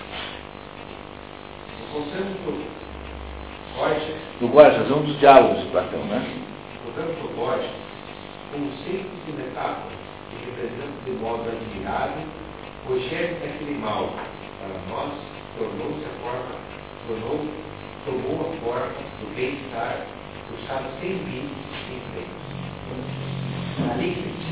Voltando 1.92 2.36
para 2.44 2.52
o 2.52 3.88
Gorgias. 3.88 4.20
Do 4.38 4.48
Gorgias, 4.48 4.90
um 4.90 5.02
dos 5.02 5.18
diálogos 5.18 5.62
de 5.62 5.70
Platão, 5.70 6.04
né? 6.04 6.22
Voltando 6.84 7.16
para 7.16 7.26
o 7.26 7.34
Gorgias, 7.34 7.72
conceitos 8.52 9.26
de 9.26 9.32
metáfora 9.32 9.96
que 10.30 10.36
representam 10.44 11.04
de 11.04 11.10
modo 11.12 11.48
admirável 11.48 12.22
o 12.88 13.00
germe 13.00 13.40
daquele 13.40 13.78
mal 13.80 14.12
para 14.60 14.94
nós 14.94 15.12
tornou-se 15.58 16.04
a 16.04 16.22
forma, 16.22 16.54
tornou, 17.08 17.48
tomou 18.04 18.52
a 18.52 18.64
forma 18.64 18.92
do 19.20 19.34
bem-estar 19.34 20.06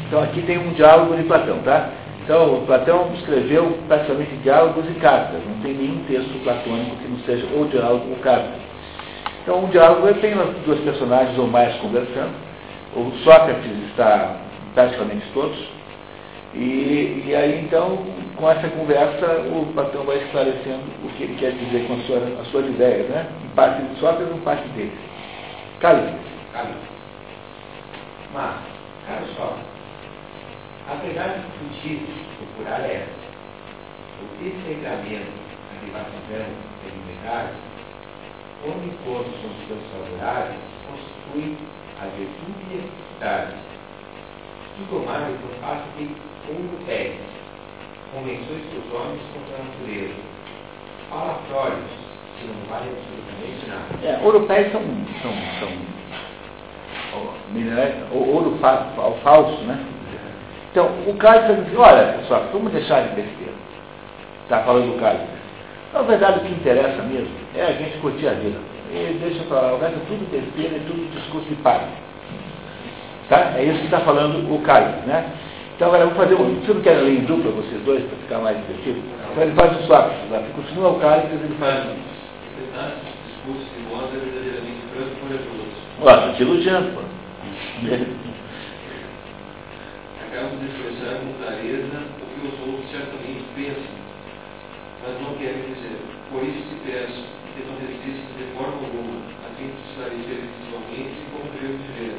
então 0.06 0.22
aqui 0.22 0.42
tem 0.42 0.58
um 0.58 0.72
diálogo 0.74 1.16
de 1.16 1.24
Platão, 1.24 1.58
tá? 1.62 1.90
Então, 2.24 2.64
Platão 2.64 3.12
escreveu 3.14 3.78
praticamente 3.86 4.34
diálogos 4.36 4.88
e 4.88 4.94
cartas. 4.94 5.42
Não 5.46 5.60
tem 5.60 5.74
nenhum 5.74 6.04
texto 6.04 6.42
platônico 6.42 6.96
que 6.96 7.08
não 7.08 7.18
seja 7.18 7.46
ou 7.54 7.66
diálogo 7.66 8.08
ou 8.08 8.16
carta. 8.16 8.50
Então, 9.42 9.62
um 9.62 9.68
diálogo 9.68 10.10
tem 10.20 10.34
duas 10.64 10.80
personagens 10.80 11.38
ou 11.38 11.46
mais 11.46 11.76
conversando. 11.76 12.32
O 12.96 13.10
Sócrates 13.24 13.70
está 13.90 14.38
praticamente 14.72 15.26
todos. 15.34 15.68
E, 16.54 17.24
e 17.26 17.34
aí, 17.34 17.60
então, 17.60 17.98
com 18.36 18.50
essa 18.50 18.68
conversa, 18.68 19.26
o 19.52 19.66
Platão 19.74 20.04
vai 20.04 20.16
esclarecendo 20.16 20.80
o 21.04 21.08
que 21.10 21.24
ele 21.24 21.34
quer 21.34 21.52
dizer 21.52 21.86
com 21.86 21.92
as 21.92 22.06
suas, 22.06 22.40
as 22.40 22.46
suas 22.48 22.66
ideias, 22.66 23.06
né? 23.10 23.26
Em 23.44 23.48
parte 23.48 23.82
de 23.82 24.00
Sócrates 24.00 24.34
em 24.34 24.40
parte 24.40 24.66
dele. 24.68 24.92
Cali. 25.80 26.10
Cali. 26.54 26.74
Mas, 28.32 28.54
cara 29.06 29.24
só, 29.36 29.73
apesar 30.88 31.28
de 31.28 31.42
fugir 31.58 32.06
procurar 32.38 32.80
essa, 32.80 33.24
o 34.20 34.26
desregramento, 34.42 35.32
a 35.70 35.84
devassidão 35.84 36.46
alimentar, 36.84 37.52
onde 38.66 38.86
encontro 38.88 39.32
com 39.32 39.48
os 39.48 39.66
seus 39.66 39.82
favoráveis, 39.92 40.60
constitui 40.88 41.56
a 42.00 42.06
virtude 42.06 42.62
e 42.70 42.78
a 42.78 42.82
felicidade. 42.82 43.54
Tudo 44.76 45.06
mais 45.06 45.30
eu 45.30 45.60
faço 45.60 45.84
de 45.96 46.04
um 46.50 46.84
pé, 46.84 47.16
convenções 48.12 48.64
dos 48.72 48.92
homens 48.92 49.22
contra 49.32 49.56
a 49.56 49.64
natureza. 49.64 50.20
Fala 51.08 51.40
Freud, 51.48 51.82
que 52.38 52.46
não 52.46 52.54
vale 52.68 52.90
absolutamente 52.90 53.66
nada. 53.68 53.86
É, 54.02 54.24
europeus 54.24 54.72
são, 54.72 54.82
são, 55.22 55.32
são 55.60 55.94
ouro 58.12 58.58
fa, 58.60 58.90
falso, 59.22 59.62
né? 59.62 59.78
Então, 60.74 60.90
o 61.06 61.14
Cálice 61.14 61.54
diz 61.54 61.66
assim, 61.68 61.76
olha, 61.76 62.14
pessoal, 62.14 62.48
vamos 62.52 62.72
deixar 62.72 63.02
de 63.02 63.14
besteira. 63.14 63.52
Está 64.42 64.58
falando 64.64 64.92
do 64.92 65.00
Cálice. 65.00 65.24
Na 65.92 66.02
verdade, 66.02 66.40
o 66.40 66.42
que 66.42 66.52
interessa 66.52 67.00
mesmo 67.04 67.30
é 67.54 67.62
a 67.62 67.72
gente 67.74 67.96
curtir 67.98 68.26
a 68.26 68.32
vida. 68.32 68.58
E 68.90 69.16
deixa 69.22 69.44
para 69.44 69.60
lá, 69.60 69.74
o 69.74 69.78
resto 69.78 69.98
é 69.98 70.02
tudo 70.08 70.28
besteira, 70.32 70.74
é 70.74 70.80
tudo 70.80 71.14
discurso 71.14 71.48
de 71.48 71.54
pai. 71.62 71.80
Tá? 73.28 73.52
É 73.56 73.62
isso 73.62 73.78
que 73.78 73.84
está 73.84 74.00
falando 74.00 74.52
o 74.52 74.58
Cálice, 74.62 75.06
né? 75.06 75.24
Então 75.76 75.86
agora 75.86 76.06
vamos 76.06 76.18
fazer 76.18 76.34
um. 76.34 76.60
Você 76.60 76.74
não 76.74 76.82
quer 76.82 76.96
ler 76.96 77.20
em 77.20 77.24
dupla 77.24 77.52
vocês 77.52 77.80
dois 77.84 78.02
para 78.02 78.18
ficar 78.18 78.38
mais 78.38 78.56
divertido? 78.56 78.98
Então 79.30 79.44
ele 79.44 79.54
faz 79.54 79.78
o 79.78 79.86
swap. 79.86 80.10
Continua 80.56 80.90
o 80.90 80.98
Cálice, 80.98 81.28
ele 81.34 81.54
faz. 81.60 81.84
Discurso 83.28 83.64
de 83.76 83.94
modo 83.94 84.10
é 84.10 84.18
verdadeiramente 84.18 84.82
branco 84.92 85.14
corajoso. 85.22 85.70
Ó, 86.02 86.32
te 86.34 86.42
elogiando, 86.42 86.90
pô. 86.94 87.14
Acabamos 90.34 90.58
de 90.58 90.66
expressar 90.66 91.14
com 91.22 91.32
clareza 91.38 91.94
o 92.18 92.26
que 92.26 92.42
os 92.42 92.58
outros 92.66 92.90
certamente 92.90 93.46
pensam, 93.54 93.94
mas 94.98 95.14
não 95.22 95.38
querem 95.38 95.62
dizer. 95.62 95.94
Por 96.28 96.42
isso 96.42 96.58
te 96.58 96.90
peço 96.90 97.22
que 97.54 97.62
não 97.62 97.78
desistas 97.78 98.34
de 98.34 98.42
forma 98.58 98.82
alguma, 98.82 99.22
a 99.30 99.54
fim 99.54 99.70
de 99.70 99.78
esclarecer 99.86 100.42
visualmente 100.42 101.14
e 101.14 101.30
como 101.30 101.46
Deus 101.54 101.78
te 101.78 101.90
vê. 101.94 102.18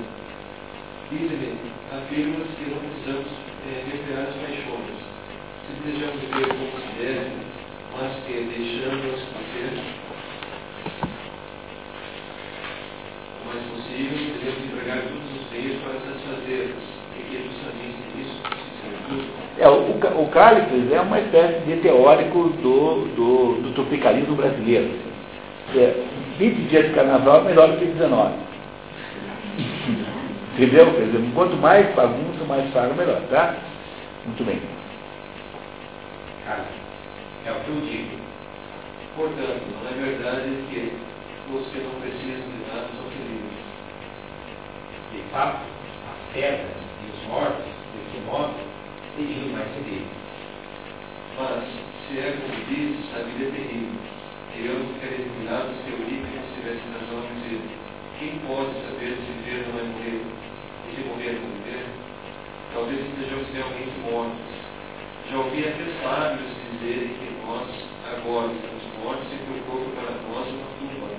Dize-me, 1.12 1.60
afirmas 1.92 2.48
que 2.56 2.72
não 2.72 2.80
precisamos 2.88 3.28
é, 3.68 3.84
refrear 3.84 4.32
as 4.32 4.36
paixões. 4.40 4.96
Se 5.68 5.76
desejamos 5.84 6.16
viver 6.16 6.48
como 6.56 6.72
se 6.72 6.96
deve, 6.96 7.36
mas 8.00 8.16
que 8.24 8.32
deixando-as 8.32 9.28
fazer, 9.28 9.76
o 13.36 13.46
mais 13.46 13.64
possível, 13.76 14.40
devemos 14.40 14.64
empregar 14.72 15.04
todos 15.04 15.28
os 15.36 15.52
meios 15.52 15.84
para 15.84 16.00
satisfazê-las 16.00 17.05
é, 19.58 19.70
o, 19.70 20.22
o 20.22 20.30
Cállicles 20.30 20.92
é 20.92 21.02
uma 21.02 21.20
espécie 21.20 21.60
de 21.66 21.78
teórico 21.78 22.50
do, 22.50 23.06
do, 23.16 23.62
do 23.62 23.74
tropicalismo 23.74 24.36
brasileiro. 24.36 24.92
É, 25.76 26.04
20 26.38 26.70
dias 26.70 26.88
de 26.88 26.94
carnaval 26.94 27.42
é 27.42 27.44
melhor 27.46 27.72
do 27.72 27.78
que 27.78 27.86
19. 27.86 28.34
Entendeu? 30.54 30.94
Quer 30.94 31.06
dizer, 31.06 31.32
quanto 31.34 31.56
mais 31.58 31.94
bagunça, 31.96 32.44
mais 32.48 32.70
paga, 32.72 32.94
melhor, 32.94 33.22
tá? 33.30 33.56
Muito 34.26 34.44
bem. 34.44 34.60
Cara, 36.46 36.66
é 37.46 37.52
o 37.52 37.56
que 37.56 37.70
eu 37.70 37.82
digo. 37.82 38.26
Portanto, 39.16 39.64
não 39.82 39.90
é 39.90 39.94
verdade 40.06 40.50
que 40.70 40.92
que 41.48 41.80
não 41.80 42.02
precisam 42.02 42.42
de 42.42 42.58
nada 42.68 42.88
felizes. 43.10 43.64
De 45.12 45.22
fato, 45.32 45.60
as 46.10 46.34
pedras 46.34 46.86
os 47.36 47.42
mortos, 47.42 47.66
desse 47.92 48.24
modo, 48.26 48.56
seriam 49.16 49.50
mais 49.52 49.68
felizes. 49.76 50.08
Mas, 51.36 51.68
se 52.08 52.20
é 52.20 52.32
como 52.32 52.56
diz, 52.64 52.96
a 53.12 53.28
vida 53.28 53.44
é 53.44 53.52
terrível. 53.52 54.00
E 54.56 54.66
eu 54.72 54.80
ficaria 54.96 55.26
admirado 55.26 55.68
se 55.84 55.92
Eurípides 55.92 56.48
tivesse 56.56 56.80
razão 56.96 57.20
de 57.28 57.36
dizer: 57.44 57.60
quem 58.20 58.40
pode 58.48 58.72
saber 58.88 59.20
se 59.20 59.28
viver 59.44 59.68
não 59.68 59.76
é 59.76 59.84
morrer? 59.84 60.24
E 60.24 60.96
se 60.96 61.02
morrer 61.12 61.36
não 61.44 61.52
viver? 61.60 61.84
Talvez 62.72 63.04
estejamos 63.04 63.52
realmente 63.52 64.00
mortos. 64.08 64.56
Já 65.28 65.38
ouvi 65.38 65.60
até 65.60 65.86
sábios 66.00 66.56
dizerem 66.72 67.20
que 67.20 67.36
nós 67.44 67.68
agora 68.16 68.48
estamos 68.48 68.84
mortos 69.04 69.28
e 69.28 69.38
que 69.44 69.60
o 69.60 69.92
para 69.92 70.16
nós 70.32 70.48
uma 70.56 70.72
tumba. 70.80 71.12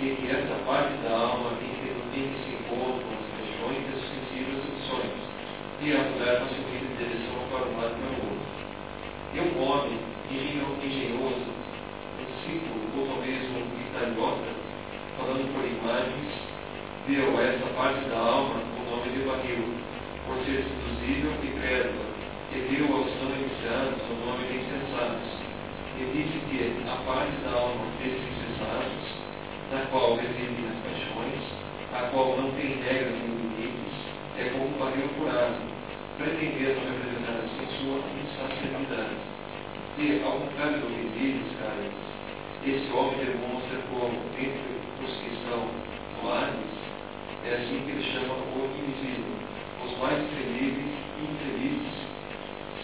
E 0.00 0.16
que 0.16 0.24
essa 0.24 0.56
parte 0.64 0.96
da 1.04 1.12
alma 1.12 1.52
em 1.60 1.68
que, 1.84 1.92
que 1.92 2.32
se 2.32 2.56
encontram 2.56 3.12
as 3.12 3.28
paixões 3.28 3.84
e 3.84 3.92
as 3.92 4.02
sensíveis 4.08 4.64
opções 4.64 5.24
e 5.84 5.92
as 5.92 6.16
levam-se 6.16 6.56
em 6.64 6.96
direção 6.96 7.44
para 7.52 7.68
um 7.68 7.76
lado 7.76 7.92
e 7.92 8.00
para 8.00 8.08
o 8.08 8.24
outro. 8.24 8.48
E 9.34 9.40
um 9.44 9.52
homem 9.60 10.00
engenhoso, 10.32 11.44
um 11.44 12.24
discípulo, 12.24 12.88
ou 12.96 13.06
talvez 13.06 13.44
um 13.52 13.68
italiota, 13.92 14.48
falando 15.20 15.44
por 15.52 15.60
imagens, 15.60 16.32
deu 17.04 17.36
a 17.36 17.42
essa 17.44 17.68
parte 17.76 18.00
da 18.08 18.16
alma 18.16 18.64
o 18.64 18.96
nome 18.96 19.12
de 19.12 19.28
barril, 19.28 19.76
por 20.24 20.40
ser 20.48 20.64
seduzível 20.64 21.36
e 21.44 21.52
crédula, 21.52 22.08
e 22.48 22.58
deu 22.64 22.88
aos 22.88 23.12
não 23.20 23.36
iniciados 23.36 24.00
o 24.08 24.14
nome 24.24 24.40
de 24.48 24.64
insensatos. 24.64 25.36
E 26.00 26.04
disse 26.16 26.40
que 26.48 26.80
a 26.88 26.96
parte 27.04 27.36
da 27.44 27.60
alma 27.60 27.84
desses 28.00 28.24
insensatos, 28.24 29.04
na 29.70 29.84
qual 29.92 30.16
residem 30.16 30.64
as 30.64 30.80
paixões, 30.80 31.44
a 31.92 32.08
qual 32.08 32.40
não 32.40 32.50
tem 32.52 32.80
regras 32.80 33.12
nem 33.20 33.36
limites, 33.36 33.94
é 34.38 34.48
como 34.48 34.64
um 34.64 34.78
barril 34.78 35.08
furado, 35.18 35.73
pretendendo 36.18 36.80
representar 36.80 37.42
assim 37.42 37.66
sua 37.78 37.98
insaciedade. 38.18 39.16
E, 39.98 40.22
ao 40.24 40.32
contrário 40.32 40.78
do 40.80 40.86
que 40.90 41.18
dizes, 41.18 41.54
caras, 41.58 41.92
esse 42.66 42.90
homem 42.92 43.18
demonstra 43.18 43.78
como, 43.90 44.18
entre 44.38 44.74
os 45.02 45.12
que 45.20 45.34
estão 45.34 45.68
no 46.22 46.32
Hades, 46.32 46.74
é 47.46 47.54
assim 47.54 47.82
que 47.84 47.90
ele 47.92 48.02
chama 48.12 48.34
o 48.34 48.70
invisível. 48.74 49.34
Os 49.84 49.98
mais 49.98 50.18
felizes 50.34 50.90
e 51.18 51.24
infelizes 51.24 51.94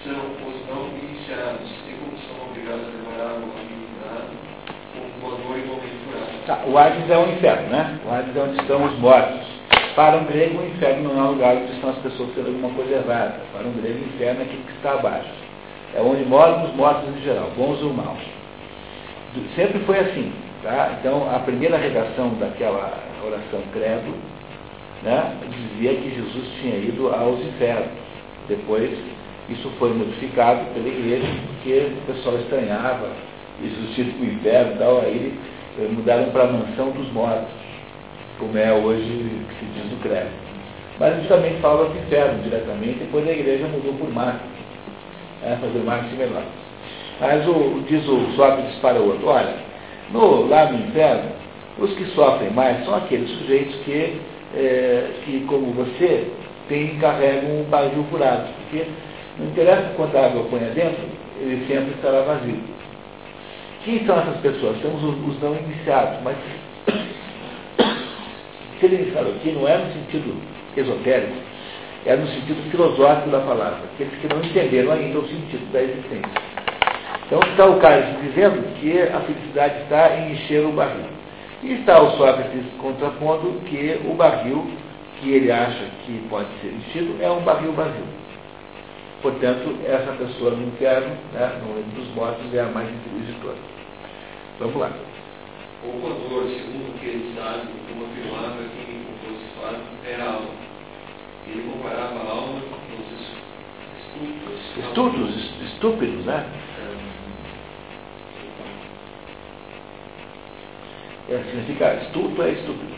são 0.05 0.21
os 0.47 0.57
não 0.69 0.89
iniciados, 0.99 1.71
e 1.89 1.93
como 1.99 2.17
são 2.19 2.47
obrigados 2.47 2.87
a 2.87 2.91
demorar 2.91 3.35
o 3.39 3.51
caminho 3.53 3.81
com 4.95 5.21
voador 5.21 5.59
e 5.59 5.63
momento 5.67 5.97
furado. 6.05 6.47
Tá, 6.47 6.63
o 6.67 6.77
Hades 6.77 7.11
é 7.11 7.19
o 7.19 7.31
inferno, 7.31 7.69
né? 7.69 7.99
O 8.05 8.11
Hades 8.11 8.37
é 8.37 8.41
onde 8.41 8.61
estão 8.61 8.85
os 8.85 8.99
mortos. 8.99 9.40
Para 9.95 10.17
um 10.17 10.25
grego, 10.25 10.61
o 10.61 10.67
inferno 10.67 11.15
não 11.15 11.21
é 11.21 11.29
um 11.29 11.33
lugar 11.33 11.57
onde 11.57 11.73
estão 11.73 11.91
as 11.91 11.99
pessoas 11.99 12.31
fazendo 12.31 12.49
alguma 12.49 12.71
coisa 12.71 12.95
errada. 12.95 13.41
Para 13.53 13.67
um 13.67 13.73
grego, 13.73 13.99
o 13.99 14.09
inferno 14.15 14.41
é 14.41 14.45
aquilo 14.45 14.63
que 14.63 14.73
está 14.73 14.93
abaixo. 14.93 15.31
É 15.95 16.01
onde 16.01 16.25
moram 16.25 16.65
os 16.65 16.75
mortos 16.75 17.09
em 17.09 17.23
geral, 17.23 17.51
bons 17.57 17.83
ou 17.83 17.93
maus. 17.93 18.21
Sempre 19.55 19.81
foi 19.81 19.99
assim. 19.99 20.33
Tá? 20.63 20.97
Então, 20.99 21.29
a 21.35 21.39
primeira 21.41 21.77
redação 21.77 22.31
daquela 22.35 22.93
oração 23.25 23.61
credo 23.73 24.15
né, 25.03 25.37
dizia 25.49 25.95
que 25.95 26.15
Jesus 26.15 26.49
tinha 26.61 26.77
ido 26.77 27.09
aos 27.09 27.41
infernos. 27.41 27.89
Depois, 28.49 28.91
isso 29.49 29.71
foi 29.79 29.93
modificado 29.95 30.65
pela 30.75 30.89
igreja, 30.89 31.27
porque 31.49 31.93
o 32.03 32.13
pessoal 32.13 32.37
estranhava 32.37 33.09
Jesus 33.63 33.95
tinha 33.95 34.07
o 34.07 34.25
inferno 34.25 34.75
e 34.75 34.79
tal, 34.79 35.01
aí 35.01 35.39
mudaram 35.93 36.31
para 36.31 36.45
a 36.45 36.53
mansão 36.53 36.91
dos 36.91 37.13
mortos 37.13 37.49
como 38.41 38.59
é 38.59 38.73
hoje 38.73 39.05
que 39.05 39.55
se 39.55 39.65
diz 39.73 39.93
no 39.93 39.99
credo. 39.99 40.31
Mas 40.99 41.17
justamente 41.19 41.61
fala 41.61 41.89
do 41.89 41.99
inferno 41.99 42.43
diretamente, 42.43 42.99
depois 42.99 43.29
a 43.29 43.33
igreja 43.33 43.67
mudou 43.69 43.95
por 43.95 44.11
marketing, 44.13 44.45
é, 45.45 45.57
fazer 45.57 45.79
marketing 45.85 46.17
melhor. 46.17 46.43
Mas 47.21 47.47
o, 47.47 47.83
diz 47.87 48.07
o 48.09 48.33
Sócrates 48.35 48.75
para 48.81 48.99
o 48.99 49.09
outro, 49.09 49.29
olha, 49.29 49.55
no, 50.11 50.49
lá 50.49 50.73
no 50.73 50.79
inferno, 50.89 51.31
os 51.79 51.93
que 51.95 52.05
sofrem 52.07 52.51
mais 52.51 52.85
são 52.85 52.95
aqueles 52.97 53.31
sujeitos 53.31 53.75
que, 53.85 54.21
é, 54.57 55.11
que 55.25 55.45
como 55.47 55.73
você, 55.73 56.27
tem, 56.69 56.99
carregam 56.99 57.61
um 57.61 57.65
barril 57.65 58.05
furado, 58.11 58.49
porque 58.63 58.87
não 59.39 59.47
interessa 59.47 59.93
quanta 59.97 60.19
água 60.19 60.45
põe 60.51 60.61
dentro, 60.61 61.05
ele 61.41 61.67
sempre 61.67 61.93
estará 61.95 62.23
vazio. 62.23 62.61
Quem 63.85 64.05
são 64.05 64.19
essas 64.19 64.37
pessoas? 64.39 64.77
Temos 64.83 65.03
os, 65.03 65.29
os 65.29 65.43
não 65.43 65.57
iniciados, 65.57 66.19
mas 66.23 66.37
ser 68.81 68.93
iniciado 68.93 69.29
aqui 69.29 69.53
não 69.53 69.69
é 69.69 69.79
no 69.79 69.93
sentido 69.93 70.35
esotérico, 70.77 71.35
é 72.07 72.17
no 72.17 72.27
sentido 72.27 72.71
filosófico 72.71 73.31
da 73.31 73.41
palavra, 73.41 73.81
aqueles 73.95 74.15
que 74.19 74.29
não 74.29 74.43
entenderam 74.43 74.93
ainda 74.93 75.19
o 75.19 75.29
sentido 75.29 75.73
da 75.73 75.83
existência. 75.83 76.43
Então 77.27 77.39
está 77.49 77.67
o 77.67 77.79
Carlos 77.79 78.21
dizendo 78.23 78.81
que 78.81 79.01
a 79.03 79.21
felicidade 79.21 79.83
está 79.83 80.17
em 80.17 80.33
encher 80.33 80.65
o 80.67 80.73
barril. 80.73 81.07
E 81.63 81.75
está 81.75 82.03
o 82.03 82.11
Sócrates 82.17 82.65
contrapondo 82.81 83.61
que 83.67 84.01
o 84.05 84.15
barril 84.15 84.67
que 85.21 85.31
ele 85.31 85.53
acha 85.53 85.85
que 86.05 86.27
pode 86.31 86.49
ser 86.61 86.73
enchido 86.73 87.23
é 87.23 87.31
um 87.31 87.41
barril 87.43 87.73
vazio. 87.73 88.05
Portanto, 89.23 89.77
essa 89.87 90.13
pessoa 90.13 90.53
no 90.53 90.69
inferno, 90.69 91.15
né, 91.35 91.61
no 91.63 91.75
reino 91.75 91.91
dos 91.95 92.09
mortos, 92.15 92.53
é 92.55 92.61
a 92.61 92.67
mais 92.67 92.89
infeliz 92.89 93.27
de 93.27 93.35
todas. 93.35 93.59
Vamos 94.59 94.77
lá. 94.77 94.91
O 95.83 95.93
voador, 95.99 96.47
segundo 96.51 96.95
o 96.95 96.99
que 96.99 97.07
ele 97.07 97.35
sabe, 97.35 97.69
como 97.89 98.05
afirmava 98.05 98.63
que 98.63 98.85
quem 98.85 99.03
compôs 99.03 99.41
esse 99.41 99.49
fato 99.59 99.81
era 100.07 100.25
a 100.25 100.35
alma. 100.35 100.51
Ele 101.47 101.73
comparava 101.73 102.21
a 102.21 102.31
alma 102.31 102.61
com 102.61 103.01
os 103.01 103.09
estúpidos. 103.97 104.61
Estúpidos, 104.77 105.73
estúpidos, 105.73 106.25
né? 106.27 106.47
É, 111.31 111.39
significa 111.45 111.95
estúpido 111.95 112.43
é 112.43 112.51
estúpido. 112.51 112.93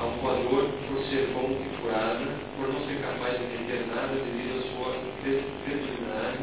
Ao 0.00 0.08
voador, 0.22 0.70
por 0.88 1.02
ser 1.04 1.28
bom 1.34 1.50
e 1.50 1.82
curada, 1.82 2.26
por 2.56 2.72
não 2.72 2.80
ser 2.86 3.02
capaz 3.02 3.36
de 3.36 3.44
entender 3.44 3.86
nada 3.94 4.14
devido 4.14 4.58
à 4.58 4.62
sua 4.62 4.94
credulidade 5.22 6.38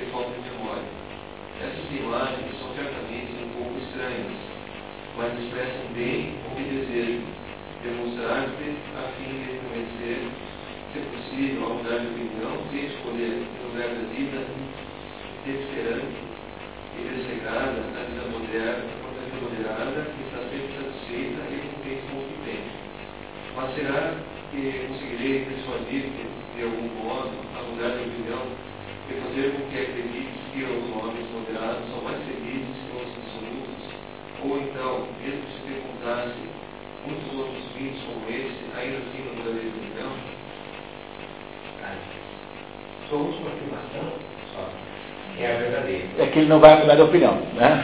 e 0.00 0.10
falta 0.10 0.30
de 0.30 0.50
memória. 0.50 1.07
Essas 1.88 2.00
imagens 2.00 2.52
são 2.60 2.68
certamente 2.74 3.32
um 3.40 3.48
pouco 3.56 3.80
estranhas, 3.80 4.36
mas 5.16 5.32
expressam 5.40 5.88
bem 5.96 6.36
o 6.44 6.54
que 6.54 6.62
desejam, 6.68 7.24
demonstrar-te 7.82 8.76
a 8.92 9.08
fim 9.16 9.32
de 9.32 9.56
conhecer, 9.64 10.28
se 10.92 11.00
possível, 11.00 11.64
a 11.64 11.68
mudar 11.80 11.98
de 12.00 12.08
opinião, 12.08 12.60
sem 12.68 12.84
escolher 12.92 13.40
no 13.40 13.72
lugar 13.72 13.88
da 13.88 14.04
vida 14.12 14.44
desesperante 15.46 16.20
e 16.92 17.08
desregada, 17.08 17.80
a 17.80 18.04
vida 18.04 18.24
moderna, 18.36 18.84
a 18.84 19.24
vida 19.24 19.40
moderada, 19.48 20.12
que 20.12 20.20
está 20.28 20.44
sempre 20.44 20.68
satisfeita 20.76 21.40
e 21.48 21.56
com 22.04 22.18
o 22.18 22.28
que 22.28 22.36
tem. 22.44 22.60
Mas 23.56 23.74
será 23.74 24.12
que 24.50 24.60
conseguirei 24.88 25.46
persuadir-te, 25.46 26.28
de 26.54 26.62
algum 26.64 26.88
modo, 27.00 27.32
a 27.56 27.62
mudar 27.62 27.96
de 27.96 28.10
opinião 28.10 28.44
e 29.08 29.14
fazer 29.24 29.52
com 29.52 29.62
que 29.70 29.78
acredites 29.80 30.40
que 30.52 30.62
os 30.64 30.84
homens 30.92 31.26
moderados 31.32 31.88
são 31.88 32.02
mais 32.02 32.18
felizes 32.24 32.76
que 32.76 32.96
os 32.96 33.08
absolutos? 33.16 33.82
Ou 34.44 34.58
então, 34.60 35.08
mesmo 35.24 35.42
se 35.48 35.64
te 35.64 35.80
contasse 35.80 36.36
muitos 37.06 37.38
outros 37.38 37.64
mitos 37.74 38.02
como 38.04 38.28
esse, 38.28 38.60
ainda 38.76 38.98
assim 38.98 39.24
não 39.24 39.34
mudaria 39.34 39.62
de 39.62 39.68
opinião? 39.68 40.12
Sua 43.08 43.18
última 43.18 43.48
afirmação, 43.48 44.12
só, 44.52 44.68
é 45.38 45.46
a 45.46 45.58
verdadeira. 45.58 46.08
É 46.18 46.26
que 46.26 46.40
ele 46.40 46.48
não 46.48 46.60
vai 46.60 46.78
mudar 46.78 46.96
de 46.96 47.02
opinião. 47.02 47.40
Né? 47.54 47.82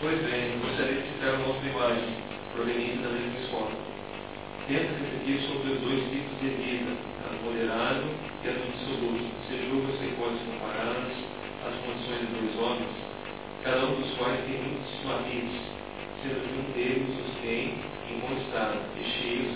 Pois 0.00 0.18
bem, 0.22 0.58
gostaria 0.64 0.94
de 0.94 1.08
citar 1.08 1.34
uma 1.34 1.48
outra 1.48 1.68
imagem 1.68 2.08
proveniente 2.54 3.02
da 3.02 3.10
mesma 3.10 3.38
escola. 3.40 3.70
Tenta 4.66 4.94
refletir 4.96 5.46
sobre 5.46 5.72
os 5.72 5.80
dois 5.80 6.00
tipos 6.08 6.40
de 6.40 6.48
vida, 6.48 6.92
a 7.26 7.34
do 7.34 7.44
moderado 7.44 8.29
e 8.42 8.48
a 8.48 8.52
do 8.52 8.72
dissoluto. 8.72 9.28
Se 9.48 9.56
julga 9.68 9.92
se 10.00 10.08
pode 10.16 10.38
comparar 10.48 11.04
as 11.60 11.74
condições 11.84 12.24
dos 12.24 12.40
dois 12.40 12.56
homens, 12.56 12.96
cada 13.62 13.84
um 13.84 14.00
dos 14.00 14.10
quais 14.16 14.40
tem 14.46 14.56
muitos 14.64 15.04
matices, 15.04 15.60
sendo 16.22 16.40
que 16.40 16.56
um 16.56 16.72
deles 16.72 17.12
os 17.20 17.30
tem 17.42 17.74
em 18.08 18.18
bom 18.20 18.32
estado 18.40 18.80
e 18.96 19.04
cheios 19.04 19.52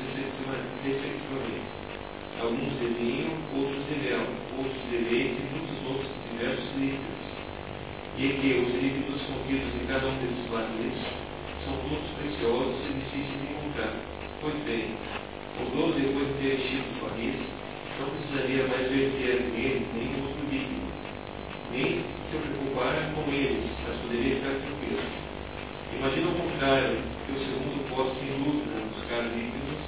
respectivamente. 0.85 1.65
Alguns 2.41 2.73
de 2.79 2.87
vinho, 2.99 3.33
outros 3.57 3.87
de 3.89 3.95
mel, 4.05 4.27
outros 4.59 4.83
de 4.91 4.97
leite 4.97 5.41
e 5.41 5.49
muitos 5.55 5.79
outros 5.89 6.11
diversos 6.31 6.69
líquidos. 6.77 7.25
E 8.19 8.29
que 8.29 8.51
os 8.61 8.71
líquidos 8.83 9.23
contidos 9.23 9.75
em 9.81 9.87
cada 9.87 10.07
um 10.07 10.19
desses 10.19 10.47
barris 10.51 10.99
são 11.65 11.75
todos 11.89 12.11
preciosos 12.21 12.77
e 12.85 12.93
difíceis 13.01 13.41
de 13.41 13.47
encontrar. 13.49 13.95
Pois 14.41 14.55
bem, 14.67 14.95
o 15.57 15.65
dono, 15.71 15.95
depois 15.95 16.29
de 16.29 16.35
ter 16.35 16.55
enchido 16.61 16.85
os 16.91 16.99
barris, 17.01 17.64
não 18.01 18.11
precisaria 18.11 18.67
mais 18.67 18.91
verter 18.91 19.41
nele 19.55 19.87
nenhum 19.95 20.27
outro 20.27 20.45
líquido, 20.51 20.89
nem 21.71 22.03
se 22.31 22.37
preocupar 22.37 23.13
com 23.15 23.31
eles, 23.31 23.71
mas 23.87 23.97
poderia 23.99 24.35
ficar 24.37 24.55
tranquilo. 24.59 25.03
Imagina 25.95 26.27
o 26.27 26.35
contrário, 26.35 26.99
que 27.25 27.33
o 27.33 27.39
segundo 27.39 27.89
possa, 27.89 28.15
sem 28.19 28.35
dúvida, 28.43 28.83
buscar 28.91 29.23
líquidos, 29.31 29.79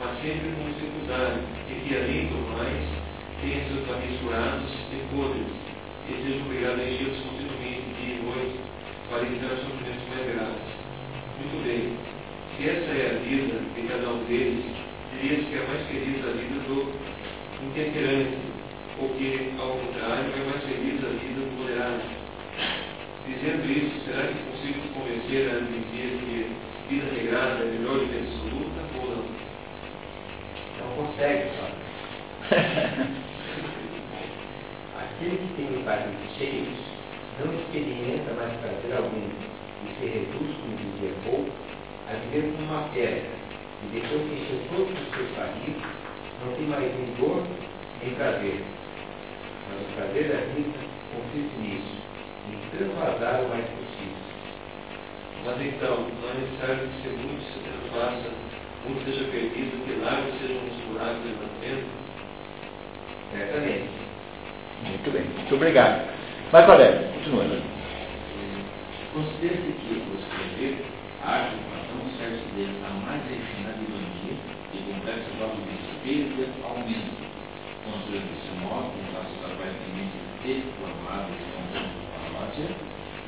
mas 0.00 0.18
sempre 0.18 0.50
com 0.50 0.66
dificuldade, 0.66 1.40
e 1.70 1.74
que, 1.86 1.94
além 1.94 2.26
do 2.26 2.38
mais, 2.50 2.82
tenha 3.40 3.62
seus 3.70 3.86
barris 3.86 4.18
furados 4.18 4.70
e 4.90 4.98
podres, 5.14 5.54
e 6.10 6.12
seja 6.26 6.42
obrigado 6.42 6.80
a 6.80 6.84
enchê-los 6.84 7.22
continuamente, 7.22 7.86
dia 8.02 8.18
e 8.18 8.22
noite, 8.26 8.58
para 9.08 9.22
evitar 9.22 9.54
sofrimentos 9.62 10.08
mais 10.10 10.26
graves. 10.26 10.68
Muito 11.38 11.56
bem, 11.62 11.94
se 12.56 12.68
essa 12.68 12.90
é 12.98 13.14
a 13.14 13.18
vida 13.22 13.62
de 13.62 13.82
cada 13.86 14.10
um 14.10 14.24
deles, 14.24 14.64
diria-se 15.14 15.46
que 15.46 15.54
é 15.54 15.66
mais 15.70 15.86
feliz 15.86 16.18
a 16.18 16.34
vida 16.34 16.58
do 16.66 17.13
intemperante, 17.64 18.38
ou 19.00 19.08
que, 19.10 19.52
ao 19.58 19.70
contrário, 19.70 20.32
é 20.32 20.44
mais 20.50 20.62
feliz 20.64 21.04
a 21.04 21.08
vida 21.08 21.40
do 21.40 21.50
moderado. 21.58 22.02
Dizendo 23.26 23.64
isso, 23.70 24.04
será 24.04 24.28
que 24.28 24.34
consigo 24.44 24.80
convencer 24.92 25.48
a 25.50 25.56
admitir 25.56 26.18
que 26.20 26.34
vida 26.88 27.06
regrada 27.14 27.64
é 27.64 27.66
melhor 27.66 27.98
do 27.98 28.06
que 28.06 28.18
absoluta 28.18 28.80
ou 29.00 29.06
não? 29.10 29.24
Não 30.78 30.88
consegue, 30.96 31.44
só. 31.56 31.66
Aquele 35.00 35.36
que 35.38 35.48
tem 35.56 35.66
os 35.76 35.82
barris 35.84 36.14
cheios 36.36 36.78
não 37.40 37.48
experimenta 37.54 38.32
mais 38.34 38.52
prazer 38.60 38.96
algum 38.96 39.28
e 39.84 39.88
se 39.98 40.04
reduz, 40.06 40.54
como 40.60 40.76
dizia 40.76 41.12
pouco, 41.24 41.50
a 42.08 42.12
viver 42.14 42.52
como 42.52 42.68
uma 42.70 42.88
pedra. 42.90 43.32
E 43.82 43.86
depois 43.92 44.22
que 44.22 44.34
encheu 44.34 44.60
todos 44.70 44.92
os 44.92 45.08
seus 45.14 45.30
barris, 45.36 45.76
não 46.44 46.52
tem 46.54 46.66
mais 46.66 46.92
dor 47.18 47.42
nem 48.02 48.14
prazer. 48.14 48.64
Mas 49.68 49.80
o 49.80 49.92
prazer 49.96 50.28
da 50.28 50.40
vida 50.52 50.78
consiste 51.14 51.56
nisso, 51.58 51.96
em 52.52 52.76
transvasar 52.76 53.40
o 53.40 53.48
mais 53.48 53.64
possível. 53.64 54.24
Mas 55.44 55.60
então, 55.60 55.96
não 55.96 56.30
é 56.30 56.34
necessário 56.40 56.88
que 56.88 57.02
se 57.02 57.08
muito 57.16 57.42
se 57.44 57.58
transfaça, 57.60 58.30
muito 58.84 59.04
seja 59.04 59.24
perdido, 59.30 59.84
que 59.84 60.04
lágrimas 60.04 60.40
sejam 60.40 60.62
misturados 60.62 61.20
e 61.24 61.36
batendo? 61.40 61.86
Certamente. 63.32 63.90
Muito 64.84 65.10
bem, 65.10 65.24
muito 65.24 65.54
obrigado. 65.54 66.08
Mas, 66.52 66.66
Valério, 66.66 67.08
continua. 67.14 67.44
né? 67.44 67.62
Considera-se 69.14 69.72
que, 69.72 70.02
por 70.04 70.18
escrever, 70.18 70.84
a 71.24 71.30
arte 71.30 71.56
de 71.56 71.62
Platão 71.64 72.04
serve 72.18 72.42
deles 72.56 72.76
a 72.84 72.90
mais 73.06 73.22
refinada 73.22 73.78
ironia 73.80 74.36
e 74.74 74.78
complexo 74.92 75.30
provavelmente 75.38 75.83
perda 76.04 76.44
ao 76.68 76.76
menos, 76.84 77.16
construindo 77.88 78.28
desse 78.28 78.52
modo, 78.60 78.92
em 78.92 79.08
traços 79.08 79.40
aparentemente 79.40 80.20
deformados 80.44 81.32
e 81.32 81.48
contando 81.56 81.96
paródia, 82.12 82.68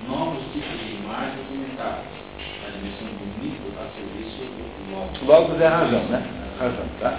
novos 0.06 0.44
tipos 0.52 0.76
de 0.84 1.00
imagens 1.00 1.48
metáforas, 1.56 2.20
a 2.36 2.70
dimensão 2.76 3.08
do 3.16 3.24
mito 3.40 3.72
a 3.80 3.88
serviço 3.96 4.44
do 4.44 4.92
logos. 4.92 5.22
Logos 5.24 5.60
é 5.60 5.66
a 5.66 5.70
razão, 5.70 6.04
né? 6.04 6.20
Razão, 6.60 6.86
tá? 7.00 7.18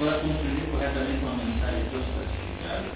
Para 0.00 0.12
compreender 0.24 0.64
corretamente 0.72 1.20
uma 1.20 1.36
mensagem 1.36 1.84
tão 1.92 2.00
classificada, 2.00 2.88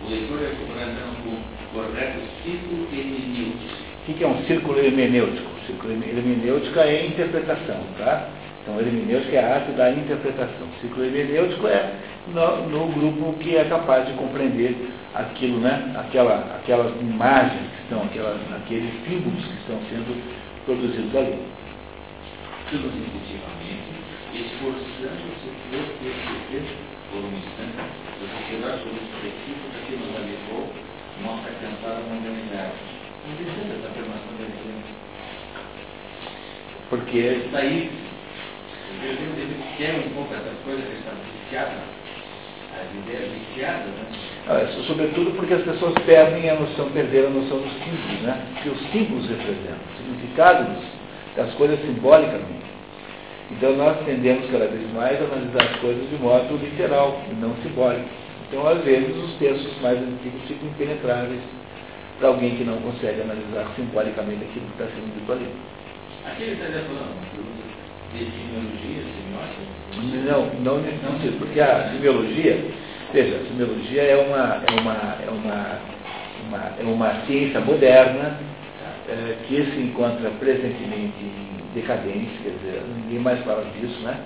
o 0.00 0.08
leitor 0.08 0.40
é 0.40 0.56
cobrado 0.56 0.96
com 1.22 1.36
correto 1.76 2.20
ciclo 2.42 2.88
hermenêutico. 2.88 3.76
O 4.00 4.04
que 4.08 4.14
que 4.14 4.24
é 4.24 4.28
um 4.28 4.42
círculo 4.46 4.78
hermenêutico? 4.78 5.44
O 5.44 5.66
círculo 5.66 5.92
hermenêutico 5.92 6.78
é 6.80 7.04
interpretação, 7.04 7.84
tá? 7.98 8.30
Então, 8.62 8.78
hermenêutica 8.80 9.36
é 9.36 9.44
a 9.44 9.54
arte 9.56 9.72
da 9.72 9.90
interpretação. 9.90 10.66
O 10.66 10.80
círculo 10.80 11.04
hermenêutico 11.04 11.66
é 11.66 11.94
no, 12.28 12.68
no 12.68 12.86
grupo 12.92 13.38
que 13.38 13.56
é 13.56 13.64
capaz 13.64 14.06
de 14.06 14.12
compreender 14.14 14.90
aquilo, 15.14 15.58
né? 15.60 15.94
Aquela, 15.96 16.56
aquelas 16.56 16.92
imagens 17.00 17.62
que 17.70 17.82
estão, 17.82 18.02
aquelas, 18.02 18.40
aqueles 18.56 18.92
símbolos 19.04 19.44
que 19.44 19.54
estão 19.54 19.78
sendo 19.88 20.22
produzidos 20.66 21.16
ali. 21.16 21.38
filosoficamente, 22.68 23.88
esforçando-se 24.34 25.48
por 25.70 25.84
perceber, 26.04 26.76
por 27.10 27.24
um 27.24 27.32
instante, 27.32 27.80
a 27.80 28.26
sociedade 28.36 28.82
como 28.84 29.00
específica 29.00 29.78
que 29.86 29.96
nos 29.96 30.16
alivou 30.16 30.68
nossa 31.22 31.48
cansada 31.48 32.00
modernidade. 32.08 32.76
Interessante 33.32 33.80
essa 33.80 33.88
afirmação 33.88 34.32
aqui. 34.38 35.08
Porque 36.90 37.48
Daí, 37.52 37.90
ele 39.04 39.62
quer 39.76 39.94
um 39.94 40.10
pouco 40.14 40.34
essa 40.34 40.50
coisa 40.64 40.82
que 40.82 40.94
está 40.94 41.12
viciada, 41.12 41.72
as 42.74 42.94
ideias 42.96 43.30
viciadas, 43.32 43.86
né? 43.86 44.06
Ah, 44.48 44.62
isso 44.64 44.82
sobretudo 44.84 45.32
porque 45.32 45.54
as 45.54 45.62
pessoas 45.62 45.94
perdem 46.04 46.48
a 46.50 46.54
noção, 46.54 46.90
perderam 46.90 47.28
a 47.28 47.30
noção 47.30 47.58
dos 47.58 47.72
símbolos, 47.72 48.22
né? 48.22 48.46
Que 48.62 48.68
os 48.68 48.80
símbolos 48.90 49.28
representam, 49.28 49.78
o 49.92 49.96
significado 49.96 50.66
das 51.36 51.54
coisas 51.54 51.80
simbolicamente. 51.80 52.68
Então 53.50 53.76
nós 53.76 53.96
tendemos 54.04 54.50
cada 54.50 54.66
vez 54.66 54.92
mais 54.92 55.20
a 55.20 55.24
analisar 55.24 55.62
as 55.62 55.80
coisas 55.80 56.08
de 56.08 56.16
modo 56.16 56.56
literal 56.56 57.22
e 57.30 57.34
não 57.34 57.54
simbólico. 57.62 58.08
Então, 58.48 58.66
às 58.66 58.82
vezes, 58.82 59.14
os 59.14 59.34
textos 59.34 59.78
mais 59.82 59.98
antigos 59.98 60.40
ficam 60.48 60.68
impenetráveis 60.68 61.40
para 62.18 62.28
alguém 62.28 62.56
que 62.56 62.64
não 62.64 62.78
consegue 62.78 63.20
analisar 63.20 63.70
simbolicamente 63.76 64.42
aquilo 64.42 64.66
que 64.66 64.82
está 64.82 64.86
sendo 64.86 65.14
dito 65.14 65.30
ali. 65.30 65.46
Aqui 66.24 66.42
ele 66.42 66.52
está 66.52 66.66
falando 66.66 67.37
de. 68.14 68.48
Não, 70.26 70.46
não 70.62 70.78
nesse 70.78 70.98
sentido, 70.98 71.38
porque 71.38 71.60
a 71.60 71.90
semiologia, 71.90 72.58
veja, 73.12 73.36
a 73.36 73.48
semiologia 73.48 74.02
é 74.02 74.16
uma, 74.16 74.62
é 74.66 74.80
uma, 74.80 75.16
é 75.26 75.30
uma, 75.30 75.78
uma, 76.46 76.72
é 76.78 76.82
uma 76.84 77.26
ciência 77.26 77.60
moderna 77.60 78.38
eh, 79.08 79.36
que 79.46 79.56
se 79.56 79.80
encontra 79.80 80.30
presentemente 80.38 81.16
em 81.20 81.48
decadência, 81.74 82.30
quer 82.42 82.50
dizer, 82.50 82.82
ninguém 82.96 83.18
mais 83.18 83.42
fala 83.44 83.64
disso, 83.72 84.00
né? 84.02 84.18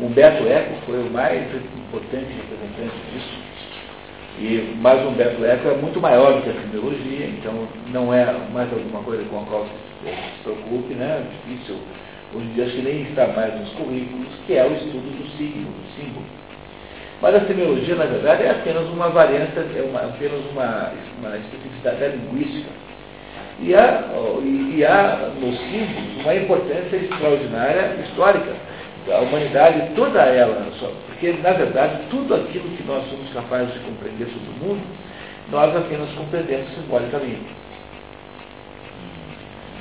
Humberto 0.00 0.46
Eco 0.46 0.74
foi 0.86 0.98
o 0.98 1.10
mais 1.10 1.42
importante 1.54 2.26
representante 2.32 2.96
disso. 3.12 3.38
E, 4.40 4.76
mas 4.80 5.04
Humberto 5.04 5.44
Eco 5.44 5.68
é 5.68 5.74
muito 5.74 6.00
maior 6.00 6.34
do 6.34 6.42
que 6.42 6.50
a 6.50 6.60
semiologia, 6.62 7.26
então 7.26 7.66
não 7.92 8.12
é 8.12 8.24
mais 8.52 8.72
alguma 8.72 9.02
coisa 9.02 9.24
com 9.24 9.40
a 9.40 9.44
qual 9.44 9.64
se, 9.64 10.08
se 10.10 10.42
preocupe, 10.42 10.94
né? 10.94 11.24
É 11.24 11.50
difícil. 11.50 11.76
Hoje 12.34 12.44
em 12.44 12.52
dia 12.52 12.64
acho 12.64 12.76
que 12.76 12.82
nem 12.82 13.02
está 13.02 13.26
mais 13.28 13.58
nos 13.58 13.70
currículos, 13.70 14.28
que 14.46 14.54
é 14.54 14.64
o 14.64 14.72
estudo 14.72 15.08
do 15.16 15.36
signo, 15.38 15.70
do 15.70 15.96
símbolo. 15.96 16.26
Mas 17.22 17.34
a 17.34 17.40
semiologia, 17.46 17.96
na 17.96 18.04
verdade, 18.04 18.42
é 18.44 18.50
apenas 18.50 18.86
uma 18.88 19.08
variância, 19.08 19.60
é 19.60 19.82
uma, 19.82 20.00
apenas 20.00 20.40
uma, 20.52 20.92
uma 21.18 21.36
especificidade 21.36 22.00
da 22.00 22.08
linguística. 22.08 22.70
E 23.60 23.74
há, 23.74 24.04
e 24.44 24.84
há 24.84 25.30
nos 25.40 25.58
símbolos 25.58 26.22
uma 26.22 26.34
importância 26.34 26.96
extraordinária 26.96 27.96
histórica. 28.04 28.52
A 29.10 29.20
humanidade, 29.20 29.94
toda 29.96 30.20
ela, 30.20 30.66
porque 31.06 31.32
na 31.42 31.52
verdade 31.52 32.02
tudo 32.10 32.34
aquilo 32.34 32.68
que 32.76 32.82
nós 32.82 33.08
somos 33.08 33.32
capazes 33.32 33.72
de 33.72 33.80
compreender 33.80 34.26
sobre 34.26 34.50
o 34.50 34.66
mundo, 34.68 34.82
nós 35.50 35.74
apenas 35.74 36.10
compreendemos 36.10 36.68
simbolicamente. 36.74 37.46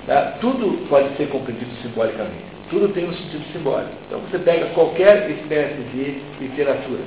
Tá? 0.07 0.37
Tudo 0.39 0.87
pode 0.87 1.15
ser 1.17 1.27
compreendido 1.27 1.71
simbolicamente. 1.81 2.45
Tudo 2.69 2.89
tem 2.89 3.07
um 3.07 3.13
sentido 3.13 3.43
simbólico. 3.51 3.91
Então 4.07 4.19
você 4.21 4.39
pega 4.39 4.65
qualquer 4.67 5.29
espécie 5.29 5.81
de 5.93 6.21
literatura. 6.39 7.01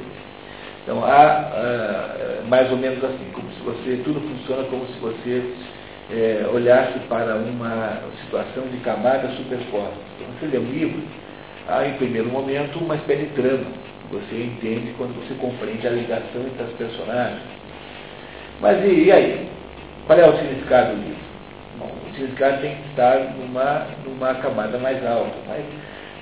Então 0.83 1.05
há 1.05 2.43
uh, 2.45 2.49
mais 2.49 2.71
ou 2.71 2.77
menos 2.77 3.03
assim, 3.03 3.27
como 3.33 3.51
se 3.53 3.61
você, 3.61 4.03
tudo 4.05 4.21
funciona 4.21 4.65
como 4.65 4.87
se 4.87 4.99
você 5.01 5.43
olhasse 6.53 6.99
para 7.09 7.37
uma 7.37 8.01
situação 8.25 8.65
de 8.65 8.79
camadas 8.79 9.31
superpostas. 9.37 10.03
Então, 10.17 10.29
você 10.41 10.47
lê 10.47 10.59
um 10.59 10.71
livro, 10.71 11.03
há 11.69 11.87
em 11.87 11.95
primeiro 11.95 12.29
momento 12.29 12.81
uma 12.81 12.97
espécie 12.97 13.27
de 13.27 13.35
trama. 13.35 13.67
Você 14.11 14.43
entende 14.43 14.93
quando 14.99 15.15
você 15.15 15.35
compreende 15.35 15.87
a 15.87 15.91
ligação 15.91 16.43
entre 16.43 16.65
as 16.65 16.71
personagens. 16.71 17.43
Mas 18.61 18.85
e, 18.85 19.05
e 19.05 19.13
aí? 19.13 19.49
Qual 20.07 20.19
é 20.19 20.29
o 20.29 20.37
significado 20.37 20.97
do 20.97 21.03
livro? 21.03 21.30
Bom, 21.81 21.91
o 22.07 22.15
significado 22.15 22.61
tem 22.61 22.77
que 22.77 22.91
estar 22.91 23.19
numa, 23.39 23.87
numa 24.05 24.35
camada 24.35 24.77
mais 24.79 25.05
alta. 25.07 25.35
Mas 25.49 25.65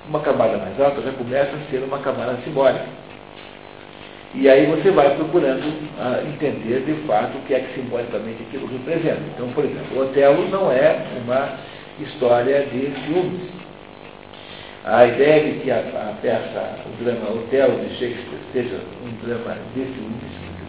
uma 0.09 0.21
camada 0.21 0.57
mais 0.57 0.81
alta 0.81 1.03
já 1.03 1.11
começa 1.13 1.51
a 1.51 1.71
ser 1.71 1.79
uma 1.83 1.99
camada 1.99 2.39
simbólica. 2.45 2.87
E 4.35 4.49
aí 4.49 4.67
você 4.67 4.93
vai 4.93 5.17
procurando 5.17 5.65
ah, 5.99 6.23
entender 6.25 6.85
de 6.85 6.95
fato 7.07 7.37
o 7.39 7.43
que 7.43 7.55
é 7.55 7.61
que 7.61 7.75
simbolicamente 7.75 8.41
aquilo 8.47 8.69
representa. 8.69 9.23
Então, 9.35 9.49
por 9.49 9.65
exemplo, 9.65 9.99
o 9.99 10.03
Otelo 10.03 10.49
não 10.49 10.71
é 10.71 11.03
uma 11.25 11.49
história 11.99 12.67
de 12.67 12.93
ciúmes. 13.05 13.51
A 14.85 15.07
ideia 15.07 15.45
de 15.45 15.61
que 15.61 15.71
a, 15.73 15.79
a 15.79 16.15
peça, 16.23 16.77
o 16.87 17.03
drama 17.03 17.31
Otelo 17.31 17.85
de 17.85 17.95
Shakespeare 17.97 18.41
seja 18.53 18.81
um 19.05 19.27
drama 19.27 19.57
de 19.75 19.81
ciúmes, 19.81 20.23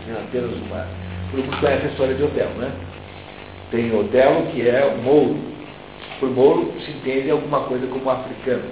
seja 0.03 0.19
apenas 0.19 0.51
uma. 0.65 0.87
Todo 1.29 1.43
mundo 1.43 1.59
conhece 1.59 1.85
a 1.85 1.89
história 1.89 2.15
de 2.15 2.23
Otelo, 2.23 2.53
né? 2.55 2.71
Tem 3.71 3.95
Otelo, 3.95 4.47
que 4.47 4.67
é 4.67 4.85
o 4.85 5.01
Mouro. 5.01 5.37
Por 6.19 6.29
Mouro 6.29 6.73
se 6.81 6.91
entende 6.91 7.31
alguma 7.31 7.61
coisa 7.61 7.85
como 7.87 8.09
africano. 8.09 8.71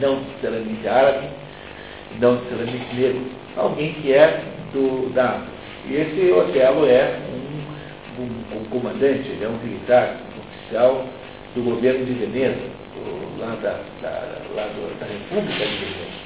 Não 0.00 0.20
necessariamente 0.20 0.88
árabe, 0.88 1.28
não 2.20 2.36
necessariamente 2.36 2.94
negro 2.94 3.36
alguém 3.56 3.94
que 3.94 4.12
é 4.12 4.42
do, 4.72 5.12
da 5.14 5.30
África. 5.30 5.56
E 5.88 5.94
esse 5.94 6.32
Otelo 6.32 6.86
é 6.86 7.18
um, 8.18 8.22
um, 8.22 8.60
um 8.60 8.64
comandante, 8.64 9.28
ele 9.28 9.44
é 9.44 9.48
um 9.48 9.58
militar, 9.58 10.16
um 10.36 10.40
oficial 10.40 11.06
do 11.54 11.62
governo 11.62 12.04
de 12.04 12.12
Veneza, 12.12 12.60
do, 12.94 13.40
lá, 13.40 13.54
da, 13.62 13.80
da, 14.02 14.38
lá 14.54 14.66
do, 14.68 14.98
da 14.98 15.06
República 15.06 15.64
de 15.64 15.76
Veneza. 15.76 16.25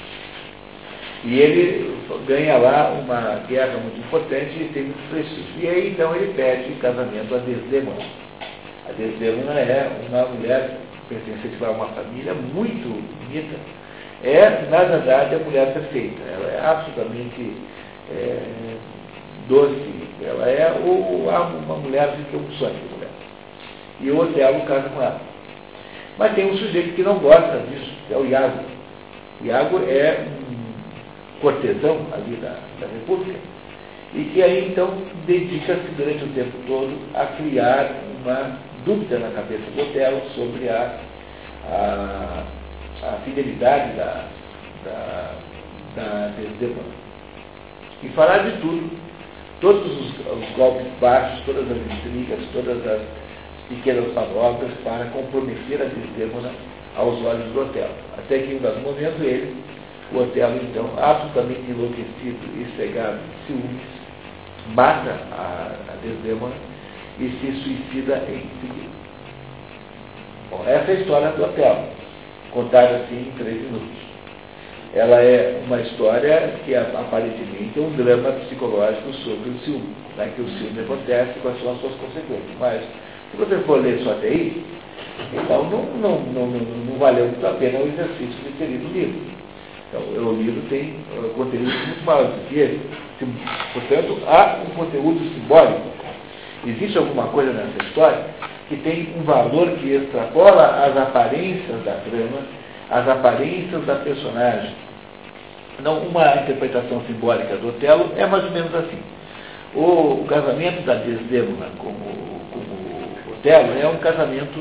E 1.25 1.39
ele 1.39 1.99
ganha 2.27 2.57
lá 2.57 2.93
uma 2.93 3.43
guerra 3.47 3.79
muito 3.79 3.99
importante 3.99 4.57
e 4.59 4.71
tem 4.73 4.85
muito 4.85 5.11
prestígio. 5.11 5.45
E 5.59 5.68
aí 5.68 5.91
então 5.91 6.14
ele 6.16 6.33
pede 6.35 6.73
casamento 6.81 7.35
a 7.35 7.39
Desdemona. 7.39 8.05
A 8.89 8.93
Desdemona 8.93 9.61
é 9.61 9.91
uma 10.09 10.27
mulher 10.27 10.79
pertencente 11.09 11.62
a 11.62 11.71
uma 11.71 11.89
família 11.89 12.33
muito 12.35 12.89
bonita, 13.18 13.57
é, 14.23 14.66
na 14.71 14.85
verdade, 14.85 15.35
a 15.35 15.39
mulher 15.39 15.73
perfeita. 15.73 16.21
Ela 16.23 16.53
é 16.53 16.61
absolutamente 16.66 17.57
é, 18.11 18.39
doce. 19.49 19.93
Ela 20.23 20.49
é 20.49 20.73
uma 20.83 21.77
mulher 21.77 22.12
que 22.12 22.25
tem 22.25 22.41
um 22.41 22.51
sonho 22.53 22.75
de 22.75 22.95
mulher. 22.95 23.11
E 24.01 24.11
o 24.11 24.18
Otelo 24.18 24.61
casa 24.66 24.89
com 24.91 25.01
ela. 25.01 25.21
Mas 26.18 26.35
tem 26.35 26.51
um 26.51 26.57
sujeito 26.57 26.95
que 26.95 27.03
não 27.03 27.18
gosta 27.18 27.59
disso, 27.71 27.91
que 28.07 28.14
é 28.14 28.16
o 28.16 28.27
Iago. 28.27 28.61
Iago 29.43 29.81
é 29.89 30.27
um 30.51 30.70
cortesão 31.41 32.07
ali 32.12 32.36
da, 32.36 32.57
da 32.80 32.86
República. 32.86 33.38
E 34.14 34.24
que 34.24 34.43
aí, 34.43 34.68
então, 34.68 34.93
dedica-se 35.26 35.86
durante 35.97 36.24
o 36.24 36.28
tempo 36.28 36.57
todo 36.66 36.99
a 37.14 37.26
criar 37.36 37.93
uma 38.20 38.59
dúvida 38.84 39.18
na 39.18 39.30
cabeça 39.30 39.70
do 39.70 39.82
Otelo 39.82 40.20
sobre 40.34 40.68
a, 40.68 40.99
a 41.66 42.45
a 43.03 43.16
fidelidade 43.24 43.97
da, 43.97 44.24
da, 44.84 45.34
da 45.97 46.32
Desdemona. 46.36 47.01
E 48.03 48.09
falar 48.11 48.38
de 48.38 48.61
tudo, 48.61 48.91
todos 49.61 49.86
os, 49.86 50.11
os, 50.18 50.57
golpes 50.57 50.86
baixos, 51.01 51.43
todas 51.45 51.70
as 51.70 51.78
intrigas, 51.78 52.41
todas 52.53 52.86
as 52.86 53.01
pequenas 53.68 54.12
manobras 54.12 54.70
para 54.84 55.07
comprometer 55.07 55.80
a 55.80 55.84
Desdemona 55.84 56.51
aos 56.97 57.22
olhos 57.24 57.53
do 57.53 57.62
Otelo. 57.62 57.95
Até 58.18 58.38
que 58.38 58.53
em 58.53 58.57
um 58.57 58.61
dado 58.61 58.80
momento 58.80 59.22
ele, 59.22 59.55
o 60.12 60.18
Otelo 60.18 60.56
então, 60.62 60.90
absolutamente 60.98 61.70
enlouquecido 61.70 62.38
e 62.56 62.66
cegado 62.76 63.18
de 63.18 63.46
ciúmes, 63.46 63.86
mata 64.74 65.16
a, 65.32 65.72
a 65.92 65.96
Desdemona 66.02 66.54
e 67.18 67.28
se 67.28 67.52
suicida 67.62 68.16
em 68.28 68.48
seguida. 68.61 68.90
Bom, 70.50 70.64
essa 70.66 70.90
é 70.90 70.96
a 70.96 71.00
história 71.00 71.30
do 71.30 71.44
Otelo 71.44 72.00
contada 72.52 72.96
assim 72.96 73.28
em 73.28 73.32
três 73.38 73.62
minutos. 73.62 74.11
Ela 74.92 75.22
é 75.22 75.62
uma 75.64 75.80
história 75.80 76.52
que 76.64 76.74
aparentemente 76.74 77.78
é 77.78 77.80
um 77.80 77.90
drama 77.90 78.32
psicológico 78.32 79.12
sobre 79.14 79.50
o 79.50 79.58
ciúme, 79.61 79.94
né, 80.16 80.32
que 80.34 80.42
o 80.42 80.48
ciúme 80.48 80.80
acontece 80.80 81.38
são 81.40 81.52
as 81.52 81.80
suas 81.80 81.94
consequências. 81.94 82.58
Mas, 82.58 82.82
se 83.30 83.36
você 83.36 83.56
for 83.58 83.80
ler 83.80 84.00
só 84.02 84.11
até 84.11 84.26
aí, 84.26 84.64
então 85.32 85.70
não, 85.70 85.84
não, 86.00 86.20
não, 86.20 86.46
não, 86.46 86.98
valeu 86.98 87.26
muito 87.26 87.46
a 87.46 87.52
pena 87.52 87.78
o 87.78 87.86
exercício 87.86 88.42
de 88.42 88.52
ter 88.58 88.66
lido 88.66 88.88
o 88.88 88.92
livro. 88.92 89.39
Então, 89.91 90.03
o 90.03 90.36
livro 90.41 90.62
tem 90.68 90.95
uh, 91.18 91.28
conteúdo 91.30 91.64
muito 91.64 92.05
maior 92.05 92.26
do 92.26 92.49
que 92.49 92.61
esse. 92.61 92.80
Portanto, 93.72 94.18
há 94.24 94.61
um 94.64 94.70
conteúdo 94.76 95.18
simbólico. 95.34 95.80
Existe 96.64 96.97
alguma 96.97 97.26
coisa 97.28 97.53
nessa 97.53 97.84
história 97.86 98.24
que 98.68 98.76
tem 98.76 99.09
um 99.18 99.24
valor 99.24 99.68
que 99.78 99.88
extrapola 99.88 100.84
as 100.86 100.97
aparências 100.97 101.84
da 101.84 101.95
trama, 101.95 102.38
as 102.88 103.09
aparências 103.09 103.84
da 103.84 103.97
personagem. 103.97 104.70
Não, 105.82 105.99
uma 106.05 106.36
interpretação 106.36 107.03
simbólica 107.09 107.57
do 107.57 107.70
Otelo 107.70 108.12
é 108.16 108.26
mais 108.26 108.45
ou 108.45 108.51
menos 108.53 108.72
assim. 108.74 108.99
O, 109.74 110.22
o 110.22 110.26
casamento 110.28 110.84
da 110.84 110.95
Desdemona 110.95 111.66
com 111.78 111.88
o 111.88 113.32
Otelo 113.32 113.76
é 113.76 113.88
um 113.88 113.97
casamento 113.97 114.61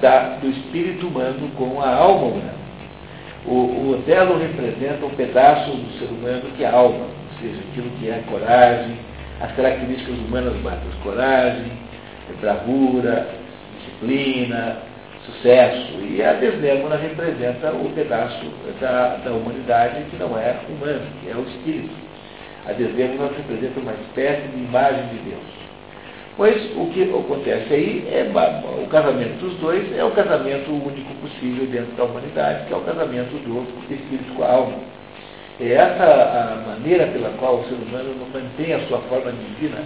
da, 0.00 0.36
do 0.36 0.48
espírito 0.48 1.08
humano 1.08 1.50
com 1.56 1.80
a 1.80 1.92
alma 1.92 2.26
humana. 2.26 2.59
O, 3.46 3.54
o 3.54 3.90
Otelo 3.92 4.38
representa 4.38 5.06
um 5.06 5.10
pedaço 5.10 5.70
do 5.70 5.98
ser 5.98 6.06
humano 6.06 6.42
que 6.56 6.64
é 6.64 6.68
alma, 6.68 7.06
ou 7.06 7.40
seja, 7.40 7.60
aquilo 7.70 7.90
que 7.98 8.08
é 8.08 8.22
coragem, 8.28 8.98
as 9.40 9.52
características 9.52 10.18
humanas 10.18 10.54
básicas, 10.56 10.94
coragem, 11.02 11.72
bravura, 12.40 13.28
disciplina, 13.78 14.78
sucesso. 15.24 15.98
E 16.02 16.22
a 16.22 16.34
Desdémona 16.34 16.96
representa 16.96 17.72
o 17.72 17.90
pedaço 17.94 18.44
da, 18.80 19.16
da 19.16 19.30
humanidade 19.30 20.04
que 20.10 20.16
não 20.16 20.38
é 20.38 20.56
humano, 20.68 21.06
que 21.22 21.30
é 21.30 21.34
o 21.34 21.42
espírito. 21.42 21.94
A 22.66 22.72
Desdémona 22.72 23.30
representa 23.36 23.80
uma 23.80 23.92
espécie 23.92 24.48
de 24.48 24.58
imagem 24.58 25.06
de 25.08 25.30
Deus. 25.30 25.59
Pois 26.40 26.56
o 26.74 26.86
que 26.86 27.02
acontece 27.02 27.74
aí 27.74 28.08
é 28.10 28.26
o 28.82 28.86
casamento 28.86 29.40
dos 29.40 29.58
dois 29.58 29.94
é 29.94 30.02
o 30.02 30.10
casamento 30.12 30.70
único 30.70 31.12
possível 31.16 31.66
dentro 31.66 31.92
da 31.96 32.04
humanidade, 32.04 32.66
que 32.66 32.72
é 32.72 32.76
o 32.78 32.80
casamento 32.80 33.32
do 33.44 33.60
espírito 33.92 34.32
com 34.34 34.42
a 34.42 34.50
alma. 34.50 34.78
É 35.60 35.72
essa 35.72 36.02
a 36.02 36.66
maneira 36.66 37.08
pela 37.08 37.28
qual 37.36 37.56
o 37.56 37.64
ser 37.64 37.74
humano 37.74 38.14
mantém 38.32 38.72
a 38.72 38.80
sua 38.86 39.00
forma 39.00 39.30
divina 39.32 39.82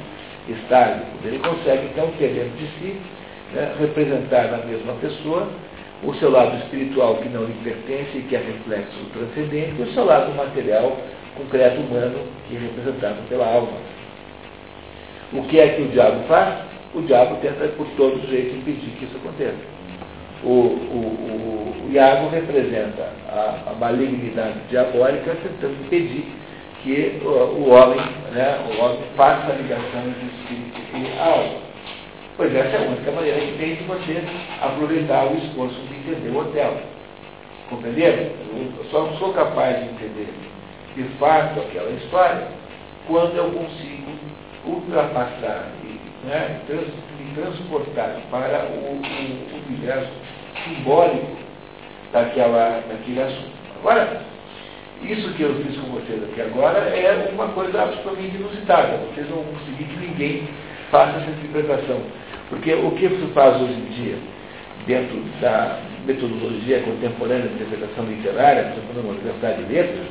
estável. 0.48 1.04
Ele 1.24 1.40
consegue, 1.40 1.86
então, 1.86 2.06
ter 2.20 2.28
dentro 2.28 2.56
de 2.56 2.66
si 2.78 3.00
né, 3.52 3.74
representar 3.80 4.52
na 4.52 4.58
mesma 4.58 4.92
pessoa 5.00 5.48
o 6.04 6.14
seu 6.14 6.30
lado 6.30 6.56
espiritual 6.58 7.16
que 7.16 7.30
não 7.30 7.46
lhe 7.46 7.54
pertence 7.64 8.16
e 8.16 8.22
que 8.28 8.36
é 8.36 8.38
reflexo 8.38 8.96
do 8.96 9.10
transcendente, 9.18 9.74
e 9.76 9.82
o 9.82 9.92
seu 9.92 10.04
lado 10.04 10.32
material, 10.36 10.98
concreto 11.36 11.80
humano, 11.80 12.20
que 12.48 12.54
é 12.54 12.60
representado 12.60 13.28
pela 13.28 13.44
alma. 13.44 14.03
O 15.34 15.42
que 15.48 15.58
é 15.58 15.68
que 15.70 15.82
o 15.82 15.88
diabo 15.88 16.22
faz? 16.28 16.54
O 16.94 17.02
diabo 17.02 17.36
tenta 17.42 17.66
por 17.76 17.86
todos 17.96 18.22
os 18.22 18.30
jeitos 18.30 18.56
impedir 18.56 18.90
que 18.98 19.04
isso 19.04 19.16
aconteça. 19.16 19.58
O, 20.44 20.48
o, 20.48 20.52
o, 20.52 21.86
o 21.88 21.92
Iago 21.92 22.28
representa 22.28 23.10
a, 23.28 23.70
a, 23.70 23.74
malignidade 23.74 24.60
diabólica 24.70 25.36
tentando 25.42 25.74
impedir 25.86 26.24
que 26.82 27.20
o, 27.24 27.28
o 27.28 27.70
homem, 27.70 28.00
né, 28.32 28.60
o 28.70 28.80
homem 28.80 29.00
faça 29.16 29.52
a 29.52 29.56
ligação 29.56 30.02
entre 30.06 30.26
espírito 30.38 30.80
e 30.94 31.18
alma. 31.18 31.64
Pois 32.36 32.54
essa 32.54 32.76
é 32.76 32.84
a 32.84 32.90
única 32.90 33.10
maneira 33.10 33.40
que 33.40 33.58
tem 33.58 33.74
de 33.74 33.84
você 33.84 34.22
aproveitar 34.60 35.26
o 35.26 35.36
esforço 35.36 35.80
de 35.88 35.94
entender 35.94 36.30
o 36.30 36.40
hotel. 36.40 36.76
Compreenderam? 37.70 38.30
Eu 38.78 38.84
só 38.90 39.08
sou 39.18 39.32
capaz 39.32 39.78
de 39.78 39.84
entender 39.86 40.28
de 40.94 41.02
fato 41.18 41.58
aquela 41.58 41.90
história 41.90 42.46
quando 43.06 43.36
eu 43.36 43.50
consigo 43.50 44.03
ultrapassar 44.66 45.70
e 45.84 46.26
né, 46.26 46.60
trans, 46.66 46.86
me 47.18 47.34
transportar 47.34 48.16
para 48.30 48.66
o, 48.70 49.00
o 49.00 49.66
universo 49.68 50.12
simbólico 50.64 51.36
daquela, 52.12 52.82
daquele 52.88 53.22
assunto. 53.22 53.54
Agora, 53.80 54.22
isso 55.02 55.34
que 55.34 55.42
eu 55.42 55.54
fiz 55.56 55.76
com 55.76 55.92
vocês 55.92 56.22
aqui 56.22 56.40
agora 56.40 56.78
é 56.78 57.30
uma 57.32 57.48
coisa 57.48 57.82
absolutamente 57.82 58.36
inusitada. 58.36 58.98
Vocês 59.12 59.28
vão 59.28 59.44
conseguir 59.44 59.84
que 59.84 59.96
ninguém 59.98 60.48
faça 60.90 61.18
essa 61.18 61.30
interpretação. 61.30 62.00
Porque 62.48 62.72
o 62.72 62.90
que 62.92 63.08
se 63.08 63.26
faz 63.34 63.60
hoje 63.60 63.74
em 63.74 63.90
dia, 63.92 64.16
dentro 64.86 65.20
da 65.40 65.78
metodologia 66.06 66.80
contemporânea 66.80 67.48
de 67.48 67.54
interpretação 67.54 68.04
literária, 68.06 68.64
por 68.64 68.72
exemplo, 68.72 69.02
na 69.02 69.10
Universidade 69.10 69.64
de 69.64 69.72
Letras, 69.72 70.06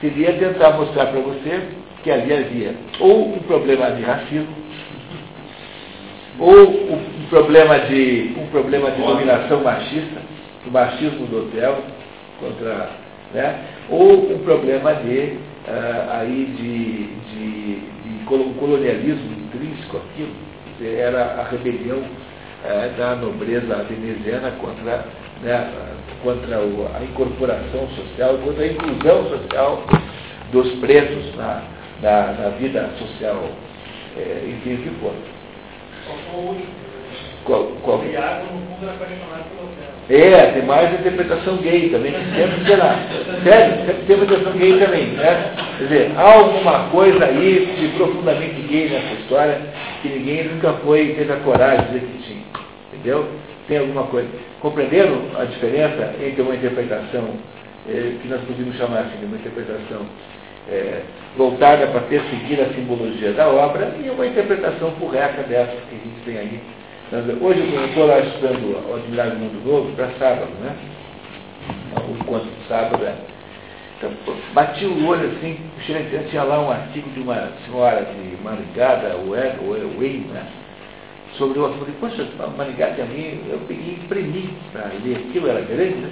seria 0.00 0.32
tentar 0.34 0.70
mostrar 0.72 1.06
para 1.06 1.20
você 1.20 1.62
que 2.04 2.10
ali 2.10 2.32
havia 2.32 2.74
ou 3.00 3.34
um 3.34 3.38
problema 3.40 3.90
de 3.92 4.02
racismo, 4.02 4.54
ou 6.38 6.92
um 6.92 7.26
problema 7.30 7.78
de, 7.80 8.34
um 8.38 8.46
problema 8.48 8.90
de 8.90 9.02
dominação 9.02 9.62
machista, 9.62 10.20
o 10.66 10.70
machismo 10.70 11.26
do 11.26 11.38
hotel 11.38 11.82
contra, 12.38 12.90
né? 13.32 13.58
ou 13.88 14.32
um 14.32 14.38
problema 14.40 14.94
de, 14.94 15.38
uh, 15.66 16.10
aí 16.12 16.44
de, 16.56 17.06
de, 17.32 17.74
de 17.76 18.24
colonialismo 18.58 19.32
intrínseco 19.32 19.96
aquilo, 19.96 20.32
era 20.82 21.40
a 21.40 21.44
rebelião 21.44 21.98
uh, 21.98 22.98
da 22.98 23.14
nobreza 23.16 23.76
veneziana 23.88 24.50
contra, 24.60 25.06
né, 25.42 25.72
contra 26.22 26.58
a 26.58 27.04
incorporação 27.04 27.88
social, 27.88 28.38
contra 28.44 28.64
a 28.64 28.68
inclusão 28.68 29.28
social 29.30 29.84
dos 30.52 30.70
pretos 30.80 31.34
na, 31.36 31.73
na, 32.04 32.32
na 32.32 32.48
vida 32.50 32.90
social, 32.98 33.42
é, 34.14 34.44
enfim, 34.46 34.74
o 34.74 34.76
que 34.76 34.90
for. 35.00 35.14
Qual, 37.44 37.64
qual? 37.82 38.02
É, 40.10 40.52
tem 40.52 40.62
mais 40.64 40.92
interpretação 41.00 41.56
gay 41.58 41.88
também, 41.88 42.12
que 42.12 42.36
sempre 42.36 42.66
será. 42.66 42.98
Sério, 43.42 43.86
sempre 43.86 43.94
tem 44.06 44.16
interpretação 44.16 44.52
gay 44.52 44.78
também, 44.78 45.06
né? 45.08 45.52
Quer 45.78 45.84
dizer, 45.84 46.12
há 46.16 46.34
alguma 46.34 46.90
coisa 46.90 47.24
aí 47.24 47.74
de 47.80 47.88
profundamente 47.96 48.60
gay 48.62 48.90
nessa 48.90 49.14
história 49.20 49.60
que 50.02 50.08
ninguém 50.08 50.44
nunca 50.44 50.74
foi, 50.84 51.14
teve 51.14 51.32
a 51.32 51.36
coragem 51.36 51.86
de 51.86 52.00
dizer 52.00 52.06
que 52.06 52.22
tinha. 52.22 52.44
Entendeu? 52.92 53.28
Tem 53.66 53.78
alguma 53.78 54.04
coisa. 54.04 54.28
Compreenderam 54.60 55.22
a 55.38 55.44
diferença 55.44 56.14
entre 56.22 56.42
uma 56.42 56.54
interpretação, 56.54 57.30
eh, 57.88 58.12
que 58.20 58.28
nós 58.28 58.42
podemos 58.42 58.76
chamar 58.76 59.00
assim 59.00 59.18
de 59.20 59.24
uma 59.24 59.36
interpretação 59.36 60.06
é, 60.70 61.02
voltada 61.36 61.86
para 61.88 62.00
perseguir 62.02 62.60
a 62.60 62.72
simbologia 62.74 63.32
da 63.32 63.48
obra 63.48 63.94
e 64.02 64.08
uma 64.10 64.26
interpretação 64.26 64.92
furreca 64.92 65.42
dessa 65.42 65.72
que 65.72 65.94
a 65.94 65.98
gente 65.98 66.24
tem 66.24 66.38
aí. 66.38 66.60
Hoje 67.40 67.60
eu 67.60 67.84
estou 67.86 68.06
lá 68.06 68.18
estudando 68.20 68.90
o 68.90 68.96
Admirável 68.96 69.38
Mundo 69.38 69.64
Novo 69.64 69.92
para 69.92 70.08
sábado, 70.18 70.50
né? 70.62 70.74
O 72.08 72.10
encontro 72.12 72.48
de 72.48 72.68
sábado 72.68 73.04
é. 73.04 73.14
Então, 73.98 74.10
bati 74.52 74.84
o 74.84 75.06
olho 75.06 75.30
assim, 75.30 75.58
tinha 76.28 76.42
lá 76.42 76.60
um 76.60 76.70
artigo 76.70 77.08
de 77.10 77.20
uma 77.20 77.52
senhora 77.64 78.04
de 78.04 78.42
Maringá, 78.42 79.00
o 79.16 79.30
Wayne, 79.98 80.26
né? 80.32 80.46
sobre 81.38 81.58
o 81.58 81.66
assunto. 81.66 81.92
Poxa, 82.00 82.26
Maringá 82.56 82.90
de 82.90 83.02
mim, 83.02 83.40
eu 83.48 83.60
peguei 83.66 83.94
imprimi 83.94 84.54
para 84.72 84.90
ler 85.02 85.16
aquilo, 85.16 85.48
era 85.48 85.60
grande, 85.60 85.96
né? 85.96 86.10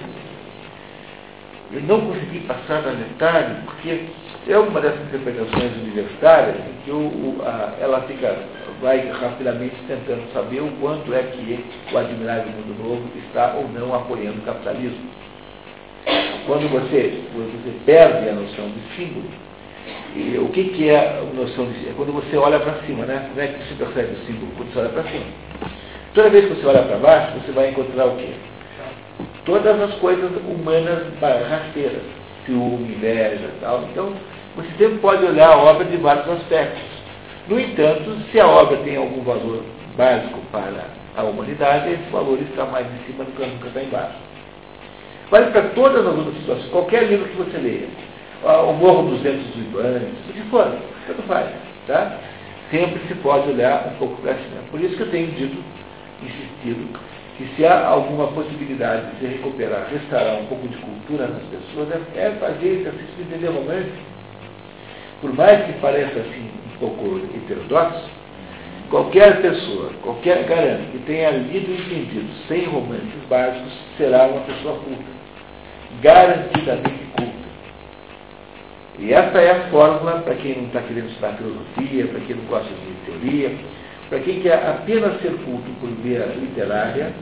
Eu 1.72 1.80
não 1.82 2.00
consegui 2.02 2.40
passar 2.40 2.82
da 2.82 2.92
metade, 2.92 3.54
porque 3.64 4.04
é 4.48 4.58
uma 4.58 4.80
dessas 4.80 5.00
interpretações 5.02 5.72
universitárias 5.76 6.56
em 6.56 6.84
que 6.84 6.90
o, 6.90 6.96
o, 6.96 7.42
a, 7.44 7.74
ela 7.80 8.00
fica, 8.02 8.36
vai 8.80 9.08
rapidamente 9.10 9.76
tentando 9.86 10.32
saber 10.32 10.60
o 10.60 10.70
quanto 10.80 11.14
é 11.14 11.22
que 11.22 11.64
o 11.92 11.98
admirável 11.98 12.50
mundo 12.52 12.82
novo 12.82 13.02
está 13.18 13.54
ou 13.54 13.68
não 13.68 13.94
apoiando 13.94 14.38
o 14.38 14.42
capitalismo. 14.42 15.10
Quando 16.46 16.68
você, 16.70 17.22
você 17.34 17.72
perde 17.86 18.28
a 18.28 18.32
noção 18.32 18.68
de 18.68 18.96
símbolo, 18.96 19.26
e 20.14 20.38
o 20.38 20.48
que, 20.48 20.64
que 20.64 20.90
é 20.90 21.20
a 21.20 21.34
noção 21.34 21.66
de 21.66 21.74
símbolo? 21.74 21.90
É 21.90 21.94
quando 21.96 22.12
você 22.12 22.36
olha 22.36 22.58
para 22.58 22.82
cima, 22.86 23.06
né? 23.06 23.26
Como 23.28 23.40
é 23.40 23.46
que 23.46 23.68
se 23.68 23.74
percebe 23.74 24.14
o 24.14 24.26
símbolo? 24.26 24.52
Quando 24.56 24.72
você 24.72 24.80
olha 24.80 24.88
para 24.88 25.04
cima. 25.04 25.24
Toda 26.14 26.30
vez 26.30 26.46
que 26.46 26.54
você 26.54 26.66
olha 26.66 26.82
para 26.82 26.96
baixo, 26.96 27.38
você 27.40 27.52
vai 27.52 27.70
encontrar 27.70 28.06
o 28.06 28.16
quê? 28.16 28.32
todas 29.44 29.80
as 29.80 29.94
coisas 29.96 30.30
humanas 30.46 31.02
rasteiras, 31.20 32.02
ciúme, 32.46 32.94
inveja 32.94 33.50
tal. 33.60 33.84
Então, 33.90 34.12
você 34.56 34.68
sempre 34.78 34.98
pode 34.98 35.24
olhar 35.24 35.52
a 35.52 35.56
obra 35.56 35.84
de 35.84 35.96
vários 35.96 36.28
aspectos. 36.28 36.82
No 37.48 37.58
entanto, 37.58 38.16
se 38.30 38.38
a 38.38 38.46
obra 38.46 38.76
tem 38.78 38.96
algum 38.96 39.22
valor 39.22 39.62
básico 39.96 40.38
para 40.50 40.86
a 41.16 41.22
humanidade, 41.22 41.90
esse 41.90 42.10
valor 42.10 42.38
está 42.40 42.64
mais 42.66 42.86
em 42.86 43.06
cima 43.06 43.24
do 43.24 43.32
que 43.32 43.46
nunca 43.46 43.68
está 43.68 43.82
embaixo. 43.82 44.16
Vale 45.30 45.50
para 45.50 45.62
todas 45.70 46.06
as 46.06 46.14
outras 46.14 46.36
situações, 46.36 46.70
qualquer 46.70 47.04
livro 47.04 47.28
que 47.28 47.36
você 47.36 47.56
leia. 47.58 47.88
O 48.68 48.72
Morro 48.72 49.10
dos 49.10 49.20
Ventos 49.22 49.46
dos 49.46 49.56
Ibanes, 49.56 50.12
o 50.28 50.32
que 50.32 50.42
for, 50.50 50.70
tanto 51.06 51.22
faz. 51.22 51.48
Tá? 51.86 52.18
Sempre 52.70 53.00
se 53.08 53.14
pode 53.16 53.50
olhar 53.50 53.92
um 53.92 53.98
pouco 53.98 54.20
para 54.20 54.34
cima. 54.34 54.62
Por 54.70 54.80
isso 54.80 54.96
que 54.96 55.02
eu 55.02 55.10
tenho 55.10 55.30
dito, 55.32 55.62
insistido, 56.22 56.98
que 57.36 57.46
se 57.56 57.64
há 57.64 57.86
alguma 57.86 58.28
possibilidade 58.28 59.16
de 59.18 59.26
recuperar, 59.26 59.88
restaurar 59.90 60.36
um 60.36 60.46
pouco 60.46 60.68
de 60.68 60.76
cultura 60.76 61.26
nas 61.26 61.42
pessoas, 61.44 61.88
é, 61.90 62.26
é 62.26 62.30
fazer 62.32 62.68
esse 62.68 62.80
exercício 62.80 63.14
de 63.16 63.22
entender 63.22 63.48
romance. 63.48 63.92
Por 65.20 65.32
mais 65.34 65.64
que 65.64 65.72
pareça 65.74 66.20
assim 66.20 66.50
um 66.74 66.78
pouco 66.78 67.20
heterodoxo, 67.34 68.10
qualquer 68.90 69.40
pessoa, 69.40 69.90
qualquer 70.02 70.44
garante 70.44 70.90
que 70.90 70.98
tenha 70.98 71.30
lido 71.30 71.70
e 71.70 71.74
entendido 71.74 72.28
sem 72.48 72.64
romances 72.66 73.24
básicos, 73.28 73.72
será 73.96 74.26
uma 74.26 74.40
pessoa 74.42 74.78
culta. 74.80 75.22
Garantidamente 76.02 77.04
culta. 77.16 77.32
E 78.98 79.12
essa 79.12 79.38
é 79.38 79.50
a 79.52 79.70
fórmula 79.70 80.20
para 80.20 80.34
quem 80.34 80.56
não 80.56 80.66
está 80.66 80.82
querendo 80.82 81.08
estudar 81.08 81.32
filosofia, 81.34 82.06
para 82.08 82.20
quem 82.20 82.36
não 82.36 82.44
gosta 82.44 82.68
de 82.68 83.06
teoria, 83.06 83.56
para 84.12 84.20
quem 84.20 84.40
quer 84.40 84.56
apenas 84.68 85.22
ser 85.22 85.32
culto 85.42 85.70
por 85.80 85.88
via 86.02 86.26
literária, 86.38 87.14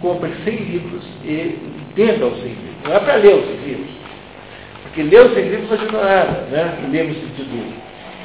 compre 0.00 0.32
100 0.42 0.56
livros 0.56 1.04
e 1.22 1.58
entenda 1.90 2.28
os 2.28 2.40
100 2.40 2.48
livros. 2.48 2.76
Não 2.82 2.94
é 2.94 2.98
para 2.98 3.16
ler 3.16 3.34
os 3.34 3.44
100 3.44 3.56
livros. 3.56 3.90
Porque 4.84 5.02
ler 5.02 5.26
os 5.26 5.34
100 5.34 5.48
livros 5.50 5.68
não 5.68 5.76
adianta 5.76 6.02
nada. 6.02 6.40
Né? 6.50 6.88
Ler 6.90 7.08
no 7.08 7.14
sentido 7.14 7.74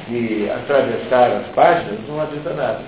de 0.08 0.50
atravessar 0.50 1.30
as 1.30 1.46
páginas 1.48 1.98
não 2.08 2.22
adianta 2.22 2.54
nada. 2.54 2.80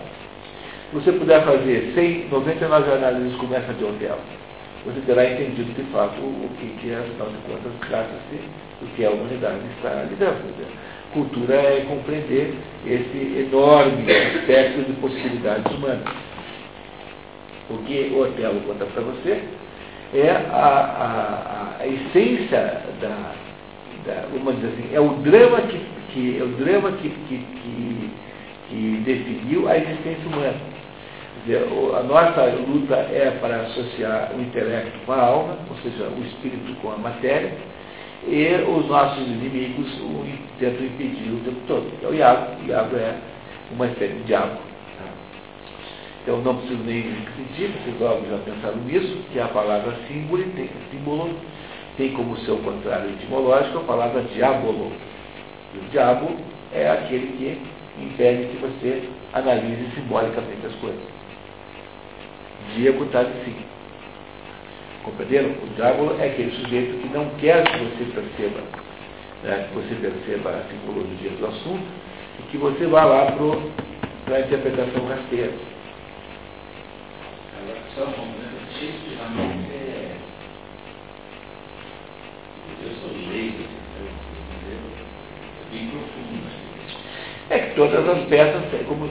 Se 0.88 0.94
você 0.94 1.12
puder 1.12 1.44
fazer 1.44 1.92
100, 1.94 2.28
99 2.30 2.90
análises 2.90 3.36
como 3.36 3.54
essa 3.54 3.74
de 3.74 3.84
hotel, 3.84 4.18
você 4.86 4.98
terá 5.04 5.30
entendido 5.30 5.70
de 5.74 5.82
fato 5.92 6.18
o 6.22 6.48
que, 6.58 6.68
que 6.80 6.90
é, 6.90 7.00
afinal 7.00 7.28
de 7.28 7.36
contas, 7.52 7.72
trata-se 7.86 8.40
do 8.80 8.96
que 8.96 9.04
a 9.04 9.10
humanidade 9.10 9.58
está 9.76 10.04
lidando. 10.08 10.54
Cultura 11.18 11.54
é 11.54 11.84
compreender 11.88 12.54
esse 12.86 13.40
enorme 13.40 14.04
espectro 14.04 14.84
de 14.84 14.92
possibilidades 15.00 15.74
humanas. 15.74 16.04
O 17.68 17.78
que 17.78 18.12
o 18.14 18.20
Otelo 18.20 18.60
conta 18.60 18.84
para 18.84 19.02
você 19.02 19.42
é 20.14 20.30
a, 20.30 21.74
a, 21.80 21.82
a 21.82 21.86
essência 21.88 22.82
da, 23.00 23.32
da, 24.06 24.28
vamos 24.32 24.60
dizer 24.60 24.68
assim, 24.68 24.94
é 24.94 25.00
o 25.00 25.08
drama 25.14 25.60
que, 25.62 25.80
que 26.12 26.38
é 26.38 26.44
o 26.44 26.48
drama 26.50 26.92
que, 26.92 27.08
que, 27.08 27.38
que, 27.38 28.10
que 28.68 29.02
definiu 29.04 29.68
a 29.68 29.76
existência 29.76 30.24
humana. 30.28 30.54
A 31.98 32.02
nossa 32.04 32.44
luta 32.64 32.94
é 32.94 33.36
para 33.40 33.62
associar 33.62 34.30
o 34.36 34.40
intelecto 34.40 34.96
com 35.04 35.12
a 35.12 35.20
alma, 35.20 35.58
ou 35.68 35.76
seja, 35.78 36.04
o 36.04 36.24
espírito 36.24 36.80
com 36.80 36.92
a 36.92 36.96
matéria, 36.96 37.54
e 38.28 38.62
os 38.70 38.86
nossos 38.86 39.26
inimigos 39.26 39.86
o 40.00 40.24
tentam 40.58 40.84
impedir 40.84 41.32
o 41.32 41.40
tempo 41.44 41.60
todo. 41.66 41.90
É 42.02 42.06
o 42.06 42.14
Iago. 42.14 42.62
O 42.62 42.66
Iago 42.68 42.96
é 42.96 43.16
uma 43.72 43.86
espécie 43.86 44.14
de 44.14 44.22
diabo. 44.24 44.58
Então 46.22 46.42
não 46.42 46.56
preciso 46.56 46.82
nem 46.84 47.00
repetir, 47.00 47.70
vocês 47.70 48.00
logo 48.00 48.26
já 48.28 48.36
pensaram 48.38 48.76
nisso, 48.84 49.16
que 49.32 49.40
a 49.40 49.48
palavra 49.48 49.94
símbolo 50.06 50.44
tem, 50.54 50.68
símbolo 50.90 51.30
tem 51.96 52.12
como 52.12 52.36
seu 52.40 52.58
contrário 52.58 53.08
etimológico 53.10 53.78
a 53.78 53.84
palavra 53.84 54.22
diabolo. 54.34 54.92
E 55.74 55.78
o 55.78 55.82
diabo 55.90 56.36
é 56.74 56.90
aquele 56.90 57.28
que 57.38 57.58
impede 58.02 58.48
que 58.48 58.58
você 58.58 59.08
analise 59.32 59.88
simbolicamente 59.94 60.66
as 60.66 60.74
coisas. 60.74 61.00
Diabo 62.76 63.04
está 63.04 63.22
de 63.22 63.44
si. 63.44 63.56
Compreenderam? 65.04 65.50
O 65.50 65.66
diabo 65.76 66.14
é 66.20 66.26
aquele 66.26 66.50
sujeito 66.50 66.98
que 66.98 67.08
não 67.08 67.28
quer 67.36 67.64
que 67.64 67.78
você 67.78 68.04
perceba, 68.12 68.60
né, 69.42 69.68
que 69.68 69.74
você 69.74 69.94
perceba 69.94 70.50
a 70.50 70.62
simbologia 70.70 71.30
do 71.30 71.46
assunto 71.46 71.86
e 72.38 72.42
que 72.50 72.58
você 72.58 72.86
vá 72.86 73.04
lá 73.04 73.32
para 74.26 74.36
a 74.36 74.40
interpretação 74.40 75.06
rasteira. 75.06 75.52
Agora, 77.62 77.78
só 77.94 78.04
um 78.04 78.48
é. 79.72 80.16
Eu 82.84 82.90
sou 83.00 83.10
leigo, 83.32 83.64
é 83.94 85.76
bem 85.76 85.88
profundo. 85.88 86.58
É 87.50 87.58
que 87.58 87.74
todas 87.74 88.08
as 88.08 88.24
peças, 88.28 88.62
como 88.86 89.08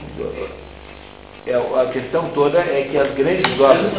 é, 1.46 1.54
a 1.54 1.86
questão 1.92 2.28
toda 2.30 2.58
é 2.58 2.88
que 2.90 2.96
as 2.98 3.14
grandes 3.14 3.58
obras. 3.58 3.92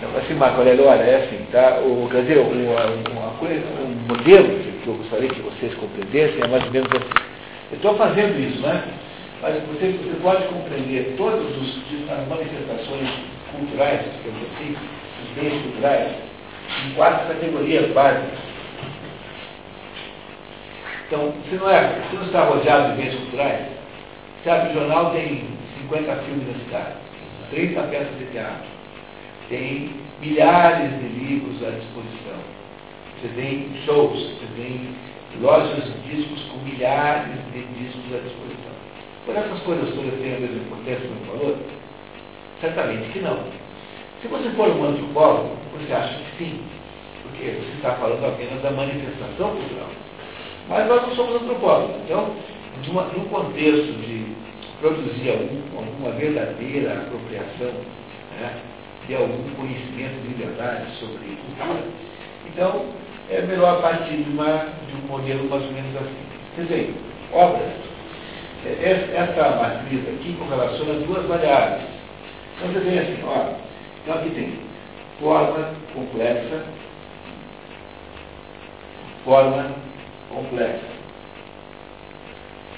Não, 0.00 0.16
assim, 0.16 0.34
Marco 0.34 0.58
Aurélio, 0.58 0.86
olha, 0.86 1.02
é 1.02 1.24
assim, 1.24 1.44
tá? 1.52 1.78
O, 1.80 2.08
quer 2.10 2.22
dizer, 2.22 2.38
uma, 2.38 2.86
uma 3.10 3.30
coisa, 3.38 3.62
um 3.82 4.08
modelo 4.08 4.48
que 4.82 4.86
eu 4.86 4.94
gostaria 4.94 5.28
que 5.28 5.42
vocês 5.42 5.74
compreendessem 5.74 6.42
é 6.42 6.48
mais 6.48 6.64
ou 6.64 6.70
menos 6.70 6.88
assim. 6.90 7.24
Eu 7.70 7.76
estou 7.76 7.94
fazendo 7.96 8.40
isso, 8.40 8.62
né? 8.62 8.82
Mas 9.42 9.54
você, 9.64 9.92
você 9.92 10.18
pode 10.22 10.44
compreender 10.44 11.14
todas 11.18 11.44
as 11.44 12.28
manifestações 12.28 13.10
culturais, 13.52 14.00
digamos 14.16 14.42
assim, 14.54 14.76
os 15.22 15.42
bens 15.42 15.62
culturais, 15.62 16.12
em 16.86 16.94
quatro 16.94 17.28
categorias 17.28 17.92
básicas. 17.92 18.38
Então, 21.06 21.34
se 21.48 21.56
não, 21.56 21.68
é, 21.68 22.02
se 22.08 22.16
não 22.16 22.24
está 22.24 22.44
rodeado 22.44 22.94
de 22.94 23.02
bens 23.02 23.14
culturais, 23.16 23.66
sabe, 24.44 24.70
o 24.70 24.74
jornal 24.74 25.10
tem 25.10 25.44
50 25.82 26.14
filmes 26.16 26.46
na 26.46 26.64
cidade, 26.64 26.94
30 27.50 27.82
peças 27.82 28.18
de 28.18 28.24
teatro, 28.26 28.79
tem 29.50 29.90
milhares 30.20 30.90
de 31.00 31.08
livros 31.08 31.62
à 31.62 31.70
disposição. 31.70 32.38
Você 33.20 33.28
tem 33.34 33.68
shows, 33.84 34.18
você 34.18 34.46
tem 34.56 34.94
lojas 35.42 35.84
de 35.84 36.16
discos 36.16 36.42
com 36.44 36.58
milhares 36.58 37.34
de 37.52 37.60
discos 37.60 38.14
à 38.14 38.18
disposição. 38.18 38.72
Por 39.26 39.36
essas 39.36 39.60
coisas 39.60 39.94
todas 39.94 40.18
têm 40.20 40.36
a 40.36 40.40
mesma 40.40 40.56
importância 40.56 41.08
no 41.08 41.32
valor? 41.32 41.56
Certamente 42.60 43.12
que 43.12 43.18
não. 43.18 43.38
Se 44.22 44.28
você 44.28 44.50
for 44.50 44.68
um 44.68 44.84
antropólogo, 44.84 45.56
você 45.72 45.92
acha 45.92 46.14
que 46.14 46.44
sim, 46.44 46.60
porque 47.22 47.44
você 47.44 47.72
está 47.76 47.92
falando 47.96 48.24
apenas 48.24 48.62
da 48.62 48.70
manifestação 48.70 49.50
cultural. 49.50 49.90
Mas 50.68 50.86
nós 50.86 51.02
não 51.02 51.14
somos 51.16 51.42
antropólogos. 51.42 51.96
Então, 52.04 52.34
numa, 52.86 53.02
num 53.04 53.24
contexto 53.24 53.92
de 54.00 54.26
produzir 54.80 55.30
algum, 55.30 55.78
alguma 55.78 56.12
verdadeira 56.12 56.92
apropriação 56.94 57.72
né, 58.38 58.60
de 59.10 59.16
algum 59.16 59.42
conhecimento 59.56 60.22
de 60.22 60.34
verdade 60.34 60.88
sobre 61.00 61.18
cultura, 61.18 61.82
então 62.46 62.84
é 63.28 63.42
melhor 63.42 63.82
partir 63.82 64.18
de, 64.18 64.30
uma, 64.30 64.68
de 64.86 64.94
um 64.94 65.08
modelo 65.08 65.50
mais 65.50 65.64
ou 65.64 65.72
menos 65.72 65.96
assim. 65.96 66.14
Quer 66.54 66.62
dizer, 66.62 66.94
obras. 67.32 67.72
É, 68.64 69.16
essa 69.16 69.56
matriz 69.56 70.08
aqui 70.08 70.36
correlaciona 70.38 70.94
duas 71.04 71.26
variáveis. 71.26 71.82
Então 72.56 72.72
você 72.72 72.80
tem 72.88 72.98
assim, 73.00 73.20
ó, 73.24 73.54
então 74.00 74.14
aqui 74.14 74.30
tem 74.30 74.60
forma 75.18 75.74
complexa, 75.92 76.64
forma 79.24 79.70
complexa, 80.28 80.86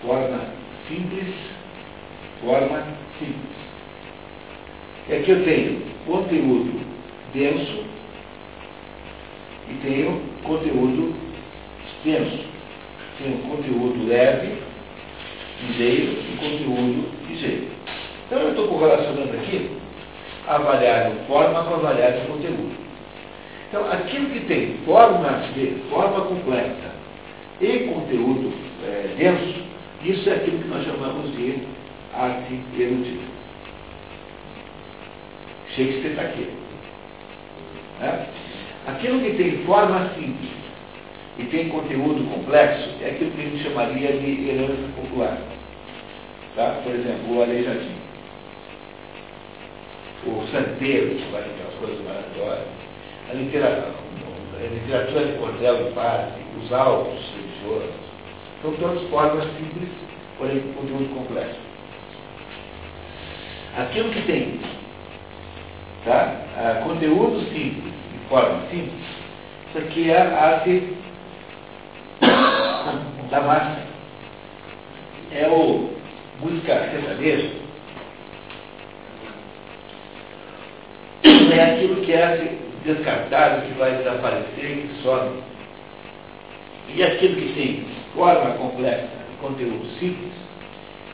forma 0.00 0.40
simples, 0.88 1.34
forma 2.40 2.84
simples. 3.18 3.71
E 5.08 5.14
aqui 5.14 5.30
eu 5.30 5.44
tenho 5.44 5.82
conteúdo 6.06 6.80
denso 7.34 7.84
e 9.68 9.74
tenho 9.86 10.22
conteúdo 10.44 11.14
extenso. 11.84 12.44
Tenho 13.18 13.38
conteúdo 13.38 14.08
leve, 14.08 14.58
ligeiro 15.66 16.12
e 16.12 16.36
conteúdo 16.36 17.08
ligeiro. 17.28 17.66
Então 18.26 18.38
eu 18.38 18.50
estou 18.50 18.68
correlacionando 18.68 19.32
aqui 19.34 19.70
a 20.46 20.58
variável 20.58 21.12
forma 21.26 21.64
com 21.64 21.74
a 21.74 21.78
variável 21.78 22.26
conteúdo. 22.26 22.82
Então, 23.68 23.90
aquilo 23.90 24.28
que 24.30 24.40
tem 24.40 24.76
forma, 24.84 25.42
forma 25.88 26.20
complexa 26.26 26.92
e 27.58 27.78
conteúdo 27.88 28.52
é, 28.84 29.14
denso, 29.16 29.62
isso 30.04 30.28
é 30.28 30.34
aquilo 30.34 30.58
que 30.58 30.68
nós 30.68 30.84
chamamos 30.84 31.34
de 31.34 31.58
arte 32.12 32.60
erudita. 32.78 33.32
Shakespeare 35.74 36.10
está 36.10 36.22
aqui. 36.22 36.48
Né? 38.00 38.26
Aquilo 38.86 39.20
que 39.20 39.36
tem 39.36 39.64
forma 39.64 40.10
simples 40.14 40.50
e 41.38 41.44
tem 41.44 41.68
conteúdo 41.68 42.28
complexo 42.30 42.90
é 43.00 43.10
aquilo 43.10 43.30
que 43.30 43.40
a 43.40 43.44
gente 43.44 43.62
chamaria 43.62 44.12
de 44.12 44.50
herança 44.50 44.88
popular. 44.96 45.38
Tá? 46.56 46.80
Por 46.84 46.94
exemplo, 46.94 47.36
o 47.36 47.42
Aleijadinho. 47.42 48.02
O 50.26 50.46
Santeiro, 50.52 51.16
que 51.16 51.32
faz 51.32 51.46
aquelas 51.46 51.74
coisas 51.80 52.04
maravilhosas. 52.04 52.66
A 53.30 53.34
literatura, 53.34 53.94
a 54.54 54.74
literatura 54.74 55.26
de 55.26 55.38
cordel 55.38 55.88
e 55.88 55.92
paz, 55.92 56.32
os 56.62 56.72
autos 56.72 57.32
religiosos. 57.34 57.94
São 58.60 58.72
todas 58.74 59.02
formas 59.08 59.44
simples, 59.56 59.88
porém 60.38 60.60
conteúdo 60.74 61.14
complexo. 61.14 61.58
Aquilo 63.76 64.10
que 64.10 64.22
tem 64.22 64.60
tá? 66.04 66.36
Ah, 66.56 66.82
conteúdo 66.84 67.40
simples, 67.50 67.92
de 68.12 68.28
forma 68.28 68.60
simples, 68.70 69.00
isso 69.68 69.78
aqui 69.78 70.10
é 70.10 70.20
a 70.20 70.44
arte 70.44 70.96
da 73.30 73.40
massa. 73.40 73.82
É 75.32 75.48
o 75.48 75.90
música 76.40 76.90
sertaneja. 76.90 77.62
É 81.24 81.62
aquilo 81.62 81.96
que 82.02 82.12
é 82.12 82.58
descartado, 82.84 83.62
que 83.66 83.72
vai 83.78 83.96
desaparecer, 83.96 84.88
que 84.88 85.02
some. 85.02 85.42
E 86.94 87.02
aquilo 87.02 87.36
que 87.36 87.52
tem 87.54 87.86
forma 88.14 88.54
complexa 88.54 89.22
conteúdo 89.40 89.84
simples, 89.98 90.32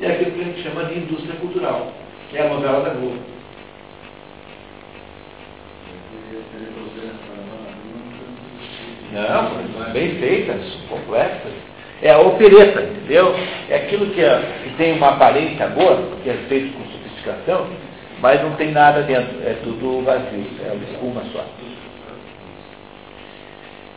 é 0.00 0.12
aquilo 0.12 0.32
que 0.32 0.40
a 0.40 0.44
gente 0.44 0.62
chama 0.62 0.84
de 0.84 0.98
indústria 0.98 1.34
cultural, 1.36 1.92
que 2.30 2.36
é 2.36 2.46
a 2.46 2.48
novela 2.52 2.82
da 2.82 2.90
Globo. 2.90 3.37
Não, 9.12 9.92
bem 9.92 10.16
feitas, 10.16 10.60
complexas. 10.88 11.52
É 12.02 12.10
a 12.10 12.20
opereta, 12.20 12.82
entendeu? 12.82 13.34
É 13.68 13.76
aquilo 13.76 14.06
que, 14.10 14.20
é, 14.22 14.40
que 14.62 14.70
tem 14.76 14.92
uma 14.92 15.08
aparência 15.08 15.66
boa, 15.68 16.16
que 16.22 16.30
é 16.30 16.34
feito 16.48 16.72
com 16.74 16.84
sofisticação, 16.84 17.66
mas 18.20 18.42
não 18.42 18.52
tem 18.52 18.70
nada 18.70 19.02
dentro, 19.02 19.36
é 19.44 19.56
tudo 19.64 20.04
vazio, 20.04 20.46
é 20.64 20.72
uma 20.72 20.84
espuma 20.84 21.22
só. 21.32 21.44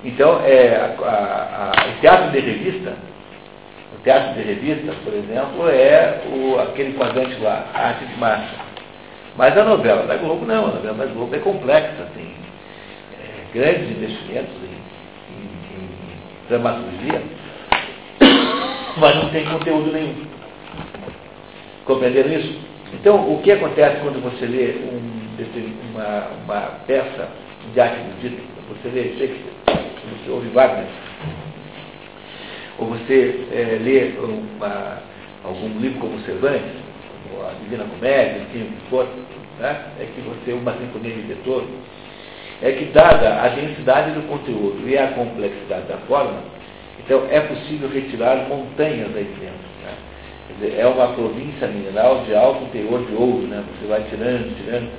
Então, 0.04 0.42
é, 0.44 0.78
a, 0.78 1.06
a, 1.06 1.72
a, 1.72 1.90
o 1.90 2.02
teatro 2.02 2.32
de 2.32 2.40
revista, 2.40 2.94
o 3.94 4.04
teatro 4.04 4.34
de 4.34 4.42
revista, 4.42 4.94
por 5.04 5.14
exemplo, 5.14 5.70
é 5.70 6.22
o, 6.34 6.60
aquele 6.60 6.94
quadrante 6.94 7.40
lá, 7.40 7.68
arte 7.72 8.06
de 8.06 8.18
massa. 8.18 8.72
Mas 9.38 9.56
a 9.56 9.64
novela 9.64 10.08
da 10.08 10.16
Globo 10.16 10.44
não, 10.46 10.66
a 10.66 10.72
novela 10.72 10.96
da 10.96 11.06
Globo 11.06 11.36
é 11.36 11.40
complexa, 11.40 12.08
tem 12.16 12.26
é, 12.26 12.41
grandes 13.54 13.90
investimentos 13.90 14.56
em, 14.64 15.34
em, 15.34 15.84
em 15.84 16.48
dramaturgia, 16.48 17.22
mas 18.98 19.16
não 19.16 19.30
tem 19.30 19.46
conteúdo 19.46 19.92
nenhum. 19.92 20.26
Compreenderam 21.86 22.32
isso? 22.34 22.60
Então, 22.94 23.34
o 23.34 23.42
que 23.42 23.52
acontece 23.52 24.02
quando 24.02 24.22
você 24.22 24.46
lê 24.46 24.76
um, 24.92 25.22
uma, 25.92 26.28
uma, 26.44 26.62
peça 26.86 27.30
de 27.74 27.80
arte 27.80 28.00
erudita, 28.00 28.42
você 28.70 28.90
lê 28.90 29.04
Shakespeare, 29.18 29.54
você 29.66 30.32
ouve 30.32 30.50
Wagner, 30.50 30.86
ou 32.78 32.88
você 32.88 33.46
é, 33.52 33.80
lê 33.82 34.14
uma, 34.20 35.00
algum 35.44 35.80
livro 35.80 36.00
como 36.00 36.20
Cervantes, 36.22 36.82
ou 37.34 37.48
a 37.48 37.54
Divina 37.64 37.86
Comédia, 37.86 38.42
enfim, 38.42 38.64
o 38.64 38.72
que 38.72 38.90
for, 38.90 39.08
né? 39.60 39.86
é 40.00 40.06
que 40.06 40.22
você, 40.22 40.54
uma 40.54 40.74
sinfonia 40.74 41.16
de 41.16 41.22
Beethoven, 41.22 41.70
é 42.62 42.72
que 42.72 42.86
dada 42.86 43.42
a 43.42 43.50
densidade 43.50 44.12
do 44.12 44.28
conteúdo 44.28 44.88
e 44.88 44.98
a 44.98 45.08
complexidade 45.10 45.88
da 45.88 45.98
forma, 46.08 46.40
então 47.04 47.28
é 47.30 47.40
possível 47.42 47.90
retirar 47.90 48.48
montanhas 48.48 49.16
aí 49.16 49.24
dentro. 49.40 49.72
Né? 49.84 50.76
É 50.78 50.86
uma 50.86 51.08
província 51.14 51.68
mineral 51.68 52.24
de 52.26 52.36
alto 52.36 52.66
teor 52.72 53.06
de 53.06 53.16
ouro, 53.16 53.48
né? 53.48 53.64
você 53.80 53.88
vai 53.88 54.04
tirando, 54.10 54.56
tirando. 54.64 54.90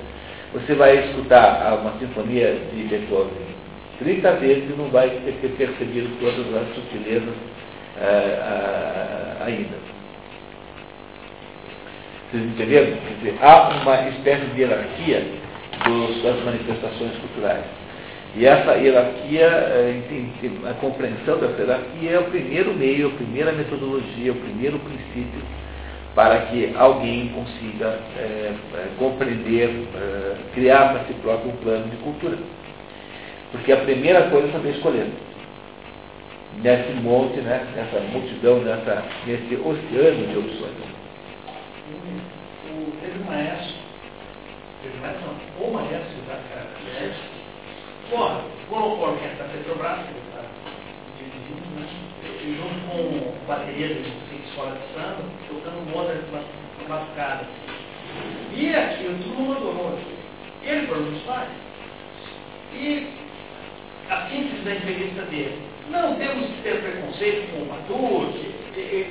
Você 0.53 0.75
vai 0.75 0.97
escutar 1.07 1.79
uma 1.79 1.97
sinfonia 1.99 2.59
de 2.73 2.83
Beethoven 2.83 3.53
30 3.99 4.31
vezes 4.33 4.69
e 4.69 4.73
não 4.73 4.89
vai 4.89 5.09
ter 5.09 5.49
percebido 5.57 6.09
todas 6.19 6.45
as 6.61 6.75
sutilezas 6.75 7.29
uh, 7.29 8.03
uh, 9.39 9.43
ainda. 9.45 9.77
Vocês 12.29 12.43
entenderam? 12.43 12.97
Quer 12.97 13.15
dizer, 13.19 13.37
há 13.41 13.69
uma 13.69 14.09
espécie 14.09 14.45
de 14.47 14.61
hierarquia 14.61 15.25
dos, 15.85 16.23
das 16.23 16.43
manifestações 16.43 17.17
culturais. 17.17 17.65
E 18.35 18.45
essa 18.45 18.73
hierarquia, 18.73 19.45
eh, 19.45 20.01
a 20.69 20.73
compreensão 20.75 21.37
dessa 21.37 21.61
hierarquia 21.61 22.11
é 22.11 22.19
o 22.19 22.23
primeiro 22.25 22.73
meio, 22.73 23.07
a 23.07 23.11
primeira 23.11 23.51
metodologia, 23.51 24.31
o 24.31 24.35
primeiro 24.35 24.79
princípio 24.79 25.41
para 26.15 26.41
que 26.47 26.73
alguém 26.75 27.29
consiga 27.29 27.99
é, 28.17 28.53
compreender, 28.99 29.87
é, 29.95 30.35
criar 30.53 30.89
para 30.89 31.05
si 31.05 31.13
próprio 31.15 31.51
um 31.51 31.57
plano 31.57 31.89
de 31.89 31.97
cultura. 31.97 32.37
Porque 33.51 33.71
a 33.71 33.77
primeira 33.77 34.29
coisa 34.29 34.47
é 34.47 34.51
saber 34.51 34.69
escolher. 34.71 35.07
Nesse 36.61 36.93
monte, 37.01 37.37
né, 37.41 37.65
nessa 37.75 37.99
multidão, 38.11 38.59
nessa, 38.59 39.03
nesse 39.25 39.55
oceano 39.55 40.27
de 40.27 40.37
opções. 40.37 40.71
Teve 43.01 43.19
um 43.19 43.25
maestro, 43.25 43.73
teve 44.83 44.97
um 44.97 45.01
maestro 45.01 45.29
não, 45.59 45.67
o 45.67 45.73
maestro 45.73 46.21
da 46.27 46.35
cara, 46.49 46.67
Porra, 48.09 48.41
colocou 48.69 49.05
a 49.05 49.09
orquestra 49.11 49.45
da 49.45 49.53
Petrobras, 49.53 49.99
que 50.05 50.11
ele 50.11 50.21
está 50.27 50.43
dirigindo, 51.17 51.79
né? 51.79 51.87
E 52.43 52.55
junto 52.55 52.77
com 52.89 53.47
bateria 53.47 53.87
de 53.87 53.93
música 53.95 54.35
escola 54.45 54.71
de 54.75 54.93
samba, 54.93 55.23
tocando 55.47 55.89
moda 55.89 56.19
batucada. 56.87 57.47
E 58.53 58.75
aquilo 58.75 59.17
tudo 59.23 59.53
adorou. 59.53 59.99
Ele 60.63 60.87
foi 60.87 60.99
um 60.99 61.11
dos 61.11 61.23
pais. 61.23 61.49
E 62.73 63.07
a 64.09 64.27
síntese 64.29 64.63
da 64.63 64.75
entrevista 64.75 65.21
dele. 65.23 65.61
Não 65.89 66.15
temos 66.15 66.47
que 66.47 66.61
ter 66.61 66.81
preconceito 66.81 67.51
com 67.51 67.63
o 67.63 67.65
Batuque, 67.65 68.53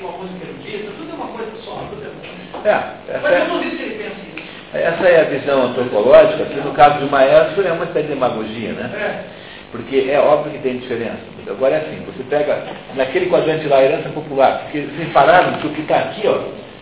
com 0.01 0.09
a 0.09 0.13
música 0.13 0.47
erudita, 0.47 0.93
tudo 0.97 1.11
é 1.11 1.15
uma 1.15 1.29
coisa 1.29 1.63
só, 1.63 1.87
tudo 1.91 2.03
é 2.03 2.69
É, 2.69 3.19
Mas 3.21 3.33
eu 3.33 3.49
não 3.49 3.61
vi 3.61 3.71
se 3.77 3.83
ele 3.83 4.03
pensa 4.03 4.17
isso. 4.21 4.42
Essa 4.75 5.07
é 5.07 5.21
a 5.21 5.25
visão 5.25 5.67
antropológica, 5.67 6.45
que 6.47 6.61
no 6.61 6.73
caso 6.73 7.01
do 7.01 7.11
maestro 7.11 7.67
é 7.67 7.73
uma 7.73 7.85
espécie 7.85 8.07
de 8.07 8.15
demagogia, 8.15 8.73
né? 8.73 8.91
É. 8.95 9.43
Porque 9.71 10.07
é 10.11 10.19
óbvio 10.19 10.53
que 10.53 10.59
tem 10.59 10.79
diferença. 10.79 11.19
Agora 11.49 11.75
é 11.75 11.79
assim, 11.79 12.03
você 12.07 12.23
pega 12.25 12.63
naquele 12.95 13.27
quadrante 13.27 13.67
lá, 13.67 13.83
herança 13.83 14.09
popular, 14.11 14.63
porque 14.63 14.81
vocês 14.81 15.13
pararam 15.13 15.59
que 15.59 15.67
o 15.67 15.71
que 15.71 15.83
está 15.83 15.99
aqui, 15.99 16.27
ó, 16.27 16.41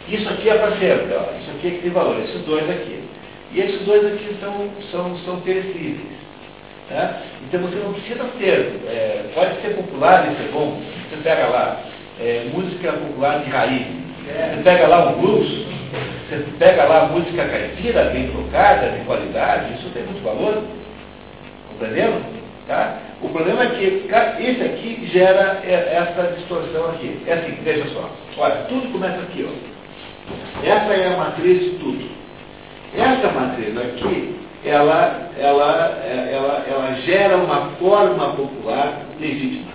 isso 0.09 0.29
aqui 0.29 0.49
é 0.49 0.55
para 0.55 0.73
sempre, 0.73 1.15
ó, 1.15 1.39
isso 1.41 1.51
aqui 1.57 1.69
é 1.69 1.71
que 1.71 1.83
tem 1.83 1.91
valor, 1.91 2.19
esses 2.21 2.43
dois 2.45 2.69
aqui. 2.69 3.01
E 3.53 3.61
esses 3.61 3.81
dois 3.83 4.05
aqui 4.07 4.37
são, 4.41 4.71
são, 4.91 5.17
são 5.19 5.41
perecíveis. 5.41 6.21
Né? 6.91 7.23
Então 7.47 7.61
você 7.61 7.77
não 7.77 7.93
precisa 7.93 8.25
ter, 8.39 8.81
é, 8.89 9.25
pode 9.35 9.61
ser 9.63 9.75
popular 9.75 10.31
e 10.31 10.37
ser 10.37 10.51
bom. 10.53 10.81
Você 11.09 11.17
pega 11.23 11.47
lá, 11.47 11.81
é, 12.21 12.47
música 12.53 12.93
popular 12.93 13.41
de 13.41 13.51
raiz, 13.51 13.87
você 14.31 14.63
pega 14.63 14.87
lá 14.87 15.09
um 15.09 15.21
blues, 15.21 15.67
você 16.29 16.45
pega 16.59 16.85
lá 16.85 17.07
música 17.07 17.45
caipira, 17.45 18.05
bem 18.05 18.29
tocada, 18.29 18.91
de 18.91 19.05
qualidade, 19.05 19.75
isso 19.75 19.91
tem 19.91 20.05
muito 20.05 20.23
valor. 20.23 20.63
Compreendeu? 21.71 22.21
Tá? 22.67 22.99
O 23.23 23.29
problema 23.29 23.65
é 23.65 23.69
que 23.71 23.85
isso 23.85 24.65
aqui 24.65 25.09
gera 25.13 25.61
essa 25.65 26.35
distorção 26.37 26.91
aqui. 26.91 27.21
É 27.27 27.35
assim, 27.35 27.59
veja 27.63 27.85
só. 27.89 28.09
Olha, 28.39 28.57
tudo 28.69 28.93
começa 28.93 29.21
aqui, 29.21 29.47
ó. 29.47 29.81
Essa 30.65 30.93
é 30.95 31.13
a 31.13 31.17
matriz 31.17 31.61
de 31.61 31.71
tudo. 31.79 32.09
Essa 32.97 33.33
matriz 33.33 33.77
aqui, 33.77 34.37
ela, 34.65 35.31
ela, 35.39 36.01
é, 36.05 36.33
ela, 36.33 36.65
ela 36.69 36.95
gera 37.03 37.37
uma 37.37 37.71
forma 37.79 38.33
popular 38.35 39.03
legítima. 39.19 39.73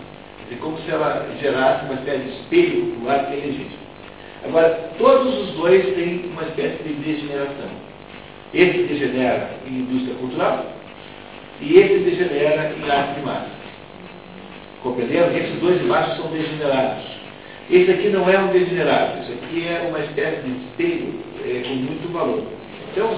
É 0.52 0.56
como 0.56 0.78
se 0.80 0.92
ela 0.92 1.26
gerasse 1.42 1.86
uma 1.86 1.96
espécie 1.96 2.20
de 2.20 2.30
espelho 2.30 2.86
popular 2.94 3.26
que 3.26 3.34
é 3.34 3.36
legítimo. 3.36 3.85
Agora, 4.48 4.92
todos 4.98 5.38
os 5.40 5.56
dois 5.56 5.84
têm 5.96 6.26
uma 6.32 6.44
espécie 6.44 6.84
de 6.84 6.94
degeneração. 6.94 7.70
Esse 8.54 8.84
degenera 8.84 9.50
em 9.68 9.80
indústria 9.80 10.16
cultural 10.16 10.66
e 11.60 11.78
esse 11.78 12.00
degenera 12.00 12.74
em 12.78 12.90
arte 12.90 13.20
de 13.20 13.26
massa. 13.26 13.50
Compreenderam? 14.84 15.36
Esses 15.36 15.60
dois 15.60 15.82
de 15.82 15.88
são 15.88 16.28
degenerados. 16.32 17.04
Esse 17.70 17.92
aqui 17.92 18.10
não 18.10 18.30
é 18.30 18.38
um 18.38 18.52
degenerado, 18.52 19.24
isso 19.24 19.32
aqui 19.34 19.68
é 19.68 19.88
uma 19.90 20.00
espécie 20.00 20.42
de 20.42 20.52
espelho 20.52 21.20
é, 21.44 21.64
com 21.68 21.74
muito 21.74 22.14
valor. 22.14 22.44
Então, 22.92 23.10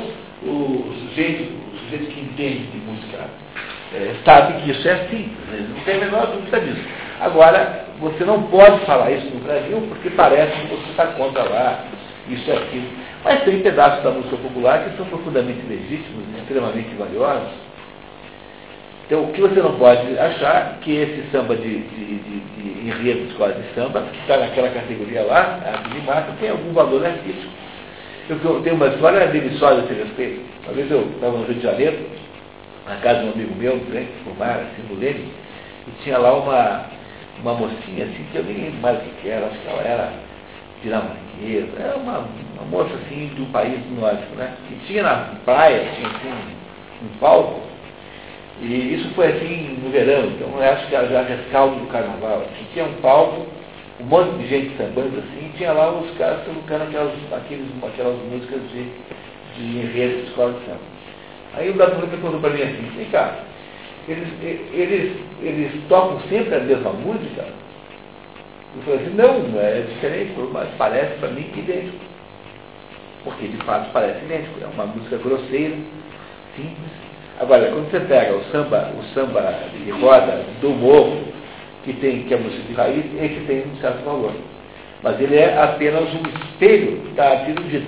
o 0.44 0.94
sujeito, 1.02 1.52
o 1.74 1.78
sujeito 1.80 2.06
que 2.14 2.22
entende 2.22 2.68
de 2.68 2.78
música 2.78 3.26
é, 3.94 4.16
sabe 4.24 4.62
que 4.62 4.72
isso 4.72 4.88
é 4.88 4.94
assim, 4.94 5.30
né? 5.52 5.68
não 5.76 5.84
tem 5.84 5.96
a 5.96 6.06
menor 6.06 6.28
dúvida 6.28 6.62
disso. 6.62 6.88
Agora, 7.20 7.87
você 8.00 8.24
não 8.24 8.44
pode 8.44 8.86
falar 8.86 9.12
isso 9.12 9.28
no 9.34 9.40
Brasil 9.42 9.82
porque 9.90 10.10
parece 10.12 10.52
que 10.62 10.68
você 10.68 10.90
está 10.92 11.08
contra 11.08 11.44
lá, 11.44 11.86
isso 12.30 12.50
é 12.52 12.58
aquilo. 12.58 12.88
Mas 13.24 13.44
tem 13.44 13.62
pedaços 13.62 14.04
da 14.04 14.12
música 14.12 14.38
popular 14.38 14.84
que 14.84 14.98
são 14.98 15.06
profundamente 15.08 15.66
legítimos, 15.68 16.24
extremamente 16.40 16.94
valiosos. 16.96 17.68
Então, 19.06 19.24
o 19.24 19.32
que 19.32 19.40
você 19.40 19.62
não 19.62 19.74
pode 19.78 20.20
achar 20.20 20.80
que 20.82 20.92
esse 20.92 21.32
samba 21.32 21.56
de, 21.56 21.80
de, 21.80 22.06
de, 22.20 22.40
de 22.40 22.90
enredo 22.90 23.22
de 23.22 23.32
escola 23.32 23.54
de 23.54 23.74
samba, 23.74 24.02
que 24.02 24.20
está 24.20 24.38
naquela 24.38 24.70
categoria 24.70 25.24
lá, 25.24 25.60
a 25.66 25.88
de 25.88 26.02
massa, 26.02 26.34
tem 26.42 26.50
algum 26.50 26.74
valor 26.74 27.06
artístico. 27.06 27.52
Eu, 28.30 28.62
tenho 28.62 28.76
uma 28.76 28.88
história 28.88 29.26
deliciosa 29.28 29.82
a 29.82 29.86
esse 29.86 29.94
respeito. 29.94 30.42
Uma 30.66 30.74
vez 30.74 30.92
eu 30.92 31.04
estava 31.04 31.38
no 31.38 31.46
Rio 31.46 31.56
de 31.56 31.62
Janeiro, 31.62 31.98
na 32.86 32.98
casa 32.98 33.22
de 33.22 33.28
um 33.28 33.32
amigo 33.32 33.56
meu, 33.56 33.80
frente 33.90 34.12
por 34.26 34.38
mar, 34.38 34.60
assim, 34.60 34.84
no 34.90 35.00
Leme, 35.00 35.32
e 35.88 36.04
tinha 36.04 36.18
lá 36.18 36.34
uma, 36.34 36.86
uma 37.42 37.54
mocinha, 37.54 38.06
assim, 38.06 38.26
que 38.32 38.38
eu 38.38 38.44
nem 38.44 38.56
lembro 38.56 38.82
mais 38.82 38.98
o 38.98 39.02
que 39.02 39.22
que 39.22 39.30
era, 39.30 39.46
acho 39.48 39.60
que 39.60 39.68
ela 39.68 39.82
era 39.82 40.14
dinamarquesa, 40.84 41.80
era 41.80 41.98
uma, 41.98 42.20
uma 42.56 42.66
moça, 42.70 42.94
assim, 42.96 43.28
do 43.36 43.52
país 43.52 43.80
nórdico, 44.00 44.36
né? 44.36 44.54
E 44.72 44.88
tinha 44.88 45.04
na 45.04 45.16
praia, 45.46 45.88
tinha, 45.96 46.08
assim, 46.08 46.34
um 47.04 47.18
palco, 47.20 47.68
e 48.60 48.96
isso 48.96 49.10
foi 49.14 49.28
assim 49.28 49.78
no 49.84 49.92
verão, 49.92 50.26
então 50.32 50.50
eu 50.50 50.64
acho 50.64 50.88
que 50.88 50.96
era 50.96 51.08
já 51.08 51.22
rescaldo 51.22 51.76
do 51.76 51.88
carnaval. 51.88 52.42
Assim, 52.42 52.66
tinha 52.74 52.86
um 52.86 52.94
palco, 52.94 53.46
um 54.00 54.06
monte 54.06 54.36
de 54.38 54.48
gente 54.48 54.78
sambando 54.78 55.20
assim, 55.20 55.46
e 55.46 55.58
tinha 55.58 55.72
lá 55.74 55.92
os 55.92 56.10
caras 56.18 56.44
tocando 56.44 56.84
aquelas, 56.84 57.14
aqueles, 57.34 57.68
aquelas 57.84 58.18
músicas 58.32 58.62
de, 58.72 58.90
de 59.56 59.78
enredo 59.78 60.24
de 60.24 60.30
escola 60.30 60.54
de 60.54 60.66
samba. 60.66 60.80
Aí 61.54 61.70
o 61.70 61.76
Brasil 61.76 62.08
perguntou 62.08 62.40
para 62.40 62.50
mim 62.50 62.62
assim, 62.64 62.92
vem 62.96 63.06
cá, 63.12 63.44
eles, 64.08 64.28
eles, 64.74 65.18
eles 65.42 65.72
tocam 65.90 66.20
sempre 66.30 66.56
a 66.56 66.60
mesma 66.60 66.92
música? 66.94 67.46
Falei 68.86 69.00
assim, 69.00 69.16
não, 69.16 69.60
é 69.60 69.82
diferente, 69.82 70.34
mas 70.52 70.70
parece 70.78 71.18
para 71.20 71.30
mim 71.30 71.44
que 71.54 71.60
idêntico. 71.60 71.98
Porque 73.24 73.48
de 73.48 73.58
fato 73.58 73.92
parece 73.92 74.24
idêntico, 74.26 74.62
é 74.62 74.68
uma 74.68 74.86
música 74.86 75.18
grosseira, 75.18 75.76
simples, 76.56 76.92
Agora, 77.40 77.70
quando 77.70 77.92
você 77.92 78.00
pega 78.00 78.36
o 78.36 78.44
samba, 78.46 78.92
o 78.98 79.04
samba 79.14 79.54
de 79.72 79.92
roda 79.92 80.44
do 80.60 80.70
morro, 80.72 81.22
que 81.84 81.94
tem, 81.94 82.24
que 82.24 82.34
é 82.34 82.38
música 82.38 82.64
de 82.64 82.74
raiz, 82.74 83.06
esse 83.22 83.46
tem 83.46 83.64
um 83.72 83.76
certo 83.80 84.04
valor. 84.04 84.32
Mas 85.04 85.22
ele 85.22 85.36
é 85.36 85.62
apenas 85.62 86.06
um 86.16 86.24
espelho 86.28 86.98
da 87.16 87.30
arte 87.30 87.52
erudita. 87.52 87.86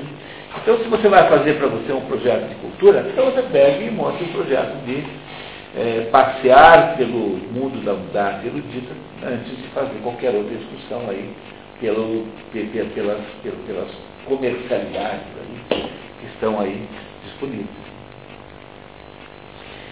Então, 0.61 0.78
se 0.78 0.88
você 0.88 1.07
vai 1.07 1.28
fazer 1.28 1.53
para 1.53 1.67
você 1.67 1.91
um 1.91 2.01
projeto 2.01 2.47
de 2.47 2.55
cultura, 2.55 3.07
então 3.11 3.26
você 3.26 3.41
pega 3.51 3.84
e 3.84 3.89
monta 3.89 4.24
um 4.24 4.28
projeto 4.28 4.86
de 4.86 5.03
é, 5.76 6.07
passear 6.11 6.97
pelo 6.97 7.38
mundo 7.53 7.84
da, 7.84 7.93
da 8.13 8.45
erudita 8.45 8.93
antes 9.24 9.55
de 9.57 9.67
fazer 9.70 9.99
qualquer 10.01 10.34
outra 10.34 10.55
discussão 10.55 11.09
aí 11.09 11.34
pelo, 11.80 12.26
pelas, 12.51 13.22
pelas 13.65 13.91
comercialidades 14.26 15.28
aí, 15.41 15.89
que 16.20 16.26
estão 16.34 16.59
aí 16.59 16.88
disponíveis. 17.24 17.89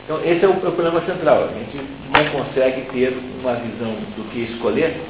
Então, 0.05 0.23
esse 0.23 0.43
é 0.43 0.47
o, 0.47 0.53
é 0.53 0.55
o, 0.55 0.71
problema 0.71 1.01
central. 1.05 1.49
A 1.49 1.59
gente 1.59 1.77
não 2.09 2.25
consegue 2.31 2.81
ter 2.93 3.17
uma 3.41 3.55
visão 3.55 3.93
do 4.15 4.29
que 4.31 4.39
escolher. 4.53 5.01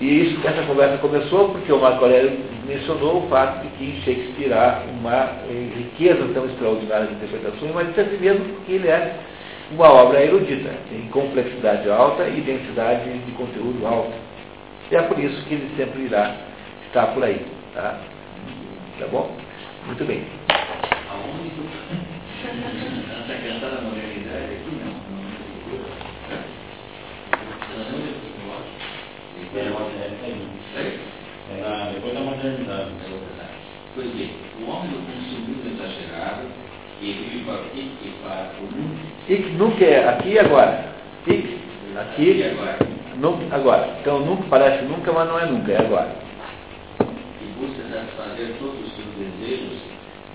E 0.00 0.22
isso, 0.22 0.46
essa 0.46 0.62
conversa 0.62 0.98
começou 0.98 1.50
porque 1.50 1.72
o 1.72 1.80
Marco 1.80 2.04
Aurélio 2.04 2.38
mencionou 2.66 3.24
o 3.24 3.28
fato 3.28 3.62
de 3.62 3.68
que 3.76 4.00
Shakespeare 4.02 4.52
há 4.52 4.82
uma 5.00 5.30
eh, 5.48 5.70
riqueza 5.76 6.28
tão 6.34 6.46
extraordinária 6.46 7.06
de 7.06 7.14
interpretações, 7.14 7.72
mas 7.74 7.88
disse 7.88 8.00
assim 8.00 8.18
mesmo 8.18 8.44
porque 8.44 8.72
ele 8.72 8.88
é 8.88 9.16
uma 9.70 9.90
obra 9.90 10.24
erudita, 10.24 10.70
tem 10.88 11.08
complexidade 11.08 11.90
alta 11.90 12.26
e 12.28 12.40
densidade 12.40 13.18
de 13.18 13.32
conteúdo 13.32 13.86
alta. 13.86 14.16
E 14.90 14.96
é 14.96 15.02
por 15.02 15.18
isso 15.18 15.44
que 15.44 15.54
ele 15.54 15.70
sempre 15.76 16.02
irá 16.02 16.34
estar 16.86 17.08
por 17.08 17.22
aí. 17.22 17.44
Tá, 17.74 18.00
tá 18.98 19.06
bom? 19.08 19.36
Muito 19.86 20.04
bem. 20.06 20.24
Questão 23.28 23.70
da 23.70 23.82
modernidade. 23.82 24.58
É, 31.50 31.92
depois. 31.94 32.14
Pois 33.94 34.10
bem, 34.14 34.30
o 34.60 34.70
homem 34.70 34.90
do 34.90 34.98
consumismo 35.06 35.66
exagerado 35.66 36.46
e 37.00 37.12
vive 37.12 37.44
para 37.44 38.50
o 38.60 38.62
mundo. 38.62 39.17
Ik 39.28 39.44
nunca 39.58 39.84
é 39.84 40.08
aqui 40.08 40.30
e 40.30 40.38
agora. 40.38 40.88
Ik, 41.26 41.58
aqui 41.94 42.32
e 42.32 42.44
agora. 42.44 42.78
Nunca, 43.16 43.54
agora. 43.54 43.98
Então 44.00 44.20
nunca 44.20 44.44
parece 44.48 44.84
nunca, 44.86 45.12
mas 45.12 45.28
não 45.28 45.38
é 45.38 45.44
nunca, 45.44 45.70
é 45.70 45.78
agora. 45.78 46.16
E 46.98 47.44
busca 47.60 47.82
satisfazer 47.92 48.56
todos 48.58 48.80
os 48.80 48.96
seus 48.96 49.08
desejos, 49.20 49.82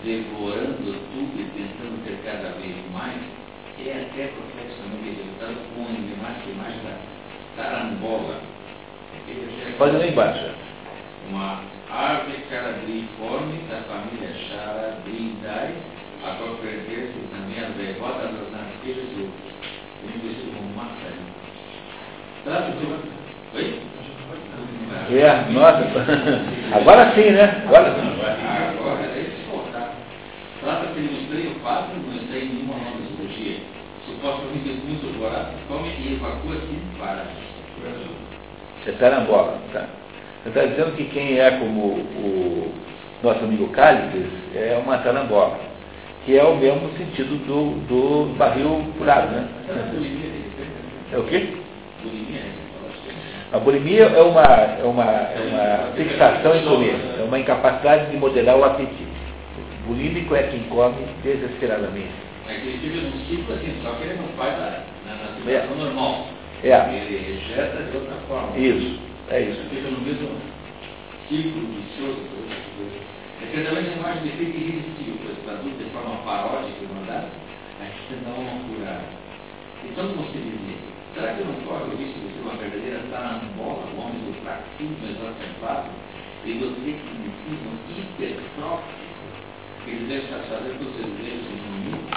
devorando 0.03 0.93
tudo 1.09 1.41
e 1.41 1.45
tentando 1.57 2.05
ter 2.05 2.19
cada 2.23 2.53
vez 2.59 2.75
mais, 2.93 3.17
é 3.83 4.05
até 4.05 4.29
profissionalmente 4.29 5.25
resultado 5.25 5.57
com 5.73 5.81
mais 6.21 6.37
que 6.43 6.53
mais 6.53 6.75
da 6.83 6.93
carambola. 7.57 8.41
Pode 9.79 9.97
ler 9.97 10.11
embaixo. 10.11 10.51
Uma 11.31 11.63
árvore 11.89 12.37
caradriforme 12.47 13.57
da 13.69 13.77
família 13.89 14.29
Charadridae, 14.49 15.73
a 16.23 16.35
qual 16.35 16.55
pertence 16.55 17.13
também 17.31 17.59
a 17.59 17.67
derrota 17.77 18.27
dos 18.27 18.51
nascidos 18.51 19.09
do 19.11 19.31
conhecido 20.01 20.55
como 20.55 20.75
maçã. 20.75 21.11
Tanto 22.45 22.77
de... 22.77 22.85
Oi? 23.57 23.79
É, 25.11 25.51
nossa. 25.51 25.83
Agora 26.75 27.11
sim, 27.13 27.29
né? 27.31 27.63
Agora 27.67 27.93
sim. 27.95 28.13
Agora 30.61 30.87
que 30.93 30.99
ele 30.99 31.19
mostrei 31.19 31.47
o 31.47 31.55
fato, 31.59 31.89
não 31.93 32.15
está 32.15 32.37
em 32.37 32.45
nenhuma 32.45 32.75
nova 32.75 32.97
cirurgia. 33.17 33.57
Supostamente 34.05 34.69
muito 34.85 35.15
agora, 35.15 35.51
come 35.67 35.89
e 35.89 36.13
evacua 36.13 36.55
assim 36.55 36.81
para. 36.97 37.25
Você 38.83 38.91
está 38.91 39.09
na 39.09 39.19
bola, 39.21 39.59
tá? 39.73 39.87
Você 40.43 40.49
está 40.49 40.65
dizendo 40.65 40.95
que 40.95 41.05
quem 41.05 41.39
é 41.39 41.51
como 41.51 41.79
o 41.79 42.73
nosso 43.21 43.43
amigo 43.43 43.67
Cálices 43.69 44.29
é 44.55 44.79
uma 44.83 44.97
tarambola, 44.99 45.57
que 46.25 46.37
é 46.37 46.43
o 46.43 46.55
mesmo 46.55 46.89
sentido 46.97 47.35
do, 47.45 47.85
do 47.87 48.33
barril 48.37 48.85
furado, 48.97 49.31
né? 49.31 49.47
É 51.11 51.17
o 51.17 51.23
quê? 51.23 51.47
A 53.51 53.59
bulimia 53.59 54.05
é 54.05 54.21
uma, 54.21 54.41
é 54.41 54.83
uma, 54.83 55.03
é 55.03 55.39
uma 55.47 55.91
fixação 55.95 56.55
em 56.55 56.65
comer, 56.65 56.95
é 57.19 57.23
uma 57.23 57.37
incapacidade 57.37 58.09
de 58.09 58.17
modelar 58.17 58.57
o 58.57 58.63
apetite. 58.63 59.07
O 59.83 59.87
bulímico 59.87 60.33
é 60.35 60.43
quem 60.43 60.61
come 60.63 61.05
desesperadamente. 61.23 62.09
É 62.49 62.53
que 62.55 62.67
ele 62.67 62.77
fica 62.79 63.01
num 63.01 63.25
ciclo 63.25 63.53
assim, 63.53 63.79
só 63.83 63.91
que 63.91 64.03
ele 64.03 64.15
não 64.15 64.27
faz 64.35 64.57
na, 64.57 64.65
na, 65.05 65.15
na 65.15 65.35
situação 65.35 65.75
É. 65.75 65.83
normal. 65.83 66.27
É. 66.63 66.89
Ele 66.95 67.37
ejeta 67.37 67.83
de 67.83 67.97
outra 67.97 68.15
forma. 68.27 68.57
Isso, 68.57 68.99
é 69.29 69.41
isso. 69.41 69.61
Fica 69.69 69.89
no 69.89 69.99
mesmo 69.99 70.29
ciclo 71.29 71.61
vicioso. 71.75 72.21
Também 73.53 73.85
é 73.85 74.01
mais 74.01 74.19
defeito 74.21 74.57
irresistível, 74.57 75.13
pois 75.21 75.37
traduz 75.45 75.77
de 75.77 75.85
forma 75.93 76.17
paródica 76.25 76.73
e 76.73 76.89
mandada, 76.89 77.29
a 77.29 77.85
tenta 77.85 78.25
dar 78.25 78.33
uma 78.33 78.57
curada. 78.65 79.05
Então 79.85 80.07
você 80.09 80.41
dizia, 80.41 80.81
será 81.13 81.33
que 81.37 81.43
não 81.43 81.53
corre 81.61 81.85
o 81.85 81.97
risco 82.01 82.17
de 82.17 82.33
ser 82.33 82.41
uma 82.41 82.57
verdadeira 82.57 82.99
tarambola, 83.11 83.85
um 83.93 84.01
homem 84.01 84.17
do 84.25 84.33
fraquismo 84.41 84.97
exacerbado, 85.05 85.85
e 86.45 86.49
ensina 86.49 86.73
um 87.69 87.77
hipertrófico, 87.93 88.89
que 89.85 89.91
ele 89.91 90.07
deve 90.09 90.25
estar 90.25 90.39
fazendo 90.49 90.73
com 90.81 90.89
seus 90.97 91.13
desejos 91.13 91.45
diminuir? 91.45 92.09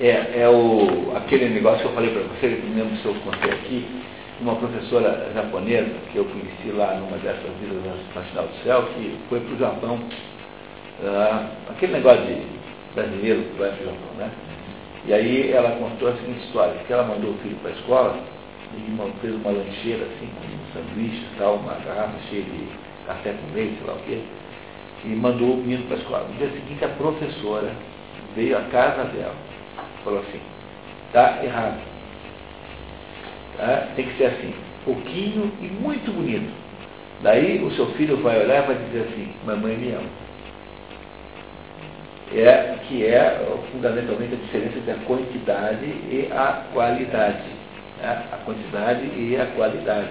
É, 0.00 0.42
é 0.42 0.48
o, 0.50 1.14
aquele 1.14 1.50
negócio 1.50 1.82
que 1.82 1.86
eu 1.86 1.94
falei 1.94 2.10
para 2.10 2.22
você, 2.34 2.48
mesmo 2.66 2.96
se 2.96 3.06
eu 3.06 3.14
contei 3.22 3.52
aqui, 3.52 3.86
uma 4.40 4.56
professora 4.56 5.30
japonesa 5.34 5.94
que 6.10 6.18
eu 6.18 6.24
conheci 6.24 6.74
lá 6.74 6.94
numa 6.98 7.16
dessas 7.18 7.54
vidas 7.62 7.78
na 8.12 8.22
Final 8.22 8.48
do 8.48 8.64
Céu, 8.64 8.82
que 8.96 9.16
foi 9.28 9.38
para 9.38 9.54
o 9.54 9.58
Japão, 9.58 10.00
ah, 11.04 11.46
aquele 11.70 11.92
negócio 11.92 12.24
de 12.24 12.42
brasileiro 12.94 13.42
que 13.42 13.58
vai 13.58 13.70
para 13.70 13.82
o 13.82 13.84
Japão, 13.86 14.14
né? 14.18 14.30
E 15.06 15.14
aí 15.14 15.52
ela 15.52 15.70
contou 15.72 16.08
a 16.08 16.12
seguinte 16.16 16.44
história, 16.46 16.74
que 16.86 16.92
ela 16.92 17.04
mandou 17.04 17.30
o 17.30 17.38
filho 17.38 17.56
para 17.56 17.70
a 17.70 17.74
escola 17.74 18.18
e 18.76 19.20
fez 19.20 19.34
uma 19.34 19.50
lancheira 19.50 20.04
assim, 20.04 20.28
com 20.28 20.78
sanduíches 20.78 21.22
e 21.22 21.38
tal, 21.38 21.56
uma 21.56 21.74
garrafa 21.74 22.18
cheia 22.28 22.42
de 22.42 22.68
café 23.06 23.32
com 23.32 23.54
leite, 23.54 23.78
sei 23.78 23.86
lá 23.86 23.94
o 23.94 24.02
quê, 24.06 24.20
e 25.04 25.08
mandou 25.08 25.54
o 25.54 25.56
menino 25.56 25.84
para 25.84 25.96
a 25.96 26.00
escola. 26.00 26.28
No 26.28 26.34
dia 26.34 26.50
seguinte 26.50 26.84
a 26.84 26.88
professora 26.88 27.72
veio 28.36 28.56
à 28.56 28.62
casa 28.64 29.04
dela 29.04 29.50
falou 30.04 30.20
assim, 30.20 30.40
está 31.06 31.42
errado. 31.44 31.80
Tá? 33.56 33.88
Tem 33.96 34.06
que 34.06 34.16
ser 34.16 34.26
assim, 34.26 34.54
pouquinho 34.84 35.52
e 35.60 35.66
muito 35.66 36.12
bonito. 36.12 36.50
Daí 37.22 37.62
o 37.62 37.70
seu 37.72 37.86
filho 37.92 38.16
vai 38.18 38.40
olhar 38.42 38.64
e 38.64 38.66
vai 38.66 38.76
dizer 38.86 39.08
assim, 39.08 39.28
mamãe 39.44 39.76
me 39.76 39.92
ama. 39.92 40.08
É, 42.32 42.76
que 42.86 43.04
é 43.04 43.44
fundamentalmente 43.72 44.34
a 44.34 44.36
diferença 44.36 44.78
entre 44.78 44.92
a 44.92 45.04
quantidade 45.06 45.84
e 45.84 46.28
a 46.32 46.62
qualidade. 46.72 47.42
né? 48.00 48.22
A 48.32 48.36
quantidade 48.44 49.02
e 49.16 49.36
a 49.40 49.46
qualidade. 49.46 50.08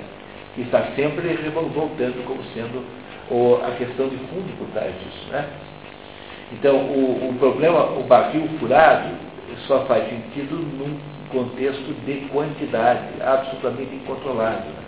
Que 0.56 0.62
está 0.64 0.84
sempre 0.96 1.30
voltando 1.74 2.26
como 2.26 2.44
sendo 2.54 2.84
o- 3.32 3.56
a 3.66 3.72
questão 3.78 4.10
de 4.10 4.18
fundo 4.18 4.58
por 4.58 4.68
trás 4.74 4.94
disso. 5.00 5.32
Né? 5.32 5.46
Então, 6.52 6.76
o, 6.78 7.30
o 7.30 7.36
problema, 7.40 7.86
o 7.92 8.04
barril 8.04 8.48
furado, 8.60 9.10
só 9.68 9.86
faz 9.86 10.10
sentido 10.10 10.56
num 10.56 10.98
contexto 11.30 11.94
de 12.06 12.28
quantidade 12.32 13.02
absolutamente 13.22 13.96
incontrolável. 13.96 14.72
né? 14.72 14.84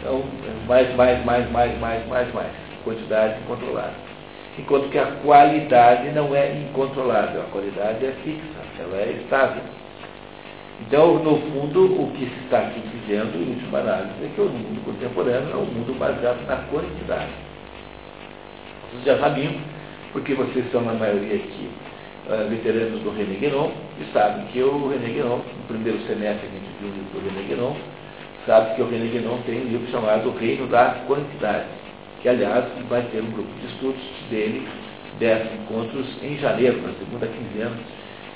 Então, 0.00 0.24
mais, 0.66 0.92
mais, 0.96 1.24
mais, 1.24 1.50
mais, 1.50 1.78
mais, 1.78 2.06
mais, 2.08 2.34
mais. 2.34 2.50
Quantidade 2.84 3.34
incontrolável. 3.44 4.13
Enquanto 4.58 4.88
que 4.88 4.98
a 4.98 5.06
qualidade 5.24 6.10
não 6.10 6.34
é 6.34 6.52
incontrolável, 6.52 7.42
a 7.42 7.44
qualidade 7.46 8.06
é 8.06 8.12
fixa, 8.22 8.60
ela 8.78 8.96
é 8.98 9.18
estável. 9.22 9.62
Então, 10.80 11.14
no 11.22 11.38
fundo, 11.38 11.84
o 11.84 12.10
que 12.12 12.26
se 12.26 12.44
está 12.44 12.58
aqui 12.58 12.80
dizendo, 12.80 13.36
em 13.36 13.54
última 13.54 13.78
análise, 13.78 14.12
é 14.22 14.30
que 14.34 14.40
o 14.40 14.44
mundo 14.44 14.84
contemporâneo 14.84 15.50
é 15.52 15.56
um 15.56 15.66
mundo 15.66 15.98
baseado 15.98 16.44
na 16.46 16.56
quantidade. 16.70 17.30
Vocês 18.90 19.04
já 19.04 19.18
sabiam, 19.18 19.54
porque 20.12 20.34
vocês 20.34 20.70
são, 20.70 20.82
na 20.82 20.92
maioria 20.92 21.36
aqui, 21.36 21.70
eh, 22.30 22.46
veteranos 22.48 23.02
do 23.02 23.10
René 23.10 23.36
Guénon, 23.36 23.70
e 24.00 24.12
sabem 24.12 24.46
que 24.46 24.62
o 24.62 24.88
René 24.88 25.08
Guénon, 25.08 25.38
no 25.38 25.64
primeiro 25.68 25.98
semestre 26.06 26.48
que 26.48 26.56
a 26.56 26.60
gente 26.60 26.70
viu 26.80 26.90
o 26.90 26.92
livro 26.92 27.20
do 27.20 27.28
René 27.28 27.48
Guénon, 27.48 27.76
sabe 28.46 28.74
que 28.74 28.82
o 28.82 28.88
René 28.88 29.06
Guénon 29.06 29.38
tem 29.46 29.60
um 29.60 29.68
livro 29.68 29.90
chamado 29.90 30.28
O 30.28 30.36
Reino 30.36 30.66
da 30.66 30.96
Quantidade, 31.06 31.66
que, 32.24 32.28
aliás, 32.30 32.64
vai 32.88 33.02
ter 33.12 33.20
um 33.22 33.30
grupo 33.32 33.50
de 33.60 33.66
estudos 33.66 34.00
dele, 34.30 34.66
10 35.20 35.46
encontros, 35.60 36.06
em 36.22 36.38
janeiro, 36.38 36.80
na 36.80 36.94
segunda 36.94 37.26
quinzena. 37.26 37.76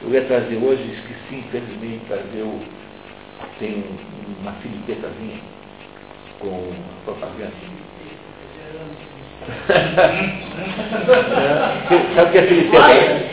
Eu 0.03 0.11
ia 0.13 0.21
trazer 0.27 0.57
hoje, 0.57 0.83
esqueci, 0.93 1.37
infelizmente, 1.37 2.03
trazer 2.07 2.43
o... 2.43 2.61
tem 3.59 3.77
um- 3.79 4.43
uma 4.43 4.53
filipetazinha 4.61 5.39
com 6.39 6.71
propaganda. 7.07 7.53
É, 11.09 12.15
sabe 12.15 12.29
o 12.29 12.33
que 12.33 12.39
é 12.39 12.43
filipeta? 12.43 12.85
É. 12.85 13.29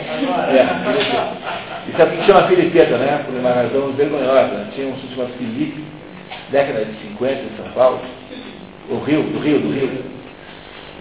E 1.88 1.92
sabe 1.96 2.16
o 2.16 2.18
que 2.20 2.24
chama 2.26 2.48
filipeta, 2.48 2.96
né? 2.96 3.22
Por 3.26 3.34
uma 3.34 3.50
razão 3.50 3.92
vergonhosa. 3.92 4.46
né? 4.54 4.68
Tinha 4.74 4.86
um 4.88 4.94
sujeito 4.94 5.14
chamado 5.16 5.32
Felipe, 5.36 5.84
década 6.50 6.84
de 6.86 6.94
50 7.08 7.32
em 7.32 7.56
São 7.56 7.70
Paulo, 7.72 8.00
o 8.88 8.98
Rio, 9.00 9.22
do 9.24 9.38
Rio, 9.40 9.60
do 9.60 9.70
Rio. 9.72 10.15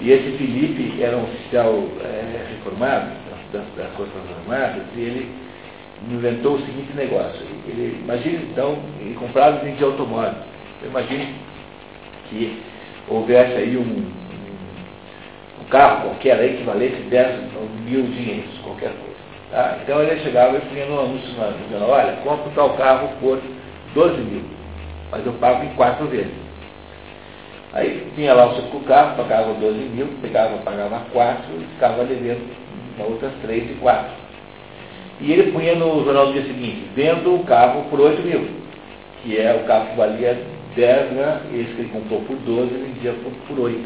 E 0.02 0.12
esse 0.12 0.38
Felipe 0.38 1.02
era 1.02 1.16
um 1.18 1.24
oficial 1.24 1.84
é, 2.02 2.48
reformado 2.50 3.12
das, 3.54 3.64
das 3.78 3.96
Forças 3.96 4.14
Armadas 4.40 4.84
e 4.96 5.00
ele 5.00 5.32
inventou 6.10 6.56
o 6.56 6.60
seguinte 6.60 6.94
negócio. 6.96 7.42
Ele, 7.68 8.00
imagine 8.04 8.50
então, 8.52 8.78
ele 9.00 9.16
comprava 9.16 9.62
e 9.62 9.70
vendia 9.70 9.88
automóvel. 9.88 10.36
Então, 10.78 10.90
imagine 10.90 11.36
que 12.30 12.62
houvesse 13.08 13.54
aí 13.54 13.78
um, 13.78 13.82
um, 13.82 14.12
um 15.62 15.66
carro 15.70 16.10
qualquer 16.10 16.40
aí 16.40 16.58
que 16.58 16.64
valesse 16.64 17.02
10 17.10 17.54
ou 17.56 17.70
mil 17.86 18.04
dinheiros, 18.04 18.58
qualquer 18.64 18.90
coisa. 18.90 19.16
Tá? 19.52 19.80
Então 19.82 20.02
ele 20.02 20.20
chegava 20.22 20.58
e 20.58 20.62
punha 20.62 20.86
no 20.86 21.00
anúncio 21.00 21.30
jornal, 21.70 21.90
olha, 21.90 22.14
compro 22.24 22.52
tal 22.56 22.76
carro 22.78 23.10
por 23.20 23.40
12 23.94 24.22
mil, 24.22 24.44
mas 25.12 25.26
eu 25.26 25.34
pago 25.34 25.64
em 25.64 25.70
quatro 25.76 26.08
vezes. 26.08 26.45
Aí 27.76 28.08
vinha 28.16 28.34
lá 28.34 28.46
o 28.46 28.56
seu 28.56 28.80
carro, 28.88 29.18
pagava 29.18 29.54
12 29.54 29.78
mil, 29.80 30.08
pegava, 30.22 30.58
pagava 30.60 31.02
4 31.12 31.44
e 31.60 31.66
ficava 31.74 32.06
devendo 32.06 32.50
outras 32.98 33.34
3 33.42 33.72
e 33.72 33.74
4. 33.74 34.12
E 35.20 35.34
ele 35.34 35.52
punha 35.52 35.76
no 35.76 36.04
jornal 36.06 36.28
do 36.28 36.34
dia 36.34 36.44
seguinte, 36.44 36.90
vendo 36.96 37.36
o 37.36 37.44
carro 37.44 37.84
por 37.90 38.00
8 38.00 38.22
mil, 38.22 38.48
que 39.22 39.38
é 39.38 39.54
o 39.54 39.68
carro 39.68 39.88
que 39.88 39.98
valia 39.98 40.42
10, 40.74 41.12
né? 41.12 41.42
esse 41.54 41.74
que 41.74 41.82
ele 41.82 41.90
comprou 41.90 42.22
por 42.22 42.38
12 42.38 42.74
e 42.74 42.78
vendia 42.78 43.14
por, 43.22 43.32
por 43.48 43.60
8. 43.66 43.78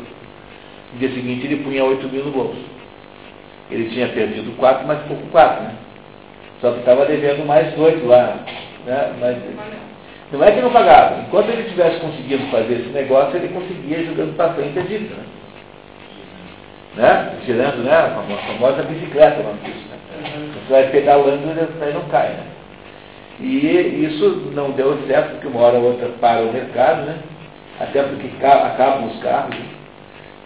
No 0.94 0.99
dia 0.99 1.10
seguinte 1.10 1.48
ele 1.48 1.64
punha 1.64 1.84
8 1.84 2.07
mil 2.10 2.26
no 2.26 2.32
bolso. 2.32 2.61
Ele 3.72 3.90
tinha 3.90 4.07
perdido 4.10 4.56
4, 4.57 4.88
mas 4.88 5.02
ficou 5.02 5.18
com 5.18 5.28
4, 5.30 5.64
né? 5.64 5.76
Só 6.61 6.72
que 6.74 6.80
estava 6.80 7.06
devendo 7.06 7.45
mais 7.45 7.76
8 7.78 8.06
lá. 8.06 8.40
Né? 8.86 9.14
Mas, 9.20 9.38
não 10.31 10.43
é 10.43 10.51
que 10.51 10.61
não 10.61 10.72
pagava. 10.72 11.22
Enquanto 11.22 11.49
ele 11.49 11.69
tivesse 11.69 11.99
conseguido 11.99 12.45
fazer 12.51 12.73
esse 12.73 12.89
negócio, 12.89 13.35
ele 13.38 13.49
conseguia 13.49 14.03
jogando 14.06 14.35
para 14.35 14.53
frente 14.53 14.77
a 14.77 14.84
dívida. 14.84 15.15
Né? 15.15 15.23
Né? 16.95 17.35
Girando, 17.45 17.84
né? 17.84 17.93
A 17.93 18.10
famosa, 18.10 18.41
a 18.41 18.45
famosa 18.53 18.84
bicicleta, 18.84 19.41
vamos 19.41 19.61
dizer. 19.64 19.76
Né? 19.76 20.51
Você 20.68 20.73
vai 20.73 20.89
pedalando 20.89 21.43
e 21.43 21.93
não 21.93 22.01
cai, 22.10 22.30
né? 22.30 22.43
E 23.39 24.06
isso 24.06 24.51
não 24.53 24.72
deu 24.72 24.97
certo, 25.07 25.31
porque 25.31 25.47
uma 25.47 25.61
hora 25.61 25.77
ou 25.77 25.85
outra 25.91 26.10
para 26.19 26.41
o 26.41 26.51
mercado, 26.51 27.03
né? 27.06 27.19
Até 27.80 28.03
porque 28.03 28.27
ca- 28.41 28.68
acabam 28.68 29.07
os 29.07 29.19
carros, 29.22 29.56
né? 29.56 29.65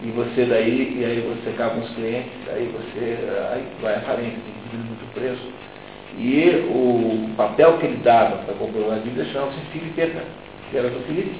e 0.03 0.11
você 0.11 0.45
daí, 0.45 0.97
e 0.99 1.05
aí 1.05 1.19
você 1.21 1.49
acaba 1.49 1.79
os 1.79 1.89
clientes, 1.95 2.31
aí 2.53 2.71
você 2.71 3.17
aí 3.53 3.65
vai 3.81 3.95
à 3.95 4.01
falência, 4.01 4.37
muito 4.73 5.03
o 5.05 5.07
preço. 5.13 5.51
E 6.17 6.67
o 6.69 7.29
papel 7.35 7.77
que 7.79 7.85
ele 7.87 7.97
dava 8.03 8.37
para 8.37 8.53
comprovar 8.55 8.97
a 8.97 8.99
dívida 8.99 9.25
chamava-se 9.25 9.59
Filipeta, 9.71 10.21
que 10.69 10.77
era 10.77 10.89
do 10.89 10.99
Filipe. 11.05 11.35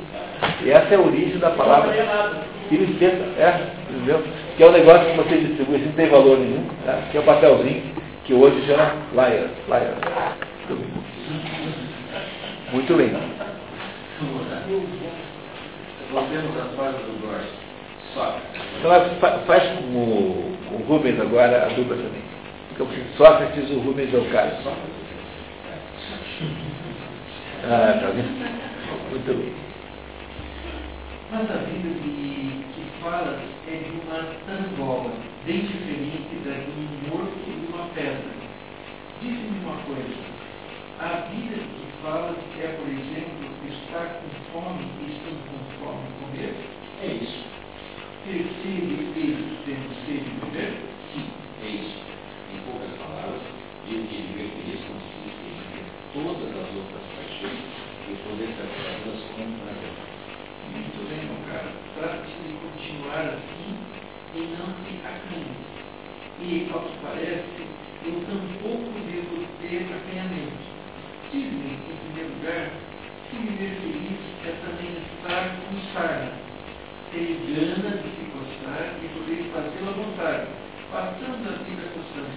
E 0.63 0.71
essa 0.71 0.93
é 0.93 0.97
a 0.97 1.01
origem 1.01 1.37
da 1.37 1.51
palavra 1.51 1.91
Filipeta, 2.69 3.23
é, 3.39 3.67
entendeu? 3.91 4.23
Que 4.57 4.63
é 4.63 4.67
um 4.67 4.71
negócio 4.71 5.05
que 5.11 5.17
você 5.17 5.37
distribui, 5.37 5.77
não 5.79 5.91
tem 5.93 6.09
valor 6.09 6.37
nenhum, 6.39 6.65
tá? 6.85 6.99
que 7.11 7.17
é 7.17 7.19
o 7.19 7.23
papelzinho 7.23 7.83
que 8.25 8.33
hoje 8.33 8.65
chama 8.65 8.93
flyer. 9.11 9.47
flyer. 9.67 9.93
Muito 12.71 12.95
bem. 12.95 13.11
Então 18.79 18.91
fa- 19.19 19.39
faz 19.45 19.63
com 19.79 19.83
o 19.85 20.83
Rubens 20.87 21.19
agora 21.19 21.65
a 21.65 21.69
dupla 21.69 21.95
também. 21.95 22.21
Sócrates, 23.17 23.69
o 23.69 23.79
Rubens 23.79 24.13
é 24.13 24.17
o 24.17 24.29
cara. 24.31 24.59
Ah, 27.63 27.99
tá 28.01 28.09
vendo? 28.09 28.33
Muito 29.09 29.33
bem. 29.37 29.53
Mas 31.31 31.49
a 31.49 31.57
vida 31.65 31.89
de, 31.89 32.63
que 32.73 32.83
fala 33.01 33.39
é 33.67 33.71
de 33.71 33.89
uma 33.89 34.21
tangola, 34.45 35.11
bem 35.45 35.61
diferente 35.61 36.35
da 36.45 36.51
de 36.51 36.71
um 36.71 37.09
morto 37.09 37.37
e 37.47 37.51
de 37.51 37.73
uma 37.73 37.87
pedra. 37.95 38.33
Diz-me 39.21 39.59
uma 39.63 39.77
coisa, 39.83 40.13
a 40.99 41.25
vida 41.31 41.55
que 41.55 42.01
fala 42.03 42.35
é, 42.59 42.67
por 42.77 42.87
exemplo, 42.87 43.49
estar 43.69 44.19
com 44.19 44.29
fome 44.51 44.85
e 45.01 45.11
estando 45.11 45.41
com 45.49 45.57
fome 45.79 46.05
comer? 46.19 46.53
É 47.01 47.07
isso. 47.07 47.45
Ter 48.25 48.45
sede 48.61 48.93
e 48.93 49.57
tendo 49.65 49.89
sede 50.05 50.29
beber? 50.39 50.77
Sim, 51.13 51.27
é 51.63 51.67
isso. 51.67 51.97
Em 52.53 52.59
poucas 52.69 52.93
palavras, 52.99 53.41
ele 53.87 54.07
que 54.07 54.21
viver 54.21 54.53
feliz 54.53 54.79
consiste 54.85 55.43
em 55.49 55.57
ter 55.73 55.85
todas 56.13 56.49
as 56.53 56.69
outras 56.77 57.03
paixões 57.17 57.59
e 58.05 58.15
poder 58.21 58.53
satisfazê-las 58.53 59.23
com 59.33 59.49
prazer. 59.65 60.13
Muito 60.71 60.99
bem, 61.09 61.25
meu 61.25 61.41
caro. 61.51 61.69
Trata-se 61.97 62.47
de 62.47 62.53
continuar 63.13 63.21
assim 63.21 63.77
e 64.33 64.39
não 64.57 64.65
se 64.65 64.97
acanhe. 65.05 65.55
E, 66.41 66.67
ao 66.73 66.81
que 66.81 66.97
parece, 67.03 67.67
eu 68.05 68.13
tampouco 68.25 68.89
devo 69.05 69.45
ter 69.61 69.85
acanhamento. 69.93 70.73
Diz-me, 71.31 71.73
em 71.73 71.97
primeiro 72.07 72.33
lugar, 72.35 72.71
que 73.29 73.37
viver 73.37 73.77
feliz 73.81 74.19
é 74.45 74.51
também 74.65 74.97
estar 74.97 75.55
com 75.61 75.93
sarna, 75.93 76.31
ter 77.11 77.37
gana 77.47 77.97
de 77.97 78.09
se 78.09 78.23
gostar 78.33 78.83
e 79.01 79.07
poder 79.13 79.41
fazê-lo 79.53 79.89
à 79.89 79.93
vontade, 79.93 80.47
passando 80.91 81.45
a 81.47 81.63
vida 81.63 81.85
coçando 81.93 82.33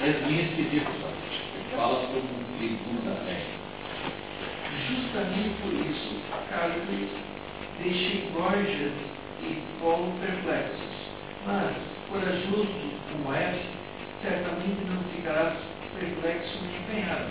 As 0.00 0.26
minhas 0.26 0.50
pedidas, 0.54 0.94
fala 1.76 2.06
como 2.06 2.18
um 2.18 2.58
tribuno 2.58 3.02
da 3.02 3.16
terra. 3.24 3.62
Justamente 4.88 5.54
por 5.60 5.72
isso, 5.74 6.22
Carlos 6.48 6.88
deixei 7.82 8.30
Gorgias 8.32 8.92
e 9.42 9.62
Paulo 9.80 10.12
perplexos. 10.20 10.92
Mas, 11.46 11.74
corajoso 12.08 12.68
como 13.10 13.34
és, 13.34 13.58
certamente 14.22 14.84
não 14.86 15.02
ficarás 15.14 15.54
perplexo 15.98 16.58
nem 16.62 16.76
empenhado. 16.76 17.26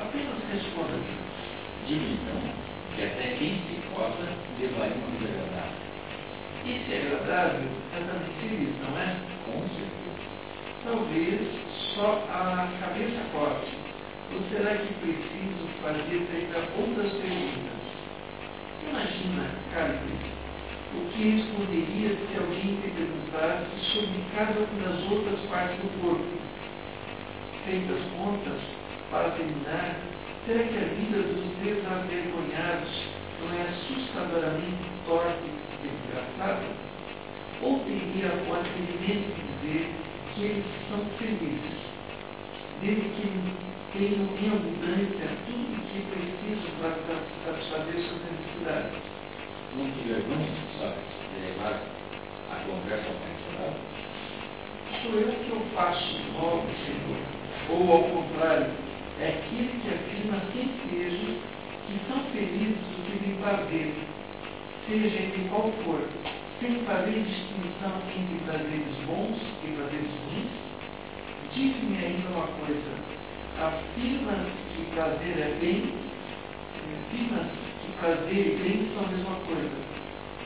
Apenas 0.00 0.38
responda. 0.52 0.98
Diga 1.86 2.06
então 2.06 2.40
que 2.94 3.02
até 3.02 3.34
quem 3.36 3.54
se 3.54 3.80
cosa 3.92 4.28
levaria 4.58 4.94
agradável. 4.94 5.80
E 6.64 6.84
se 6.86 6.92
é 6.92 7.06
agradável, 7.06 7.68
é 7.92 7.98
também 7.98 8.34
feliz, 8.40 8.74
não 8.82 8.96
é? 8.96 9.16
Com 9.46 9.60
certeza. 9.74 10.00
Talvez 10.84 11.40
só 11.94 12.24
a 12.30 12.68
cabeça 12.80 13.22
forte. 13.32 13.76
Ou 14.32 14.40
será 14.50 14.76
que 14.76 14.94
preciso 14.94 15.66
fazer 15.82 16.28
ainda 16.32 16.58
outras 16.78 17.12
perguntas? 17.12 17.79
Imagina, 18.90 19.46
Carlos, 19.72 20.18
o 20.96 21.12
que 21.12 21.22
responderia 21.22 22.10
se 22.10 22.36
alguém 22.36 22.74
te 22.82 22.90
perguntasse 22.90 23.70
sobre 23.92 24.18
cada 24.34 24.58
uma 24.58 24.82
das 24.82 25.12
outras 25.12 25.38
partes 25.48 25.76
do 25.78 26.02
corpo? 26.02 26.26
Feitas 27.64 28.02
contas, 28.18 28.58
para 29.12 29.30
terminar, 29.30 29.94
será 30.44 30.64
que 30.64 30.76
a 30.76 30.88
vida 30.98 31.22
dos 31.22 31.54
desavergonhados 31.62 32.90
não 33.38 33.54
é 33.54 33.62
assustadoramente 33.68 34.82
torta 35.06 35.38
e 35.38 35.86
desgraçada? 35.86 36.66
Ou 37.62 37.78
teria 37.86 38.34
o 38.42 38.54
atrevimento 38.58 39.30
de 39.36 39.42
dizer 39.54 39.94
que 40.34 40.42
eles 40.42 40.66
são 40.88 40.98
felizes, 41.16 41.78
desde 42.82 43.02
que 43.02 43.69
tenham 43.92 44.22
em 44.38 44.46
abundância 44.46 45.28
tudo 45.46 45.74
o 45.74 45.82
que 45.90 46.00
precisam 46.10 46.70
para 46.80 46.94
satisfazer 47.44 48.00
suas 48.02 48.22
necessidades? 48.30 49.02
Não 49.76 49.90
te 49.90 50.00
vergonha, 50.06 50.50
sabe, 50.78 51.02
de 51.34 51.40
levar 51.46 51.80
a 52.50 52.56
conversa 52.66 53.08
ao 53.08 53.18
pensionado? 53.18 53.80
Sou 55.02 55.12
eu 55.18 55.32
que 55.32 55.50
eu 55.50 55.60
faço 55.74 56.18
logo, 56.34 56.66
Senhor. 56.86 57.22
Ou, 57.70 57.92
ao 57.92 58.02
contrário, 58.04 58.70
é 59.20 59.28
aquele 59.28 59.80
que 59.82 59.88
afirma 59.88 60.40
sem 60.52 60.68
peso 60.88 61.60
que 61.86 61.98
são 62.06 62.22
felizes 62.32 62.78
o 62.98 63.02
que 63.02 63.18
lhe 63.18 63.36
prazer, 63.42 63.94
seja 64.86 65.16
ele 65.16 65.48
qual 65.48 65.72
for, 65.84 66.02
sem 66.60 66.84
fazer 66.84 67.22
distinção 67.24 68.02
entre 68.16 68.44
prazeres 68.44 68.96
bons 69.06 69.38
e 69.64 69.72
prazeres 69.74 70.10
ruins? 70.26 70.70
Diz-me 71.52 72.04
ainda 72.04 72.28
uma 72.28 72.46
coisa. 72.46 73.19
Afirmas 73.60 74.46
que 74.74 74.86
prazer 74.94 75.36
é 75.36 75.54
bem, 75.60 75.92
afirmas 76.80 77.46
que 77.82 77.92
prazer 78.00 78.46
e 78.46 78.56
bem 78.56 78.88
são 78.94 79.04
a 79.04 79.08
mesma 79.08 79.36
coisa. 79.46 79.68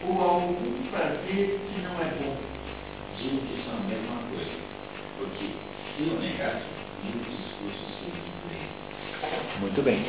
Ou 0.02 0.20
há 0.20 0.24
algum 0.24 0.82
prazer 0.90 1.60
que 1.60 1.80
não 1.82 1.94
é 2.00 2.10
bom? 2.18 2.36
Digo 3.16 3.36
que 3.36 3.62
são 3.62 3.74
a 3.78 3.86
mesma 3.86 4.16
coisa. 4.28 4.50
Porque 5.16 5.46
se 5.46 6.10
eu 6.10 6.18
negasse, 6.18 6.66
meu 7.04 7.22
discurso 7.22 7.86
seria 8.02 9.60
Muito 9.60 9.80
bem. 9.82 10.04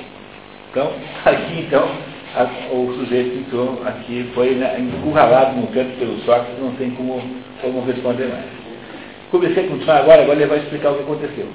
Então, 0.72 0.91
aqui 1.26 1.60
então, 1.60 1.88
a, 2.34 2.73
o 2.73 2.91
sujeito 2.98 3.38
então, 3.38 3.86
aqui 3.86 4.32
foi 4.34 4.56
né, 4.56 4.80
encurralado 4.80 5.56
no 5.57 5.68
canto 5.68 5.95
pelo 5.99 6.19
Sócrates, 6.22 6.60
não 6.60 6.76
tem 6.76 6.90
como, 6.95 7.22
como 7.61 7.86
responder 7.86 8.26
mais. 8.30 8.45
Comecei 9.30 9.65
a 9.65 9.69
continuar 9.69 9.98
agora, 9.98 10.23
agora 10.23 10.40
ele 10.40 10.49
vai 10.49 10.57
explicar 10.57 10.90
o 10.90 10.95
que 10.95 11.03
aconteceu. 11.03 11.48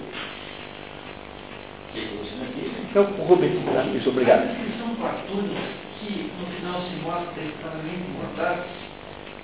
Então, 2.91 3.05
o 3.05 3.23
Rubens, 3.23 3.53
tá? 3.73 3.85
isso, 3.95 4.09
obrigado. 4.09 4.43
A 4.43 4.47
descrição 4.47 4.95
platônica, 4.97 5.61
que 6.01 6.31
no 6.41 6.47
final 6.57 6.83
se 6.83 6.97
mostra 7.07 7.41
extremamente 7.41 8.11
mordaz, 8.19 8.67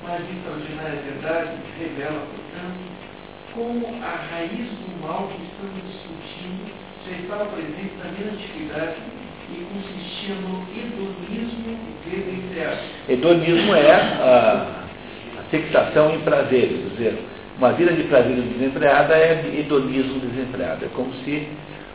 mas 0.03 0.21
extraordinária 0.29 1.01
verdade, 1.07 1.51
revela, 1.79 2.27
portanto, 2.27 2.97
como 3.55 3.87
a 4.03 4.17
raiz 4.31 4.51
do 4.51 5.07
mal 5.07 5.29
que 5.29 5.43
estamos 5.45 5.81
discutindo 5.87 6.75
já 7.07 7.17
estava 7.19 7.45
presente 7.47 7.93
na 8.03 8.11
minha 8.11 8.33
antiguidade 8.33 8.97
e 9.49 9.65
consistia 9.73 10.35
no 10.35 10.67
hedonismo 10.75 11.79
desenfreado. 12.05 12.81
Hedonismo 13.09 13.75
é 13.77 13.93
a, 13.93 14.87
a 15.39 15.43
fixação 15.51 16.17
em 16.17 16.21
prazeres, 16.23 16.83
quer 16.83 16.97
dizer, 16.97 17.25
uma 17.57 17.73
vida 17.73 17.93
de 17.93 18.03
prazer 18.05 18.35
desenfreada 18.35 19.15
é 19.15 19.57
hedonismo 19.57 20.19
desenfreado. 20.19 20.85
É 20.85 20.89
como 20.89 21.15
se 21.25 21.49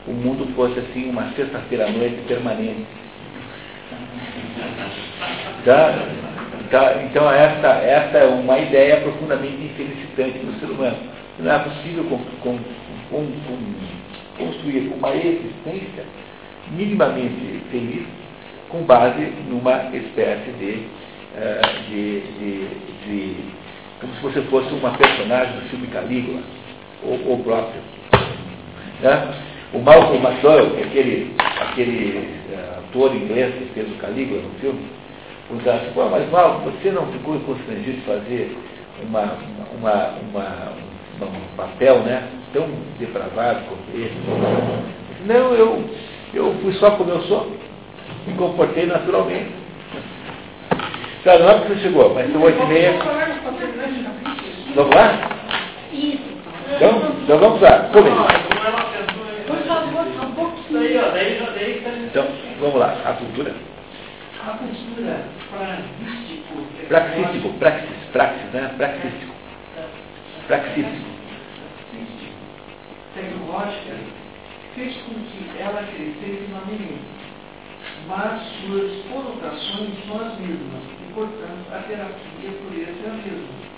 o 0.08 0.12
mundo 0.12 0.48
fosse 0.56 0.80
assim 0.80 1.10
uma 1.10 1.32
sexta-feira 1.34 1.86
à 1.86 1.90
noite 1.90 2.22
permanente. 2.28 2.86
Tá? 5.66 6.08
Tá? 6.72 7.04
Então 7.04 7.30
essa, 7.32 7.68
é 7.68 8.26
uma 8.28 8.58
ideia 8.58 9.02
profundamente 9.02 9.64
infelicitante 9.64 10.40
no 10.40 10.60
ser 10.60 10.66
humano. 10.66 10.98
Não 11.40 11.52
é 11.52 11.60
possível 11.60 12.04
com, 12.06 12.18
com, 12.42 12.58
com, 13.10 13.28
construir 14.38 14.92
uma 14.98 15.16
existência 15.16 16.06
minimamente 16.72 17.62
feliz 17.70 18.06
com 18.70 18.84
base 18.84 19.34
numa 19.50 19.84
espécie 19.94 20.52
de, 20.52 20.88
uh, 21.36 21.90
de, 21.90 22.22
de, 22.22 22.68
de, 23.06 23.36
como 24.00 24.14
se 24.16 24.22
você 24.22 24.42
fosse 24.44 24.74
uma 24.74 24.92
personagem 24.92 25.56
do 25.56 25.70
filme 25.70 25.88
Calígula, 25.88 26.42
ou, 27.04 27.34
o 27.34 27.44
próprio. 27.44 27.82
Né? 29.02 29.34
O 29.74 29.80
Malcolm 29.80 30.18
McDowell, 30.18 30.72
que 30.72 30.82
é 30.82 30.84
aquele, 30.84 31.36
aquele 31.62 32.30
uh, 32.52 32.80
ator 32.80 33.16
inglês 33.16 33.54
que 33.56 33.74
fez 33.74 33.90
o 33.90 33.96
Calígula 33.96 34.42
no 34.42 34.50
filme, 34.60 34.82
perguntava 35.48 35.78
assim, 35.78 35.92
Pô, 35.94 36.10
mas 36.10 36.30
Malcolm, 36.30 36.72
você 36.72 36.92
não 36.92 37.06
ficou 37.08 37.40
constrangido 37.40 37.94
de 37.94 38.02
fazer 38.02 38.58
uma, 39.02 39.38
uma, 39.78 40.14
uma, 40.30 40.74
um 41.22 41.56
papel 41.56 42.00
né, 42.00 42.28
tão 42.54 42.68
depravado 43.00 43.62
como 43.70 43.80
esse? 43.96 44.16
Não, 45.26 45.54
eu, 45.54 45.90
eu 46.34 46.54
fui 46.62 46.74
só 46.74 46.92
como 46.92 47.10
eu 47.10 47.22
sou, 47.22 47.52
me 48.28 48.34
comportei 48.36 48.86
naturalmente. 48.86 49.52
Claro, 51.24 51.44
não 51.44 51.50
é 51.50 51.54
porque 51.60 51.74
você 51.76 51.82
chegou, 51.82 52.14
mas 52.14 52.32
são 52.32 52.42
oito 52.42 52.62
e 52.62 52.66
meia. 52.66 52.94
Vamos 54.76 54.96
lá? 54.96 55.30
Isso. 55.94 56.32
Então, 56.76 57.14
então 57.24 57.38
vamos 57.38 57.62
lá. 57.62 57.90
Começa. 57.94 58.71
Favor, 60.72 61.38
só 61.38 61.46
um 61.46 61.54
pouquinho. 61.54 62.06
Então, 62.06 62.28
vamos 62.60 62.76
lá. 62.76 62.98
A 63.06 63.14
cultura. 63.14 63.54
A 64.42 64.58
cultura 64.58 65.26
praxístico. 65.52 66.88
Praxístico, 66.88 67.50
praxis, 67.60 67.98
praxis, 68.12 68.54
né? 68.54 68.74
Praxístico. 68.78 69.34
Praxístico. 70.48 71.12
Tecnológica 73.14 73.96
fez 74.76 74.96
com 75.04 75.14
que 75.14 75.62
ela 75.62 75.84
crescesse 75.84 76.48
na 76.50 76.62
menina, 76.66 77.02
mas 78.08 78.42
suas 78.62 79.04
conotações 79.12 79.90
são 80.08 80.22
as 80.22 80.40
mesmas, 80.40 80.84
e, 81.02 81.14
portanto, 81.14 81.68
a 81.74 81.80
terapia 81.80 82.52
por 82.64 82.74
isso 82.74 83.06
é 83.06 83.10
a 83.10 83.14
mesma. 83.14 83.72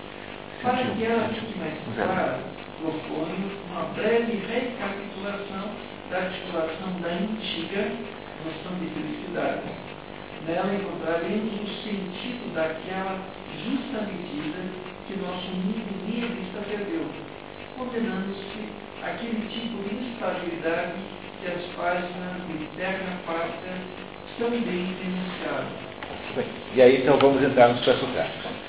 Para 0.61 0.95
que 0.95 1.03
ela 1.03 1.30
fique 1.30 1.57
mais 1.57 1.74
clara, 1.95 2.40
proponho 2.80 3.52
uma 3.72 3.86
breve 3.95 4.40
recapitulação 4.48 5.72
da 6.14 6.19
articulação 6.19 7.02
da 7.02 7.10
antiga 7.10 7.90
noção 8.45 8.77
de 8.77 8.85
felicidade. 8.94 9.64
Nela 10.45 10.76
encontraremos 10.76 11.53
o 11.56 11.68
sentido 11.81 12.53
daquela 12.53 13.18
justa 13.65 14.06
medida 14.06 14.61
que 15.07 15.18
nosso 15.18 15.48
mundo 15.48 16.06
nihilista 16.06 16.60
perdeu, 16.69 17.07
condenando-se 17.77 18.61
aquele 19.02 19.41
tipo 19.49 19.81
de 19.90 20.06
instabilidade 20.06 20.94
que 21.41 21.48
as 21.48 21.64
páginas 21.76 22.45
de 22.48 22.68
Terra 22.77 23.18
Pátria 23.26 23.73
tão 24.38 24.52
bem 24.52 24.61
denunciaram. 24.61 25.94
E 26.76 26.81
aí 26.81 27.02
então 27.02 27.18
vamos 27.18 27.41
entrar 27.41 27.69
nos 27.69 27.81
pré 27.81 27.94